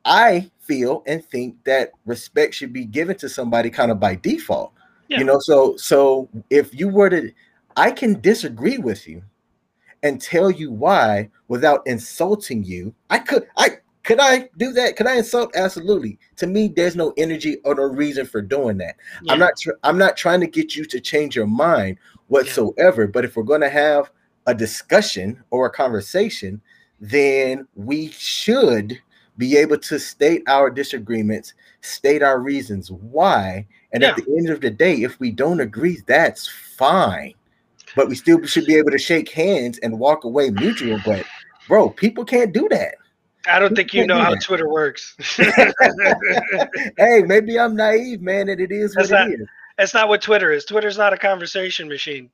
I 0.05 0.51
feel 0.61 1.03
and 1.07 1.25
think 1.25 1.63
that 1.65 1.93
respect 2.05 2.55
should 2.55 2.73
be 2.73 2.85
given 2.85 3.17
to 3.19 3.29
somebody 3.29 3.71
kind 3.71 3.91
of 3.91 4.01
by 4.01 4.17
default. 4.17 4.73
Yeah. 5.09 5.19
You 5.19 5.25
know, 5.25 5.39
so 5.39 5.77
so 5.77 6.29
if 6.51 6.75
you 6.75 6.89
were 6.89 7.11
to 7.11 7.31
I 7.77 7.91
can 7.91 8.21
disagree 8.21 8.79
with 8.79 9.07
you 9.09 9.23
and 10.03 10.21
tell 10.21 10.51
you 10.51 10.71
why 10.71 11.31
without 11.49 11.87
insulting 11.87 12.63
you. 12.63 12.95
I 13.11 13.19
could 13.19 13.47
I 13.57 13.79
could 14.05 14.21
I 14.21 14.51
do 14.59 14.71
that? 14.73 14.97
Could 14.97 15.07
I 15.07 15.17
insult? 15.17 15.57
Absolutely. 15.57 16.19
To 16.37 16.47
me, 16.47 16.69
there's 16.69 16.95
no 16.95 17.15
energy 17.17 17.57
or 17.65 17.75
no 17.75 17.85
reason 17.85 18.27
for 18.27 18.43
doing 18.43 18.77
that. 18.79 18.97
Yeah. 19.23 19.33
I'm 19.33 19.39
not. 19.39 19.57
Tr- 19.59 19.71
I'm 19.83 19.99
not 19.99 20.17
trying 20.17 20.41
to 20.41 20.47
get 20.47 20.77
you 20.77 20.85
to 20.85 21.01
change 21.01 21.35
your 21.35 21.47
mind 21.47 21.97
whatsoever. 22.29 23.05
Yeah. 23.05 23.11
But 23.13 23.25
if 23.25 23.35
we're 23.35 23.45
going 23.45 23.63
to 23.63 23.71
have 23.71 24.11
a 24.47 24.55
discussion 24.55 25.43
or 25.51 25.67
a 25.67 25.71
conversation, 25.71 26.61
then 27.01 27.67
we 27.75 28.09
should 28.11 28.99
be 29.39 29.57
able 29.57 29.79
to 29.79 29.99
state 29.99 30.43
our 30.47 30.71
disagreements, 30.71 31.55
state 31.81 32.23
our 32.23 32.39
reasons 32.39 32.91
why. 32.91 33.67
And 33.93 34.03
yeah. 34.03 34.11
at 34.11 34.17
the 34.17 34.37
end 34.37 34.51
of 34.51 34.61
the 34.61 34.71
day, 34.71 35.03
if 35.03 35.19
we 35.21 35.31
don't 35.31 35.61
agree, 35.61 35.99
that's 36.07 36.49
fine. 36.49 37.35
But 37.97 38.09
we 38.09 38.15
still 38.17 38.45
should 38.45 38.67
be 38.67 38.77
able 38.77 38.91
to 38.91 38.99
shake 38.99 39.31
hands 39.31 39.79
and 39.79 39.99
walk 39.99 40.25
away 40.25 40.51
mutual. 40.51 41.01
But 41.05 41.25
bro, 41.69 41.91
people 41.91 42.25
can't 42.25 42.53
do 42.53 42.69
that. 42.71 42.97
I 43.47 43.59
don't 43.59 43.77
think 43.77 43.93
you 43.93 44.07
know 44.07 44.21
how 44.21 44.35
Twitter 44.37 44.69
works. 44.69 45.17
hey, 45.37 47.23
maybe 47.27 47.59
I'm 47.59 47.77
naive, 47.77 48.23
man, 48.23 48.49
and 48.49 48.61
it 48.61 48.73
is 48.73 48.95
that's 48.95 49.11
what 49.11 49.19
not, 49.19 49.31
it 49.31 49.41
is. 49.41 49.49
That's 49.77 49.95
not 49.95 50.09
what 50.09 50.23
Twitter 50.23 50.51
is. 50.51 50.65
Twitter's 50.65 50.97
not 50.97 51.13
a 51.13 51.19
conversation 51.19 51.89
machine. 51.89 52.31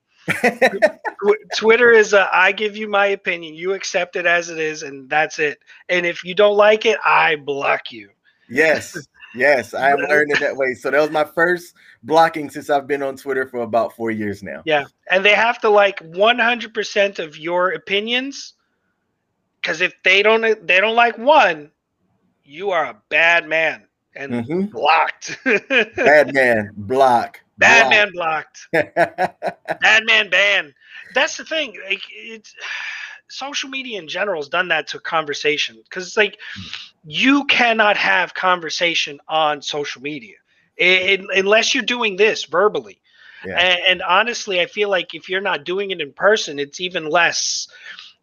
Twitter 1.56 1.90
is 1.92 2.12
a 2.12 2.28
I 2.32 2.52
give 2.52 2.76
you 2.76 2.88
my 2.88 3.06
opinion, 3.06 3.54
you 3.54 3.72
accept 3.72 4.16
it 4.16 4.26
as 4.26 4.48
it 4.50 4.58
is, 4.58 4.82
and 4.82 5.08
that's 5.08 5.38
it. 5.38 5.58
And 5.88 6.06
if 6.06 6.24
you 6.24 6.34
don't 6.34 6.56
like 6.56 6.86
it, 6.86 6.98
I 7.04 7.36
block 7.36 7.92
you. 7.92 8.10
Yes, 8.48 8.96
yes, 9.34 9.74
I 9.74 9.90
am 9.90 9.98
learning 9.98 10.36
that 10.40 10.56
way. 10.56 10.74
So 10.74 10.90
that 10.90 11.00
was 11.00 11.10
my 11.10 11.24
first 11.24 11.74
blocking 12.02 12.50
since 12.50 12.68
I've 12.68 12.86
been 12.86 13.02
on 13.02 13.16
Twitter 13.16 13.46
for 13.46 13.60
about 13.60 13.94
four 13.94 14.10
years 14.10 14.42
now. 14.42 14.62
Yeah, 14.64 14.84
and 15.10 15.24
they 15.24 15.34
have 15.34 15.60
to 15.60 15.68
like 15.68 16.00
100% 16.00 17.18
of 17.18 17.38
your 17.38 17.70
opinions, 17.72 18.54
because 19.60 19.80
if 19.80 19.94
they 20.02 20.22
don't, 20.22 20.42
they 20.66 20.80
don't 20.80 20.96
like 20.96 21.16
one, 21.16 21.70
you 22.44 22.70
are 22.70 22.86
a 22.86 23.02
bad 23.08 23.46
man 23.46 23.86
and 24.16 24.32
mm-hmm. 24.32 24.62
blocked. 24.66 25.38
bad 25.96 26.34
man, 26.34 26.72
block. 26.76 27.40
Bad 27.60 27.82
block. 27.82 27.90
man 27.92 28.10
blocked. 28.12 28.68
bad 29.80 30.04
man 30.04 30.30
banned. 30.30 30.74
That's 31.14 31.36
the 31.36 31.44
thing. 31.44 31.76
Like, 31.88 32.02
it's 32.10 32.54
social 33.28 33.70
media 33.70 34.00
in 34.00 34.08
general 34.08 34.40
has 34.40 34.48
done 34.48 34.68
that 34.68 34.88
to 34.88 34.98
conversation 34.98 35.78
because 35.84 36.06
it's 36.06 36.16
like 36.16 36.38
you 37.04 37.44
cannot 37.44 37.96
have 37.96 38.34
conversation 38.34 39.20
on 39.28 39.62
social 39.62 40.02
media 40.02 40.34
it, 40.80 41.20
it, 41.20 41.26
unless 41.38 41.74
you're 41.74 41.84
doing 41.84 42.16
this 42.16 42.44
verbally. 42.44 43.00
Yeah. 43.46 43.58
And, 43.58 43.80
and 43.88 44.02
honestly, 44.02 44.60
I 44.60 44.66
feel 44.66 44.88
like 44.88 45.14
if 45.14 45.28
you're 45.28 45.40
not 45.40 45.64
doing 45.64 45.90
it 45.90 46.00
in 46.00 46.12
person, 46.12 46.58
it's 46.58 46.80
even 46.80 47.08
less 47.08 47.68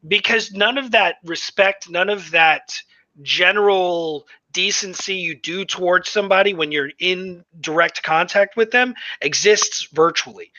because 0.08 0.52
none 0.52 0.78
of 0.78 0.92
that 0.92 1.18
respect, 1.24 1.90
none 1.90 2.10
of 2.10 2.32
that 2.32 2.80
general 3.22 4.28
decency 4.58 5.14
you 5.14 5.36
do 5.36 5.64
towards 5.66 6.10
somebody 6.10 6.56
when 6.56 6.72
you're 6.72 6.90
in 6.98 7.46
direct 7.62 8.02
contact 8.02 8.58
with 8.58 8.72
them 8.72 8.96
exists 9.22 9.88
virtually. 9.94 10.52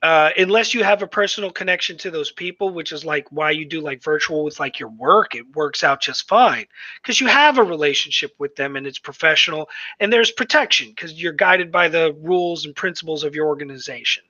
Uh, 0.00 0.30
unless 0.38 0.72
you 0.72 0.84
have 0.84 1.02
a 1.02 1.08
personal 1.08 1.50
connection 1.50 1.98
to 1.98 2.08
those 2.08 2.30
people, 2.30 2.70
which 2.70 2.92
is 2.92 3.04
like 3.04 3.26
why 3.32 3.50
you 3.50 3.64
do 3.64 3.80
like 3.80 4.00
virtual 4.00 4.44
with 4.44 4.60
like 4.60 4.78
your 4.78 4.90
work, 4.90 5.34
it 5.34 5.44
works 5.56 5.82
out 5.82 6.00
just 6.00 6.28
fine 6.28 6.66
because 7.02 7.20
you 7.20 7.26
have 7.26 7.58
a 7.58 7.64
relationship 7.64 8.32
with 8.38 8.54
them 8.54 8.76
and 8.76 8.86
it's 8.86 9.00
professional 9.00 9.68
and 9.98 10.12
there's 10.12 10.30
protection 10.30 10.90
because 10.90 11.20
you're 11.20 11.32
guided 11.32 11.72
by 11.72 11.88
the 11.88 12.16
rules 12.22 12.64
and 12.64 12.76
principles 12.76 13.24
of 13.24 13.34
your 13.34 13.48
organization 13.48 14.22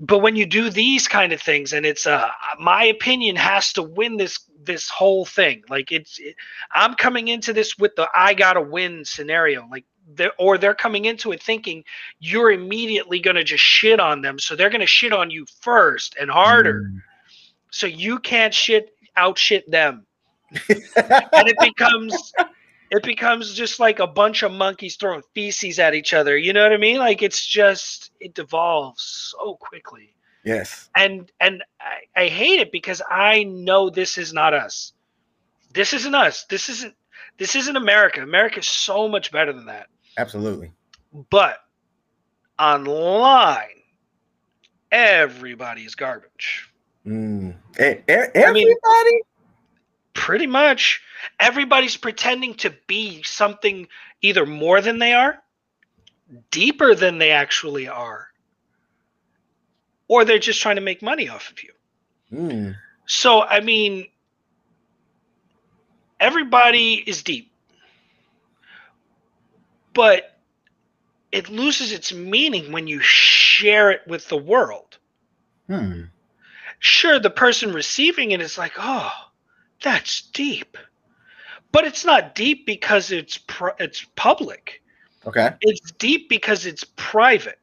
but 0.00 0.18
when 0.18 0.36
you 0.36 0.46
do 0.46 0.70
these 0.70 1.08
kind 1.08 1.32
of 1.32 1.40
things 1.40 1.72
and 1.72 1.84
it's 1.84 2.06
uh 2.06 2.30
my 2.60 2.84
opinion 2.84 3.34
has 3.34 3.72
to 3.72 3.82
win 3.82 4.16
this 4.16 4.38
this 4.68 4.88
whole 4.88 5.24
thing 5.24 5.62
like 5.70 5.90
it's 5.90 6.18
it, 6.18 6.36
i'm 6.74 6.94
coming 6.94 7.28
into 7.28 7.54
this 7.54 7.78
with 7.78 7.96
the 7.96 8.06
i 8.14 8.34
gotta 8.34 8.60
win 8.60 9.02
scenario 9.02 9.66
like 9.70 9.84
they're, 10.14 10.32
or 10.38 10.58
they're 10.58 10.74
coming 10.74 11.06
into 11.06 11.32
it 11.32 11.42
thinking 11.42 11.82
you're 12.20 12.52
immediately 12.52 13.18
going 13.18 13.36
to 13.36 13.44
just 13.44 13.64
shit 13.64 13.98
on 13.98 14.22
them 14.22 14.38
so 14.38 14.54
they're 14.54 14.70
going 14.70 14.80
to 14.80 14.86
shit 14.86 15.12
on 15.12 15.30
you 15.30 15.44
first 15.60 16.16
and 16.20 16.30
harder 16.30 16.90
mm. 16.90 17.02
so 17.70 17.86
you 17.86 18.18
can't 18.18 18.54
shit 18.54 18.94
out 19.16 19.38
shit 19.38 19.68
them 19.70 20.06
and 20.68 21.48
it 21.48 21.56
becomes 21.60 22.32
it 22.90 23.02
becomes 23.02 23.54
just 23.54 23.80
like 23.80 23.98
a 23.98 24.06
bunch 24.06 24.42
of 24.42 24.52
monkeys 24.52 24.96
throwing 24.96 25.22
feces 25.34 25.78
at 25.78 25.94
each 25.94 26.14
other. 26.14 26.36
You 26.36 26.52
know 26.52 26.62
what 26.62 26.72
I 26.72 26.78
mean? 26.78 26.98
Like 26.98 27.22
it's 27.22 27.46
just 27.46 28.12
it 28.20 28.34
devolves 28.34 29.02
so 29.02 29.56
quickly. 29.56 30.14
Yes. 30.44 30.88
And 30.96 31.30
and 31.40 31.62
I, 31.80 32.22
I 32.22 32.28
hate 32.28 32.60
it 32.60 32.72
because 32.72 33.02
I 33.08 33.44
know 33.44 33.90
this 33.90 34.18
is 34.18 34.32
not 34.32 34.54
us. 34.54 34.92
This 35.72 35.92
isn't 35.92 36.14
us. 36.14 36.44
This 36.44 36.68
isn't 36.68 36.94
this 37.38 37.54
isn't 37.54 37.76
America. 37.76 38.22
America 38.22 38.60
is 38.60 38.68
so 38.68 39.08
much 39.08 39.30
better 39.30 39.52
than 39.52 39.66
that. 39.66 39.88
Absolutely. 40.16 40.72
But 41.30 41.58
online, 42.58 43.82
everybody 44.90 45.82
is 45.82 45.94
garbage. 45.94 46.72
Mm. 47.06 47.54
everybody? 47.78 48.44
I 48.44 48.52
mean, 48.52 48.74
pretty 50.12 50.46
much 50.46 51.00
everybody's 51.38 51.96
pretending 51.96 52.54
to 52.54 52.74
be 52.86 53.22
something 53.22 53.86
either 54.20 54.44
more 54.44 54.80
than 54.80 54.98
they 54.98 55.12
are, 55.12 55.38
deeper 56.50 56.94
than 56.94 57.18
they 57.18 57.30
actually 57.30 57.88
are, 57.88 58.27
or 60.08 60.24
they're 60.24 60.38
just 60.38 60.60
trying 60.60 60.76
to 60.76 60.82
make 60.82 61.02
money 61.02 61.28
off 61.28 61.50
of 61.50 61.62
you. 61.62 61.72
Mm. 62.32 62.76
So, 63.06 63.42
I 63.42 63.60
mean, 63.60 64.06
everybody 66.18 66.94
is 66.94 67.22
deep, 67.22 67.52
but 69.94 70.38
it 71.32 71.48
loses 71.48 71.92
its 71.92 72.12
meaning 72.12 72.72
when 72.72 72.86
you 72.86 73.00
share 73.00 73.90
it 73.90 74.02
with 74.06 74.28
the 74.28 74.36
world. 74.36 74.98
Hmm. 75.66 76.04
Sure, 76.78 77.18
the 77.18 77.30
person 77.30 77.72
receiving 77.72 78.30
it 78.30 78.40
is 78.40 78.56
like, 78.56 78.72
oh, 78.78 79.12
that's 79.82 80.22
deep. 80.22 80.78
But 81.72 81.84
it's 81.84 82.04
not 82.04 82.34
deep 82.34 82.66
because 82.66 83.10
it's 83.10 83.36
pr- 83.38 83.76
it's 83.78 84.06
public. 84.16 84.82
Okay. 85.26 85.50
It's 85.60 85.92
deep 85.92 86.28
because 86.28 86.64
it's 86.64 86.84
private. 86.96 87.58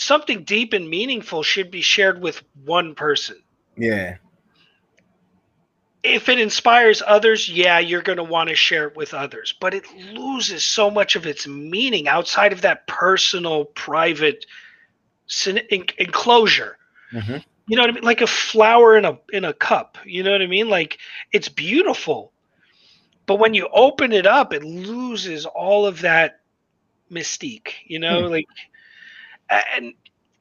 Something 0.00 0.44
deep 0.44 0.72
and 0.72 0.88
meaningful 0.88 1.42
should 1.42 1.70
be 1.70 1.82
shared 1.82 2.22
with 2.22 2.42
one 2.64 2.94
person. 2.94 3.36
Yeah. 3.76 4.16
If 6.02 6.30
it 6.30 6.40
inspires 6.40 7.02
others, 7.06 7.50
yeah, 7.50 7.78
you're 7.80 8.00
going 8.00 8.16
to 8.16 8.24
want 8.24 8.48
to 8.48 8.54
share 8.54 8.88
it 8.88 8.96
with 8.96 9.12
others, 9.12 9.54
but 9.60 9.74
it 9.74 9.84
loses 10.14 10.64
so 10.64 10.90
much 10.90 11.16
of 11.16 11.26
its 11.26 11.46
meaning 11.46 12.08
outside 12.08 12.54
of 12.54 12.62
that 12.62 12.86
personal, 12.86 13.66
private 13.66 14.46
enclosure. 15.98 16.78
Mm-hmm. 17.12 17.36
You 17.66 17.76
know 17.76 17.82
what 17.82 17.90
I 17.90 17.92
mean? 17.92 18.02
Like 18.02 18.22
a 18.22 18.26
flower 18.26 18.96
in 18.96 19.04
a 19.04 19.18
in 19.34 19.44
a 19.44 19.52
cup. 19.52 19.98
You 20.06 20.22
know 20.22 20.32
what 20.32 20.40
I 20.40 20.46
mean? 20.46 20.70
Like 20.70 20.96
it's 21.30 21.50
beautiful. 21.50 22.32
But 23.26 23.38
when 23.38 23.52
you 23.52 23.68
open 23.70 24.12
it 24.12 24.26
up, 24.26 24.54
it 24.54 24.64
loses 24.64 25.44
all 25.44 25.84
of 25.86 26.00
that 26.00 26.40
mystique, 27.10 27.74
you 27.84 27.98
know, 27.98 28.24
hmm. 28.24 28.30
like 28.30 28.46
and 29.50 29.94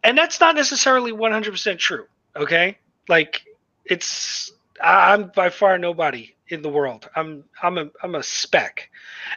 and 0.03 0.17
that's 0.17 0.39
not 0.39 0.55
necessarily 0.55 1.11
100% 1.11 1.77
true, 1.77 2.05
okay? 2.35 2.77
Like 3.07 3.43
it's 3.85 4.51
I'm 4.81 5.31
by 5.35 5.49
far 5.49 5.77
nobody 5.77 6.35
in 6.47 6.61
the 6.61 6.69
world. 6.69 7.09
I'm 7.15 7.43
I'm 7.61 7.77
a 7.77 7.89
I'm 8.03 8.15
a 8.15 8.23
speck. 8.23 8.89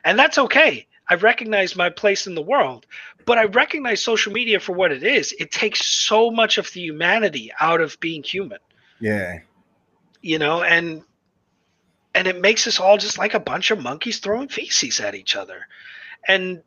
And 0.05 0.18
that's 0.18 0.39
okay. 0.39 0.87
I 1.09 1.14
recognize 1.16 1.77
my 1.77 1.91
place 1.91 2.27
in 2.27 2.35
the 2.35 2.43
world, 2.43 2.87
but 3.27 3.39
I 3.39 3.45
recognize 3.45 4.03
social 4.03 4.33
media 4.33 4.61
for 4.61 4.73
what 4.73 4.93
it 4.93 5.03
is. 5.03 5.35
It 5.39 5.51
takes 5.51 5.85
so 5.85 6.31
much 6.31 6.59
of 6.59 6.73
the 6.73 6.81
humanity 6.81 7.53
out 7.61 7.81
of 7.81 7.99
being 8.01 8.23
human. 8.23 8.59
Yeah. 9.01 9.41
You 10.20 10.39
know, 10.39 10.62
and 10.62 11.03
and 12.14 12.27
it 12.29 12.41
makes 12.41 12.66
us 12.66 12.79
all 12.79 12.99
just 12.99 13.18
like 13.18 13.35
a 13.35 13.41
bunch 13.41 13.70
of 13.70 13.83
monkeys 13.83 14.18
throwing 14.18 14.49
feces 14.49 15.01
at 15.01 15.14
each 15.14 15.35
other. 15.35 15.66
And 16.29 16.62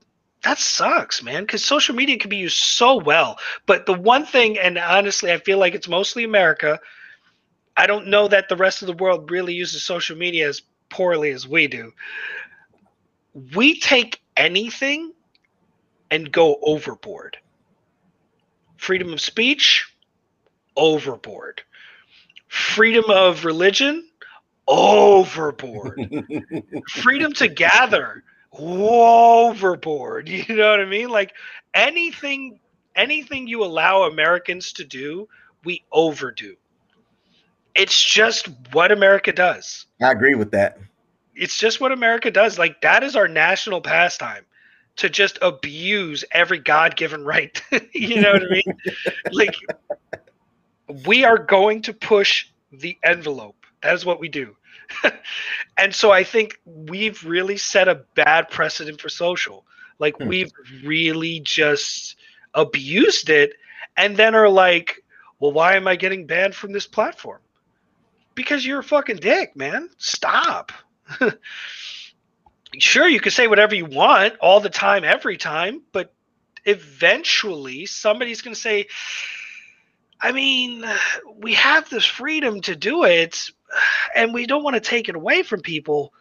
that 0.46 0.60
sucks, 0.60 1.24
man, 1.24 1.41
because 1.41 1.66
social 1.66 1.96
media 1.96 2.20
can 2.20 2.30
be 2.30 2.38
used 2.38 2.58
so 2.58 2.98
well. 2.98 3.39
But 3.66 3.88
the 3.88 3.93
one 3.93 4.26
thing, 4.26 4.60
and 4.60 4.78
honestly, 4.78 5.32
I 5.32 5.39
feel 5.39 5.58
like 5.58 5.74
it's 5.74 5.88
mostly 5.88 6.24
America. 6.24 6.80
I 7.76 7.88
don't 7.88 8.08
know 8.08 8.28
that 8.28 8.48
the 8.48 8.56
rest 8.56 8.84
of 8.84 8.88
the 8.88 8.93
world 8.93 9.32
really 9.32 9.56
uses 9.56 9.82
social 9.82 10.16
media 10.16 10.48
as 10.48 10.62
poorly 10.89 11.32
as 11.32 11.48
we 11.48 11.66
do. 11.68 11.91
We 13.56 13.80
take 13.80 14.22
anything 14.38 15.14
and 16.12 16.32
go 16.32 16.60
overboard. 16.62 17.38
Freedom 18.78 19.14
of 19.14 19.22
speech, 19.22 19.91
overboard. 20.78 21.64
Freedom 22.50 23.06
of 23.10 23.46
religion, 23.46 24.08
overboard. 24.68 26.00
Freedom 26.89 27.34
to 27.34 27.48
gather, 27.48 28.24
overboard. 28.58 30.30
You 30.47 30.56
know 30.56 30.70
what 30.70 30.80
I 30.80 30.86
mean? 30.86 31.10
Like 31.10 31.34
anything, 31.74 32.60
anything 32.95 33.47
you 33.47 33.64
allow 33.64 34.03
Americans 34.03 34.74
to 34.74 34.84
do, 34.84 35.28
we 35.64 35.84
overdo. 35.91 36.56
It's 37.74 38.01
just 38.01 38.49
what 38.72 38.91
America 38.91 39.34
does. 39.34 39.86
I 40.01 40.12
agree 40.12 40.36
with 40.36 40.51
that 40.51 40.80
it's 41.36 41.58
just 41.58 41.82
what 41.82 41.91
America 41.91 42.32
does. 42.32 42.58
Like 42.58 42.82
that 42.82 43.03
is 43.03 43.16
our 43.16 43.28
national 43.28 43.82
pastime 43.82 44.45
to 44.97 45.10
just 45.10 45.38
abuse 45.41 46.24
every 46.32 46.60
God 46.60 46.95
given 46.95 47.24
right. 47.26 47.62
you 47.93 48.22
know 48.22 48.32
what 48.32 48.43
I 48.43 48.49
mean? 48.49 48.78
like 49.32 49.56
we 51.06 51.24
are 51.24 51.38
going 51.38 51.82
to 51.84 51.93
push 51.93 52.47
the 52.72 52.97
envelope. 53.03 53.66
That 53.82 53.93
is 53.93 54.06
what 54.06 54.20
we 54.20 54.30
do. 54.30 54.56
and 55.78 55.94
so 55.94 56.12
I 56.12 56.24
think 56.24 56.60
we've 56.66 57.24
really 57.24 57.58
set 57.58 57.88
a 57.88 58.04
bad 58.16 58.50
precedent 58.50 59.02
for 59.02 59.10
social. 59.10 59.66
Like 60.00 60.18
hmm. 60.18 60.28
we've 60.28 60.52
really 60.84 61.40
just 61.42 62.18
abused 62.54 63.30
it 63.30 63.54
and 63.98 64.18
then 64.18 64.36
are 64.36 64.50
like, 64.50 65.04
well, 65.40 65.52
why 65.52 65.76
am 65.76 65.88
I 65.88 65.96
getting 65.96 66.26
banned 66.26 66.56
from 66.56 66.72
this 66.72 66.88
platform? 66.88 67.40
Because 68.34 68.66
you're 68.66 68.80
a 68.80 68.84
fucking 68.84 69.18
dick, 69.18 69.56
man. 69.56 69.90
Stop. 69.98 70.72
sure, 72.78 73.08
you 73.08 73.20
can 73.20 73.32
say 73.32 73.48
whatever 73.48 73.76
you 73.76 73.86
want 73.86 74.36
all 74.40 74.60
the 74.60 74.70
time, 74.70 75.04
every 75.04 75.38
time, 75.38 75.82
but 75.92 76.14
eventually 76.66 77.86
somebody's 77.86 78.42
going 78.42 78.54
to 78.54 78.60
say, 78.60 78.88
I 80.20 80.32
mean, 80.32 80.84
we 81.38 81.54
have 81.54 81.90
this 81.90 82.06
freedom 82.06 82.62
to 82.62 82.76
do 82.76 83.04
it, 83.04 83.52
and 84.15 84.34
we 84.34 84.45
don't 84.45 84.63
want 84.63 84.76
to 84.76 84.80
take 84.80 85.09
it 85.09 85.15
away 85.15 85.43
from 85.43 85.61
people, 85.61 86.13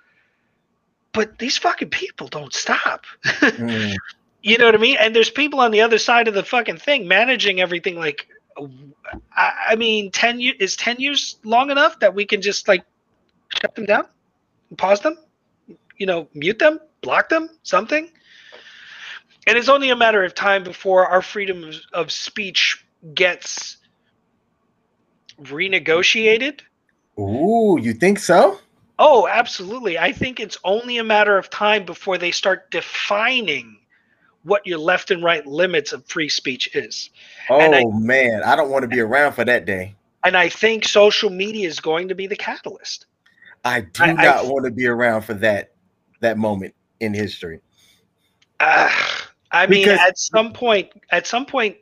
but 1.13 1.39
these 1.39 1.57
fucking 1.57 1.91
people 1.91 2.29
don't 2.29 2.53
stop. 2.53 3.05
mm. 3.25 3.97
You 4.47 4.59
know 4.59 4.67
what 4.67 4.75
I 4.75 4.79
mean? 4.79 4.99
And 5.01 5.17
there's 5.17 5.31
people 5.31 5.59
on 5.59 5.71
the 5.71 5.81
other 5.81 5.97
side 5.97 6.29
of 6.29 6.35
the 6.35 6.43
fucking 6.43 6.77
thing 6.77 7.09
managing 7.09 7.63
everything. 7.63 7.97
Like, 7.97 8.29
I, 9.35 9.53
I 9.71 9.77
mean, 9.77 10.11
ten 10.11 10.39
years 10.39 10.57
is 10.61 10.77
ten 10.77 10.97
years 10.99 11.39
long 11.45 11.71
enough 11.71 11.99
that 12.01 12.15
we 12.15 12.27
can 12.27 12.43
just 12.43 12.69
like 12.69 12.85
shut 13.59 13.75
them 13.75 13.87
down, 13.87 14.05
pause 14.77 15.01
them, 15.01 15.17
you 15.97 16.05
know, 16.05 16.29
mute 16.35 16.59
them, 16.59 16.79
block 17.01 17.31
them, 17.31 17.49
something. 17.63 18.11
And 19.47 19.57
it's 19.57 19.71
only 19.71 19.89
a 19.89 19.97
matter 19.97 20.23
of 20.25 20.35
time 20.35 20.63
before 20.63 21.07
our 21.07 21.23
freedom 21.23 21.65
of, 21.65 21.77
of 21.95 22.13
speech 22.13 22.85
gets 23.15 23.79
renegotiated. 25.41 26.61
Ooh, 27.19 27.79
you 27.81 27.95
think 27.95 28.19
so? 28.19 28.59
Oh, 28.99 29.27
absolutely. 29.27 29.99
I 29.99 30.13
think 30.13 30.41
it's 30.41 30.59
only 30.65 30.99
a 30.99 31.05
matter 31.05 31.37
of 31.37 31.51
time 31.51 31.85
before 31.85 32.19
they 32.19 32.31
start 32.31 32.71
defining 32.71 33.79
what 34.45 34.67
your 34.67 34.79
left 34.79 35.11
and 35.11 35.23
right 35.23 35.45
limits 35.47 35.93
of 35.93 36.07
free 36.07 36.29
speech 36.29 36.75
is. 36.75 37.11
Oh 37.51 37.59
I, 37.59 37.85
man, 37.99 38.43
I 38.45 38.55
don't 38.57 38.71
want 38.71 38.83
to 38.83 38.89
be 38.89 39.01
around 39.01 39.33
for 39.33 39.45
that 39.45 39.65
day. 39.65 39.95
And 40.23 40.37
I 40.37 40.49
think 40.49 40.85
social 40.85 41.31
media 41.31 41.67
is 41.67 41.81
going 41.81 42.09
to 42.09 42.15
be 42.15 42.27
the 42.27 42.37
catalyst. 42.37 43.07
I 43.65 43.81
do 43.81 44.03
I, 44.03 44.13
not 44.13 44.25
I, 44.25 44.43
want 44.43 44.67
to 44.67 44.71
be 44.71 44.87
around 44.87 45.23
for 45.23 45.35
that 45.35 45.73
that 46.21 46.39
moment 46.39 46.75
in 47.01 47.15
history. 47.15 47.61
Uh, 48.61 48.91
I 49.51 49.67
mean, 49.67 49.85
because, 49.85 49.99
at 50.01 50.19
some 50.19 50.53
point, 50.53 50.91
at 51.11 51.27
some 51.27 51.47
point, 51.47 51.77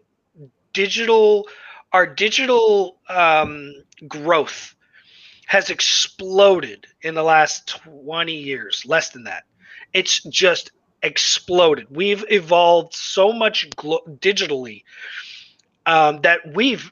digital, 0.72 1.48
our 1.92 2.06
digital 2.06 2.98
um, 3.08 3.72
growth 4.08 4.74
has 5.52 5.68
exploded 5.68 6.86
in 7.02 7.14
the 7.14 7.22
last 7.22 7.68
20 7.84 8.32
years, 8.32 8.84
less 8.86 9.10
than 9.10 9.24
that. 9.24 9.44
It's 9.92 10.22
just 10.22 10.72
exploded. 11.02 11.88
We've 11.90 12.24
evolved 12.30 12.94
so 12.94 13.34
much 13.34 13.68
glo- 13.76 14.00
digitally 14.08 14.84
um, 15.84 16.22
that 16.22 16.54
we've 16.54 16.90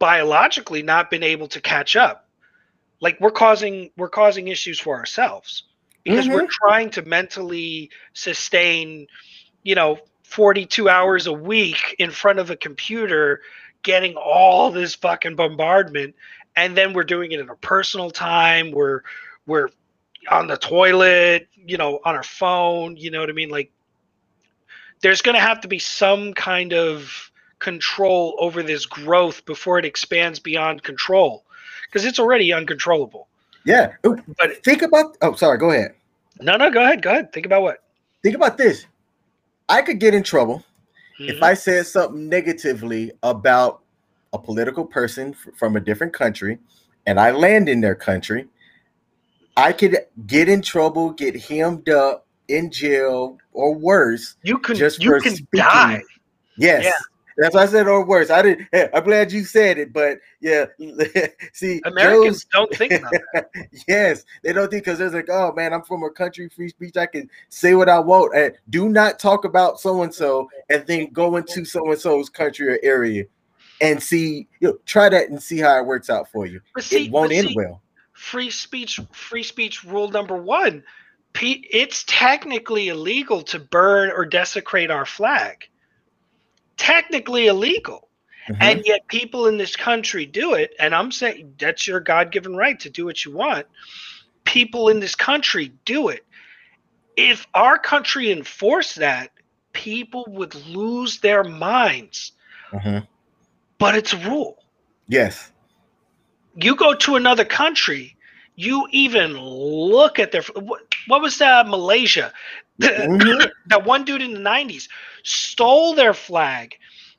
biologically 0.00 0.82
not 0.82 1.08
been 1.08 1.22
able 1.22 1.46
to 1.46 1.60
catch 1.60 1.94
up. 1.94 2.28
Like 3.00 3.20
we're 3.20 3.30
causing 3.30 3.90
we're 3.96 4.08
causing 4.08 4.48
issues 4.48 4.80
for 4.80 4.96
ourselves 4.96 5.62
because 6.02 6.24
mm-hmm. 6.24 6.34
we're 6.34 6.48
trying 6.50 6.90
to 6.90 7.02
mentally 7.02 7.90
sustain, 8.12 9.06
you 9.62 9.76
know, 9.76 9.98
42 10.24 10.88
hours 10.88 11.28
a 11.28 11.32
week 11.32 11.94
in 12.00 12.10
front 12.10 12.40
of 12.40 12.50
a 12.50 12.56
computer 12.56 13.40
getting 13.84 14.16
all 14.16 14.72
this 14.72 14.96
fucking 14.96 15.36
bombardment 15.36 16.16
and 16.56 16.76
then 16.76 16.92
we're 16.92 17.04
doing 17.04 17.32
it 17.32 17.40
in 17.40 17.48
a 17.48 17.56
personal 17.56 18.10
time. 18.10 18.70
We're 18.70 19.02
we're 19.46 19.68
on 20.30 20.46
the 20.46 20.56
toilet 20.56 21.48
you 21.54 21.76
know 21.76 22.00
on 22.06 22.14
our 22.14 22.22
phone 22.22 22.96
you 22.96 23.10
know 23.10 23.20
what 23.20 23.28
i 23.28 23.32
mean? 23.32 23.50
Like 23.50 23.70
there's 25.00 25.20
going 25.20 25.34
to 25.34 25.40
have 25.40 25.60
to 25.60 25.68
be 25.68 25.78
some 25.78 26.32
kind 26.32 26.72
of 26.72 27.30
control 27.58 28.36
over 28.38 28.62
this 28.62 28.86
growth 28.86 29.44
before 29.44 29.78
it 29.78 29.84
expands 29.84 30.38
beyond 30.38 30.82
control 30.82 31.44
because 31.86 32.06
it's 32.06 32.18
already 32.18 32.52
uncontrollable. 32.52 33.28
Yeah. 33.64 33.92
But 34.02 34.62
think 34.64 34.82
about 34.82 35.16
oh 35.22 35.34
sorry 35.34 35.58
go 35.58 35.70
ahead. 35.70 35.94
No 36.40 36.56
no 36.56 36.70
go 36.70 36.82
ahead 36.82 37.02
go 37.02 37.10
ahead. 37.10 37.32
Think 37.32 37.46
about 37.46 37.62
what? 37.62 37.82
Think 38.22 38.34
about 38.34 38.56
this. 38.56 38.86
I 39.68 39.82
could 39.82 40.00
get 40.00 40.14
in 40.14 40.22
trouble 40.22 40.64
mm-hmm. 41.18 41.30
if 41.30 41.42
i 41.42 41.54
said 41.54 41.86
something 41.86 42.28
negatively 42.28 43.12
about 43.22 43.82
a 44.34 44.38
political 44.38 44.84
person 44.84 45.30
f- 45.30 45.54
from 45.54 45.76
a 45.76 45.80
different 45.80 46.12
country 46.12 46.58
and 47.06 47.18
i 47.18 47.30
land 47.30 47.68
in 47.68 47.80
their 47.80 47.94
country 47.94 48.46
I 49.56 49.72
could 49.72 49.98
get 50.26 50.48
in 50.48 50.62
trouble, 50.62 51.10
get 51.10 51.40
hemmed 51.40 51.88
up 51.88 52.26
in 52.48 52.70
jail, 52.70 53.38
or 53.52 53.74
worse. 53.74 54.36
You 54.42 54.58
can 54.58 54.74
just 54.74 55.02
you 55.02 55.18
can 55.20 55.36
speaking. 55.36 55.46
die. 55.52 56.02
Yes. 56.58 56.84
Yeah. 56.84 56.92
That's 57.36 57.52
why 57.52 57.62
I 57.62 57.66
said 57.66 57.88
or 57.88 58.04
worse. 58.04 58.30
I 58.30 58.42
didn't. 58.42 58.68
I'm 58.94 59.02
glad 59.02 59.32
you 59.32 59.44
said 59.44 59.78
it, 59.78 59.92
but 59.92 60.18
yeah. 60.40 60.66
See, 61.52 61.82
Americans 61.84 62.44
don't 62.52 62.72
think 62.74 62.92
about 62.92 63.12
that. 63.32 63.50
yes, 63.88 64.24
they 64.42 64.52
don't 64.52 64.70
think 64.70 64.84
because 64.84 64.98
they're 64.98 65.10
like, 65.10 65.30
oh 65.30 65.52
man, 65.52 65.72
I'm 65.72 65.82
from 65.82 66.04
a 66.04 66.10
country 66.10 66.48
free 66.48 66.68
speech. 66.68 66.96
I 66.96 67.06
can 67.06 67.28
say 67.48 67.74
what 67.74 67.88
I 67.88 67.98
want. 67.98 68.36
And 68.36 68.54
do 68.70 68.88
not 68.88 69.18
talk 69.18 69.44
about 69.44 69.80
so 69.80 70.02
and 70.02 70.14
so, 70.14 70.48
and 70.70 70.86
then 70.86 71.10
go 71.12 71.36
into 71.36 71.64
so 71.64 71.90
and 71.90 72.00
so's 72.00 72.28
country 72.28 72.68
or 72.68 72.78
area, 72.84 73.24
and 73.84 74.02
see. 74.02 74.48
You 74.60 74.68
know, 74.68 74.78
try 74.86 75.08
that 75.08 75.30
and 75.30 75.42
see 75.42 75.58
how 75.58 75.78
it 75.78 75.86
works 75.86 76.10
out 76.10 76.30
for 76.30 76.46
you. 76.46 76.60
See, 76.80 77.06
it 77.06 77.12
won't 77.12 77.32
end 77.32 77.48
see, 77.48 77.54
well 77.56 77.80
free 78.14 78.48
speech 78.48 79.00
free 79.12 79.42
speech 79.42 79.84
rule 79.84 80.08
number 80.08 80.36
one 80.36 80.82
it's 81.36 82.04
technically 82.06 82.88
illegal 82.88 83.42
to 83.42 83.58
burn 83.58 84.10
or 84.12 84.24
desecrate 84.24 84.90
our 84.90 85.04
flag 85.04 85.68
technically 86.76 87.48
illegal 87.48 88.08
mm-hmm. 88.48 88.62
and 88.62 88.82
yet 88.86 89.06
people 89.08 89.48
in 89.48 89.58
this 89.58 89.74
country 89.74 90.24
do 90.24 90.54
it 90.54 90.74
and 90.78 90.94
i'm 90.94 91.10
saying 91.10 91.52
that's 91.58 91.88
your 91.88 91.98
god-given 91.98 92.56
right 92.56 92.78
to 92.78 92.88
do 92.88 93.04
what 93.04 93.24
you 93.24 93.32
want 93.32 93.66
people 94.44 94.88
in 94.88 95.00
this 95.00 95.16
country 95.16 95.72
do 95.84 96.08
it 96.08 96.24
if 97.16 97.46
our 97.54 97.78
country 97.78 98.30
enforced 98.30 98.96
that 98.96 99.32
people 99.72 100.24
would 100.28 100.54
lose 100.68 101.18
their 101.18 101.42
minds 101.42 102.32
mm-hmm. 102.70 103.04
But 103.78 103.94
it's 103.94 104.12
a 104.12 104.18
rule 104.28 104.56
yes 105.08 105.52
you 106.56 106.76
go 106.76 106.94
to 106.94 107.16
another 107.16 107.44
country, 107.44 108.16
you 108.56 108.86
even 108.90 109.36
look 109.38 110.18
at 110.18 110.32
their 110.32 110.42
what, 110.54 110.82
what 111.06 111.22
was 111.22 111.38
that 111.38 111.66
Malaysia? 111.66 112.32
Mm-hmm. 112.80 113.42
that 113.66 113.84
one 113.84 114.04
dude 114.04 114.22
in 114.22 114.32
the 114.32 114.40
90s 114.40 114.88
stole 115.22 115.94
their 115.94 116.14
flag. 116.14 116.76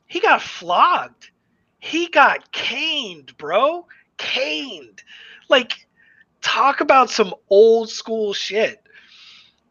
He 0.07 0.19
got 0.19 0.41
flogged. 0.41 1.29
He 1.79 2.07
got 2.07 2.51
caned, 2.51 3.37
bro. 3.37 3.85
Caned. 4.17 5.03
Like 5.49 5.87
talk 6.41 6.81
about 6.81 7.09
some 7.09 7.33
old 7.49 7.89
school 7.89 8.33
shit. 8.33 8.81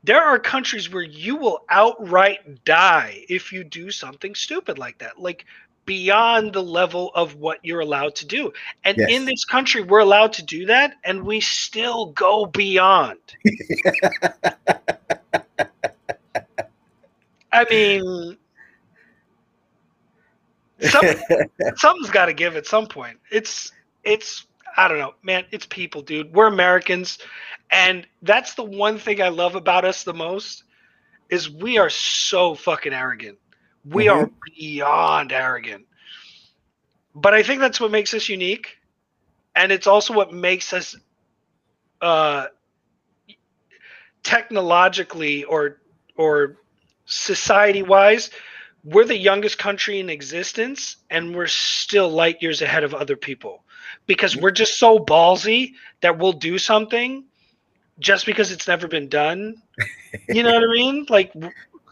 There 0.03 0.22
are 0.22 0.39
countries 0.39 0.91
where 0.91 1.03
you 1.03 1.37
will 1.37 1.64
outright 1.70 2.62
die 2.64 3.24
if 3.30 3.55
you 3.55 3.64
do 3.64 3.91
something 3.91 4.35
stupid 4.35 4.78
like 4.78 4.99
that. 4.99 5.18
Like 5.18 5.47
beyond 5.87 6.53
the 6.53 6.62
level 6.62 7.11
of 7.14 7.37
what 7.37 7.59
you're 7.62 7.80
allowed 7.80 8.14
to 8.16 8.26
do. 8.26 8.53
And 8.85 8.97
yes. 8.99 9.11
in 9.11 9.24
this 9.24 9.45
country, 9.45 9.82
we're 9.82 10.01
allowed 10.01 10.32
to 10.35 10.43
do 10.43 10.66
that, 10.66 10.95
and 11.05 11.24
we 11.24 11.41
still 11.41 12.07
go 12.07 12.47
beyond. 12.47 13.18
I 17.53 17.64
mean, 17.70 18.37
some, 20.80 21.05
something's 21.76 22.11
got 22.11 22.26
to 22.26 22.35
give 22.35 22.57
at 22.57 22.66
some 22.66 22.87
point. 22.87 23.18
It's 23.30 23.72
it's 24.03 24.47
I 24.76 24.89
don't 24.89 24.99
know, 24.99 25.14
man. 25.22 25.45
It's 25.53 25.66
people, 25.66 26.03
dude. 26.03 26.32
We're 26.35 26.49
Americans, 26.49 27.18
and 27.70 28.07
that's 28.22 28.55
the 28.55 28.64
one 28.64 28.99
thing 28.99 29.22
I 29.22 29.28
love 29.28 29.55
about 29.55 29.85
us 29.85 30.03
the 30.03 30.14
most 30.14 30.64
is 31.30 31.49
we 31.49 31.78
are 31.78 31.91
so 31.91 32.55
fucking 32.55 32.93
arrogant. 32.93 33.39
We 33.85 34.07
mm-hmm. 34.07 34.24
are 34.24 34.30
beyond 34.57 35.32
arrogant. 35.32 35.87
But 37.14 37.35
I 37.35 37.43
think 37.43 37.61
that's 37.61 37.80
what 37.80 37.91
makes 37.91 38.12
us 38.14 38.28
unique. 38.28 38.78
And 39.55 39.70
it's 39.70 39.87
also 39.87 40.14
what 40.14 40.32
makes 40.32 40.72
us 40.72 40.97
uh, 42.01 42.47
technologically 44.22 45.45
or 45.45 45.80
or 46.16 46.57
society 47.07 47.82
wise, 47.82 48.30
we're 48.85 49.05
the 49.05 49.16
youngest 49.16 49.59
country 49.59 50.01
in 50.01 50.11
existence 50.11 50.97
and 51.11 51.35
we're 51.35 51.47
still 51.47 52.09
light 52.09 52.43
years 52.43 52.62
ahead 52.62 52.85
of 52.85 52.95
other 52.95 53.16
people 53.16 53.64
because 54.07 54.37
we're 54.37 54.51
just 54.51 54.78
so 54.78 54.99
ballsy 54.99 55.72
that 56.01 56.18
we'll 56.18 56.32
do 56.32 56.59
something 56.59 57.24
just 57.99 58.26
because 58.26 58.51
it's 58.53 58.66
never 58.68 58.89
been 58.89 59.09
done. 59.09 59.55
You 60.28 60.43
know 60.43 60.53
what 60.53 60.62
I 60.62 60.72
mean? 60.72 61.07
Like 61.09 61.32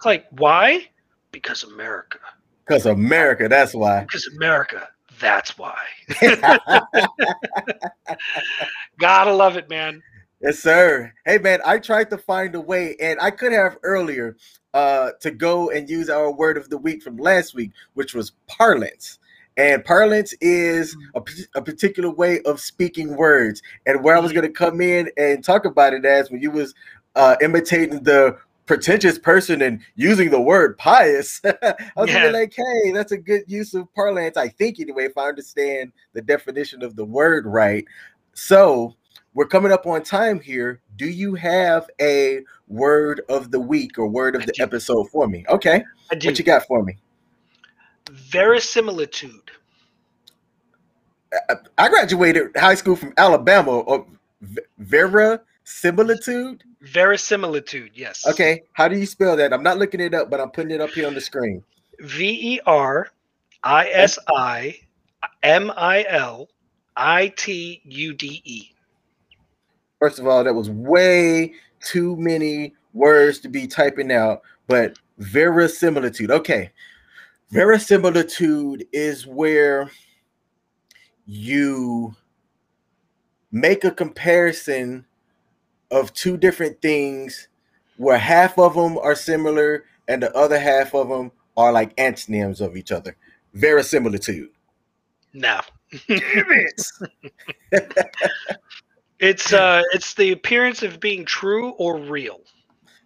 like 0.05 0.27
why? 0.31 0.89
Because 1.33 1.65
America. 1.65 2.19
Because 2.67 2.87
America, 2.87 3.49
that's 3.49 3.75
why. 3.75 4.01
Because 4.03 4.29
America. 4.37 4.89
That's 5.19 5.57
why. 5.59 5.77
Gotta 8.99 9.33
love 9.33 9.57
it, 9.57 9.69
man. 9.69 10.03
Yes, 10.41 10.59
sir. 10.59 11.13
Hey, 11.25 11.39
man, 11.39 11.61
I 11.65 11.79
tried 11.79 12.11
to 12.11 12.19
find 12.19 12.55
a 12.55 12.61
way, 12.61 12.97
and 13.01 13.21
I 13.21 13.31
could 13.31 13.53
have 13.53 13.79
earlier 13.83 14.37
uh, 14.75 15.13
to 15.21 15.31
go 15.31 15.71
and 15.71 15.89
use 15.89 16.11
our 16.11 16.33
word 16.33 16.57
of 16.57 16.69
the 16.69 16.79
week 16.79 17.03
from 17.03 17.17
last 17.17 17.55
week, 17.55 17.71
which 17.95 18.15
was 18.15 18.33
parlance. 18.49 19.19
And 19.57 19.85
parlance 19.85 20.35
is 20.41 20.97
a, 21.15 21.23
a 21.55 21.63
particular 21.63 22.11
way 22.11 22.41
of 22.43 22.59
speaking 22.61 23.17
words. 23.17 23.63
And 23.87 24.03
where 24.03 24.17
I 24.17 24.19
was 24.19 24.33
mm-hmm. 24.33 24.41
going 24.41 24.53
to 24.53 24.59
come 24.59 24.81
in 24.81 25.11
and 25.17 25.45
talk 25.45 25.65
about 25.65 25.93
it 25.93 26.05
as 26.05 26.31
when 26.31 26.41
you 26.41 26.51
was 26.51 26.75
uh, 27.15 27.37
imitating 27.41 28.03
the 28.03 28.37
pretentious 28.67 29.19
person 29.19 29.63
and 29.63 29.81
using 29.95 30.31
the 30.31 30.41
word 30.41 30.79
pious, 30.79 31.41
I 31.63 31.75
was 31.97 32.11
yeah. 32.11 32.29
like, 32.29 32.55
hey, 32.55 32.93
that's 32.93 33.13
a 33.13 33.19
good 33.19 33.43
use 33.47 33.75
of 33.75 33.93
parlance, 33.95 34.37
I 34.37 34.49
think, 34.49 34.81
anyway, 34.81 35.05
if 35.05 35.17
I 35.19 35.29
understand 35.29 35.93
the 36.13 36.23
definition 36.23 36.83
of 36.83 36.97
the 36.97 37.05
word 37.05 37.47
right. 37.47 37.85
So 38.35 38.95
we're 39.35 39.47
coming 39.47 39.73
up 39.73 39.87
on 39.87 40.03
time 40.03 40.41
here. 40.41 40.81
Do 40.97 41.07
you 41.07 41.35
have 41.35 41.89
a 42.01 42.41
word 42.69 43.23
of 43.29 43.51
the 43.51 43.61
week 43.61 43.99
or 43.99 44.07
word 44.07 44.37
of 44.37 44.43
I 44.43 44.47
the 44.47 44.53
do. 44.53 44.63
episode 44.63 45.11
for 45.11 45.27
me? 45.27 45.45
Okay. 45.49 45.85
What 46.09 46.39
you 46.39 46.45
got 46.45 46.67
for 46.67 46.83
me? 46.83 46.99
Verisimilitude. 48.11 49.51
I 51.79 51.89
graduated 51.89 52.55
high 52.57 52.75
school 52.75 52.97
from 52.97 53.15
Alabama. 53.17 53.81
Uh, 53.81 53.83
or 53.83 54.07
verisimilitude. 54.79 56.65
Verisimilitude. 56.83 57.93
Yes. 57.95 58.27
Okay. 58.27 58.63
How 58.73 58.89
do 58.89 58.99
you 58.99 59.07
spell 59.07 59.37
that? 59.37 59.53
I'm 59.53 59.63
not 59.63 59.79
looking 59.79 60.01
it 60.01 60.15
up, 60.15 60.31
but 60.31 60.41
I'm 60.41 60.51
putting 60.51 60.73
it 60.73 60.81
up 60.81 60.91
here 60.91 61.07
on 61.07 61.15
the 61.15 61.21
screen. 61.21 61.63
V 62.01 62.55
E 62.55 62.61
R 62.67 63.09
I 63.63 63.89
S 63.91 64.19
I 64.29 64.81
M 65.45 65.73
I 65.77 66.05
L 66.09 66.49
I 66.97 67.29
T 67.37 67.81
U 67.85 68.15
D 68.15 68.43
E. 68.45 68.71
First 70.01 70.19
of 70.19 70.27
all, 70.27 70.43
that 70.43 70.55
was 70.55 70.71
way 70.71 71.55
too 71.81 72.17
many 72.17 72.75
words 72.93 73.39
to 73.41 73.49
be 73.49 73.69
typing 73.69 74.11
out, 74.11 74.43
but 74.67 74.99
verisimilitude. 75.19 76.33
Okay. 76.33 76.73
Verisimilitude 77.51 78.87
is 78.93 79.27
where 79.27 79.89
you 81.27 82.17
make 83.53 83.85
a 83.85 83.91
comparison 83.91 85.07
of 85.93 86.13
two 86.15 86.37
different 86.37 86.83
things 86.83 87.49
where 87.97 88.19
half 88.19 88.59
of 88.59 88.75
them 88.75 88.99
are 88.99 89.15
similar 89.15 89.85
and 90.09 90.23
the 90.23 90.37
other 90.37 90.59
half 90.59 90.95
of 90.95 91.09
them 91.09 91.31
are 91.57 91.73
like 91.73 91.93
antonyms 91.99 92.61
of 92.61 92.77
each 92.77 92.91
other. 92.91 93.17
Verisimilitude. 93.55 94.51
No. 95.33 95.61
Damn 96.09 96.47
it. 96.51 96.91
It's 99.23 99.53
uh, 99.53 99.83
it's 99.93 100.15
the 100.15 100.33
appearance 100.33 100.83
of 100.83 100.99
being 100.99 101.25
true 101.25 101.71
or 101.79 101.97
real. 101.97 102.41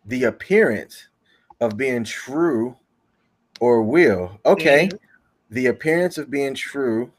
The 0.07 0.24
appearance 0.24 1.09
of 1.61 1.76
being 1.76 2.05
true 2.05 2.74
or 3.61 3.82
real. 3.84 4.41
Okay. 4.47 4.87
Mm-hmm. 4.87 4.97
The 5.51 5.66
appearance 5.66 6.16
of 6.16 6.30
being 6.30 6.55
true 6.55 7.12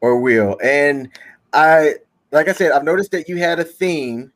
or 0.00 0.22
real. 0.22 0.56
And 0.62 1.10
I, 1.52 1.96
like 2.32 2.48
I 2.48 2.52
said, 2.52 2.72
I've 2.72 2.82
noticed 2.82 3.10
that 3.10 3.28
you 3.28 3.36
had 3.36 3.60
a 3.60 3.64
theme. 3.64 4.32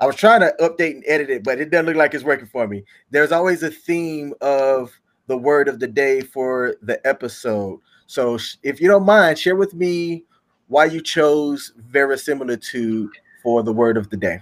I 0.00 0.06
was 0.06 0.16
trying 0.16 0.40
to 0.40 0.54
update 0.60 0.92
and 0.92 1.04
edit 1.06 1.30
it, 1.30 1.44
but 1.44 1.60
it 1.60 1.70
doesn't 1.70 1.86
look 1.86 1.96
like 1.96 2.14
it's 2.14 2.24
working 2.24 2.46
for 2.46 2.68
me. 2.68 2.84
There's 3.10 3.32
always 3.32 3.62
a 3.62 3.70
theme 3.70 4.32
of 4.40 4.92
the 5.26 5.36
word 5.36 5.68
of 5.68 5.80
the 5.80 5.88
day 5.88 6.20
for 6.20 6.76
the 6.82 7.04
episode. 7.06 7.80
So 8.06 8.38
if 8.62 8.80
you 8.80 8.88
don't 8.88 9.04
mind, 9.04 9.38
share 9.38 9.56
with 9.56 9.74
me 9.74 10.24
why 10.68 10.84
you 10.86 11.00
chose 11.00 11.72
verisimilitude 11.76 13.10
for 13.42 13.62
the 13.62 13.72
word 13.72 13.96
of 13.96 14.08
the 14.10 14.16
day. 14.16 14.40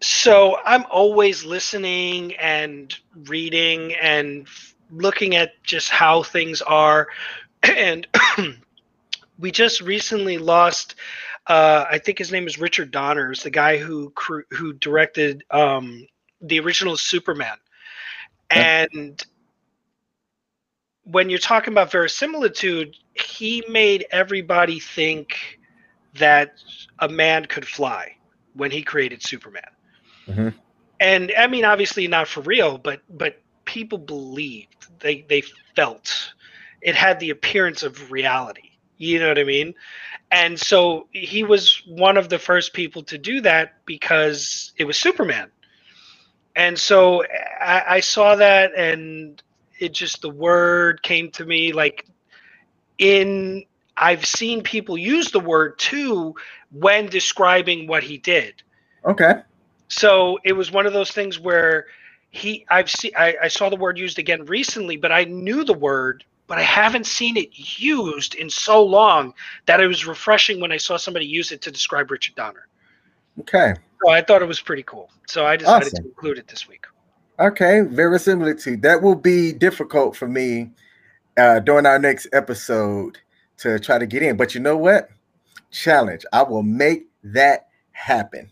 So 0.00 0.58
I'm 0.64 0.84
always 0.90 1.44
listening 1.44 2.36
and 2.36 2.94
reading 3.24 3.94
and 3.94 4.46
looking 4.90 5.34
at 5.36 5.60
just 5.64 5.90
how 5.90 6.22
things 6.22 6.62
are. 6.62 7.08
And 7.64 8.06
we 9.40 9.50
just 9.50 9.80
recently 9.80 10.38
lost, 10.38 10.94
uh, 11.48 11.86
I 11.90 11.98
think 11.98 12.18
his 12.18 12.30
name 12.30 12.46
is 12.46 12.58
Richard 12.58 12.90
Donner, 12.90 13.32
is 13.32 13.42
the 13.42 13.50
guy 13.50 13.78
who 13.78 14.12
who 14.50 14.72
directed 14.74 15.44
um, 15.50 16.06
the 16.40 16.60
original 16.60 16.96
Superman. 16.96 17.56
And 18.50 19.24
when 21.04 21.30
you're 21.30 21.38
talking 21.38 21.72
about 21.72 21.90
verisimilitude, 21.90 22.96
he 23.14 23.64
made 23.68 24.06
everybody 24.10 24.78
think 24.78 25.58
that 26.14 26.54
a 26.98 27.08
man 27.08 27.46
could 27.46 27.66
fly 27.66 28.14
when 28.54 28.70
he 28.70 28.82
created 28.82 29.22
Superman. 29.22 29.70
Mm-hmm. 30.26 30.48
And 31.00 31.32
I 31.38 31.46
mean, 31.46 31.64
obviously 31.64 32.06
not 32.08 32.28
for 32.28 32.40
real, 32.42 32.76
but 32.76 33.00
but 33.08 33.40
people 33.64 33.98
believed 33.98 34.86
they 35.00 35.24
they 35.28 35.42
felt 35.74 36.32
it 36.82 36.94
had 36.94 37.20
the 37.20 37.30
appearance 37.30 37.82
of 37.82 38.10
reality. 38.10 38.70
You 38.98 39.20
know 39.20 39.28
what 39.28 39.38
I 39.38 39.44
mean? 39.44 39.74
And 40.30 40.58
so 40.58 41.08
he 41.12 41.42
was 41.42 41.82
one 41.86 42.16
of 42.16 42.28
the 42.28 42.38
first 42.38 42.74
people 42.74 43.02
to 43.04 43.18
do 43.18 43.40
that 43.42 43.84
because 43.86 44.72
it 44.76 44.84
was 44.84 44.98
Superman. 44.98 45.50
And 46.54 46.78
so 46.78 47.24
I, 47.60 47.84
I 47.88 48.00
saw 48.00 48.34
that, 48.36 48.72
and 48.76 49.42
it 49.78 49.92
just 49.92 50.22
the 50.22 50.28
word 50.28 51.02
came 51.02 51.30
to 51.32 51.44
me 51.44 51.72
like 51.72 52.06
in 52.98 53.64
I've 53.96 54.24
seen 54.24 54.62
people 54.62 54.98
use 54.98 55.30
the 55.30 55.40
word 55.40 55.78
too 55.78 56.34
when 56.70 57.06
describing 57.06 57.86
what 57.86 58.02
he 58.02 58.18
did. 58.18 58.62
Okay. 59.04 59.40
So 59.88 60.38
it 60.44 60.52
was 60.52 60.70
one 60.70 60.86
of 60.86 60.92
those 60.92 61.10
things 61.10 61.38
where 61.38 61.86
he 62.30 62.66
I've 62.68 62.90
seen 62.90 63.12
I, 63.16 63.36
I 63.44 63.48
saw 63.48 63.70
the 63.70 63.76
word 63.76 63.98
used 63.98 64.18
again 64.18 64.44
recently, 64.44 64.96
but 64.96 65.12
I 65.12 65.24
knew 65.24 65.64
the 65.64 65.74
word, 65.74 66.24
but 66.48 66.58
I 66.58 66.62
haven't 66.62 67.06
seen 67.06 67.36
it 67.36 67.50
used 67.54 68.34
in 68.34 68.50
so 68.50 68.82
long 68.82 69.34
that 69.66 69.80
it 69.80 69.86
was 69.86 70.06
refreshing 70.06 70.60
when 70.60 70.72
I 70.72 70.78
saw 70.78 70.96
somebody 70.96 71.26
use 71.26 71.52
it 71.52 71.62
to 71.62 71.70
describe 71.70 72.10
Richard 72.10 72.34
Donner. 72.34 72.66
Okay. 73.40 73.74
So 74.02 74.10
I 74.10 74.22
thought 74.22 74.42
it 74.42 74.48
was 74.48 74.60
pretty 74.60 74.82
cool. 74.82 75.10
So 75.28 75.46
I 75.46 75.56
decided 75.56 75.88
awesome. 75.88 76.04
to 76.04 76.08
include 76.08 76.38
it 76.38 76.48
this 76.48 76.66
week. 76.66 76.86
Okay, 77.38 77.82
verisimilitude. 77.82 78.82
That 78.82 79.02
will 79.02 79.14
be 79.14 79.52
difficult 79.52 80.16
for 80.16 80.26
me 80.26 80.70
uh, 81.36 81.60
during 81.60 81.86
our 81.86 81.98
next 81.98 82.26
episode 82.32 83.18
to 83.58 83.78
try 83.78 83.98
to 83.98 84.06
get 84.06 84.22
in. 84.22 84.36
But 84.36 84.54
you 84.54 84.60
know 84.60 84.76
what? 84.76 85.10
Challenge. 85.70 86.24
I 86.32 86.42
will 86.42 86.64
make 86.64 87.06
that 87.22 87.68
happen. 87.92 88.50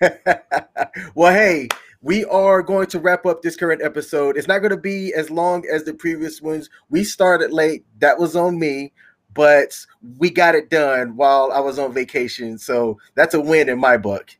well, 1.14 1.34
hey, 1.34 1.68
we 2.02 2.24
are 2.26 2.62
going 2.62 2.86
to 2.88 2.98
wrap 2.98 3.26
up 3.26 3.42
this 3.42 3.56
current 3.56 3.82
episode. 3.82 4.36
It's 4.36 4.48
not 4.48 4.60
going 4.60 4.70
to 4.70 4.76
be 4.76 5.12
as 5.12 5.30
long 5.30 5.64
as 5.70 5.84
the 5.84 5.92
previous 5.92 6.40
ones. 6.40 6.70
We 6.88 7.04
started 7.04 7.52
late. 7.52 7.84
That 7.98 8.18
was 8.18 8.34
on 8.34 8.58
me, 8.58 8.92
but 9.34 9.76
we 10.18 10.30
got 10.30 10.54
it 10.54 10.70
done 10.70 11.16
while 11.16 11.52
I 11.52 11.60
was 11.60 11.78
on 11.78 11.92
vacation. 11.92 12.58
So 12.58 12.98
that's 13.14 13.34
a 13.34 13.40
win 13.40 13.68
in 13.68 13.78
my 13.78 13.98
book. 13.98 14.30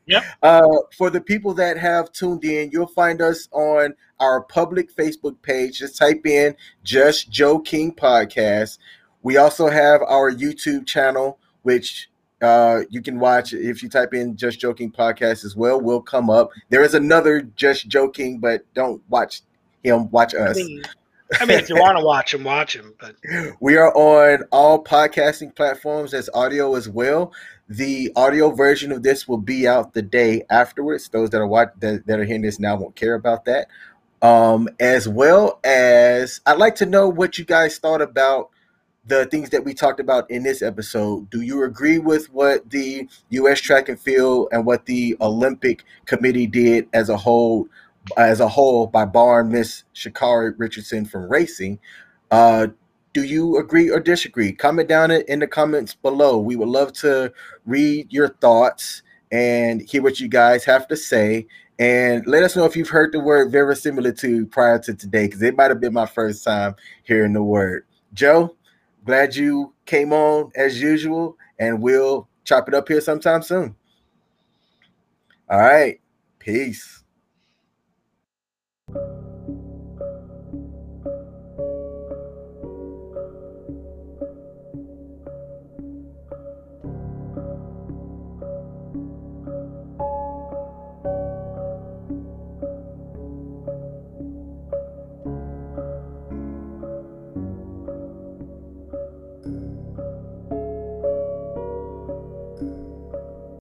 yep. 0.07 0.23
Uh, 0.41 0.61
for 0.97 1.09
the 1.09 1.21
people 1.21 1.53
that 1.53 1.77
have 1.77 2.11
tuned 2.11 2.43
in, 2.43 2.69
you'll 2.71 2.87
find 2.87 3.21
us 3.21 3.47
on 3.51 3.93
our 4.19 4.43
public 4.43 4.93
Facebook 4.93 5.41
page. 5.41 5.79
Just 5.79 5.97
type 5.97 6.25
in 6.25 6.55
Just 6.83 7.29
Joe 7.29 7.59
King 7.59 7.93
Podcast. 7.93 8.77
We 9.21 9.37
also 9.37 9.69
have 9.69 10.01
our 10.01 10.31
YouTube 10.31 10.85
channel, 10.85 11.39
which 11.61 12.09
uh, 12.41 12.81
you 12.89 13.01
can 13.01 13.19
watch 13.19 13.53
if 13.53 13.83
you 13.83 13.89
type 13.89 14.13
in 14.13 14.35
Just 14.35 14.59
Joking 14.59 14.91
Podcast 14.91 15.45
as 15.45 15.55
well. 15.55 15.79
Will 15.79 16.01
come 16.01 16.29
up. 16.29 16.49
There 16.69 16.83
is 16.83 16.93
another 16.93 17.41
Just 17.55 17.87
Joking, 17.87 18.39
but 18.39 18.65
don't 18.73 19.01
watch 19.09 19.41
him. 19.83 20.09
Watch 20.09 20.33
us. 20.33 20.57
I 20.57 20.63
mean, 20.63 20.83
I 21.39 21.45
mean 21.45 21.59
if 21.59 21.69
you 21.69 21.75
want 21.75 21.97
to 21.97 22.03
watch 22.03 22.33
him, 22.33 22.43
watch 22.43 22.75
him. 22.75 22.93
But 22.99 23.15
we 23.59 23.77
are 23.77 23.93
on 23.93 24.43
all 24.51 24.83
podcasting 24.83 25.55
platforms 25.55 26.13
as 26.13 26.29
audio 26.33 26.75
as 26.75 26.89
well. 26.89 27.31
The 27.69 28.11
audio 28.15 28.51
version 28.51 28.91
of 28.91 29.03
this 29.03 29.27
will 29.27 29.37
be 29.37 29.67
out 29.67 29.93
the 29.93 30.01
day 30.01 30.43
afterwards. 30.49 31.07
Those 31.09 31.29
that 31.29 31.39
are 31.39 31.47
watch 31.47 31.69
that, 31.79 32.05
that 32.07 32.19
are 32.19 32.25
hearing 32.25 32.41
this 32.41 32.59
now 32.59 32.75
won't 32.75 32.95
care 32.95 33.13
about 33.13 33.45
that. 33.45 33.67
Um, 34.23 34.69
as 34.79 35.07
well 35.07 35.59
as 35.63 36.41
I'd 36.45 36.57
like 36.57 36.75
to 36.75 36.85
know 36.85 37.07
what 37.07 37.37
you 37.37 37.45
guys 37.45 37.77
thought 37.77 38.01
about 38.01 38.49
the 39.05 39.25
things 39.25 39.49
that 39.49 39.65
we 39.65 39.73
talked 39.73 39.99
about 39.99 40.29
in 40.29 40.43
this 40.43 40.61
episode. 40.61 41.29
Do 41.29 41.41
you 41.41 41.63
agree 41.63 41.97
with 41.97 42.31
what 42.31 42.69
the 42.69 43.07
U.S. 43.29 43.59
track 43.59 43.89
and 43.89 43.99
field 43.99 44.49
and 44.51 44.65
what 44.65 44.85
the 44.85 45.17
Olympic 45.21 45.83
Committee 46.05 46.47
did 46.47 46.87
as 46.93 47.09
a 47.09 47.17
whole, 47.17 47.67
as 48.17 48.39
a 48.39 48.47
whole, 48.47 48.87
by 48.87 49.05
barring 49.05 49.51
Miss 49.51 49.83
Sha'Carri 49.95 50.53
Richardson 50.57 51.05
from 51.05 51.29
racing? 51.31 51.79
Uh, 52.29 52.67
do 53.13 53.23
you 53.23 53.57
agree 53.57 53.89
or 53.89 53.99
disagree? 53.99 54.53
Comment 54.53 54.87
down 54.87 55.11
in 55.11 55.39
the 55.39 55.47
comments 55.47 55.95
below. 55.95 56.37
We 56.37 56.55
would 56.55 56.69
love 56.69 56.93
to 56.93 57.33
read 57.65 58.11
your 58.13 58.29
thoughts 58.29 59.01
and 59.31 59.81
hear 59.81 60.01
what 60.01 60.19
you 60.19 60.27
guys 60.27 60.63
have 60.65 60.87
to 60.89 60.95
say. 60.95 61.47
And 61.79 62.25
let 62.27 62.43
us 62.43 62.55
know 62.55 62.65
if 62.65 62.75
you've 62.75 62.89
heard 62.89 63.11
the 63.11 63.19
word 63.19 63.51
verisimilitude 63.51 64.51
prior 64.51 64.77
to 64.79 64.93
today, 64.93 65.25
because 65.25 65.41
it 65.41 65.57
might 65.57 65.71
have 65.71 65.81
been 65.81 65.93
my 65.93 66.05
first 66.05 66.43
time 66.43 66.75
hearing 67.03 67.33
the 67.33 67.41
word. 67.41 67.85
Joe, 68.13 68.55
glad 69.05 69.35
you 69.35 69.73
came 69.85 70.13
on 70.13 70.51
as 70.55 70.81
usual, 70.81 71.37
and 71.59 71.81
we'll 71.81 72.27
chop 72.43 72.67
it 72.67 72.73
up 72.73 72.87
here 72.87 73.01
sometime 73.01 73.41
soon. 73.41 73.75
All 75.49 75.59
right. 75.59 75.99
Peace. 76.39 77.00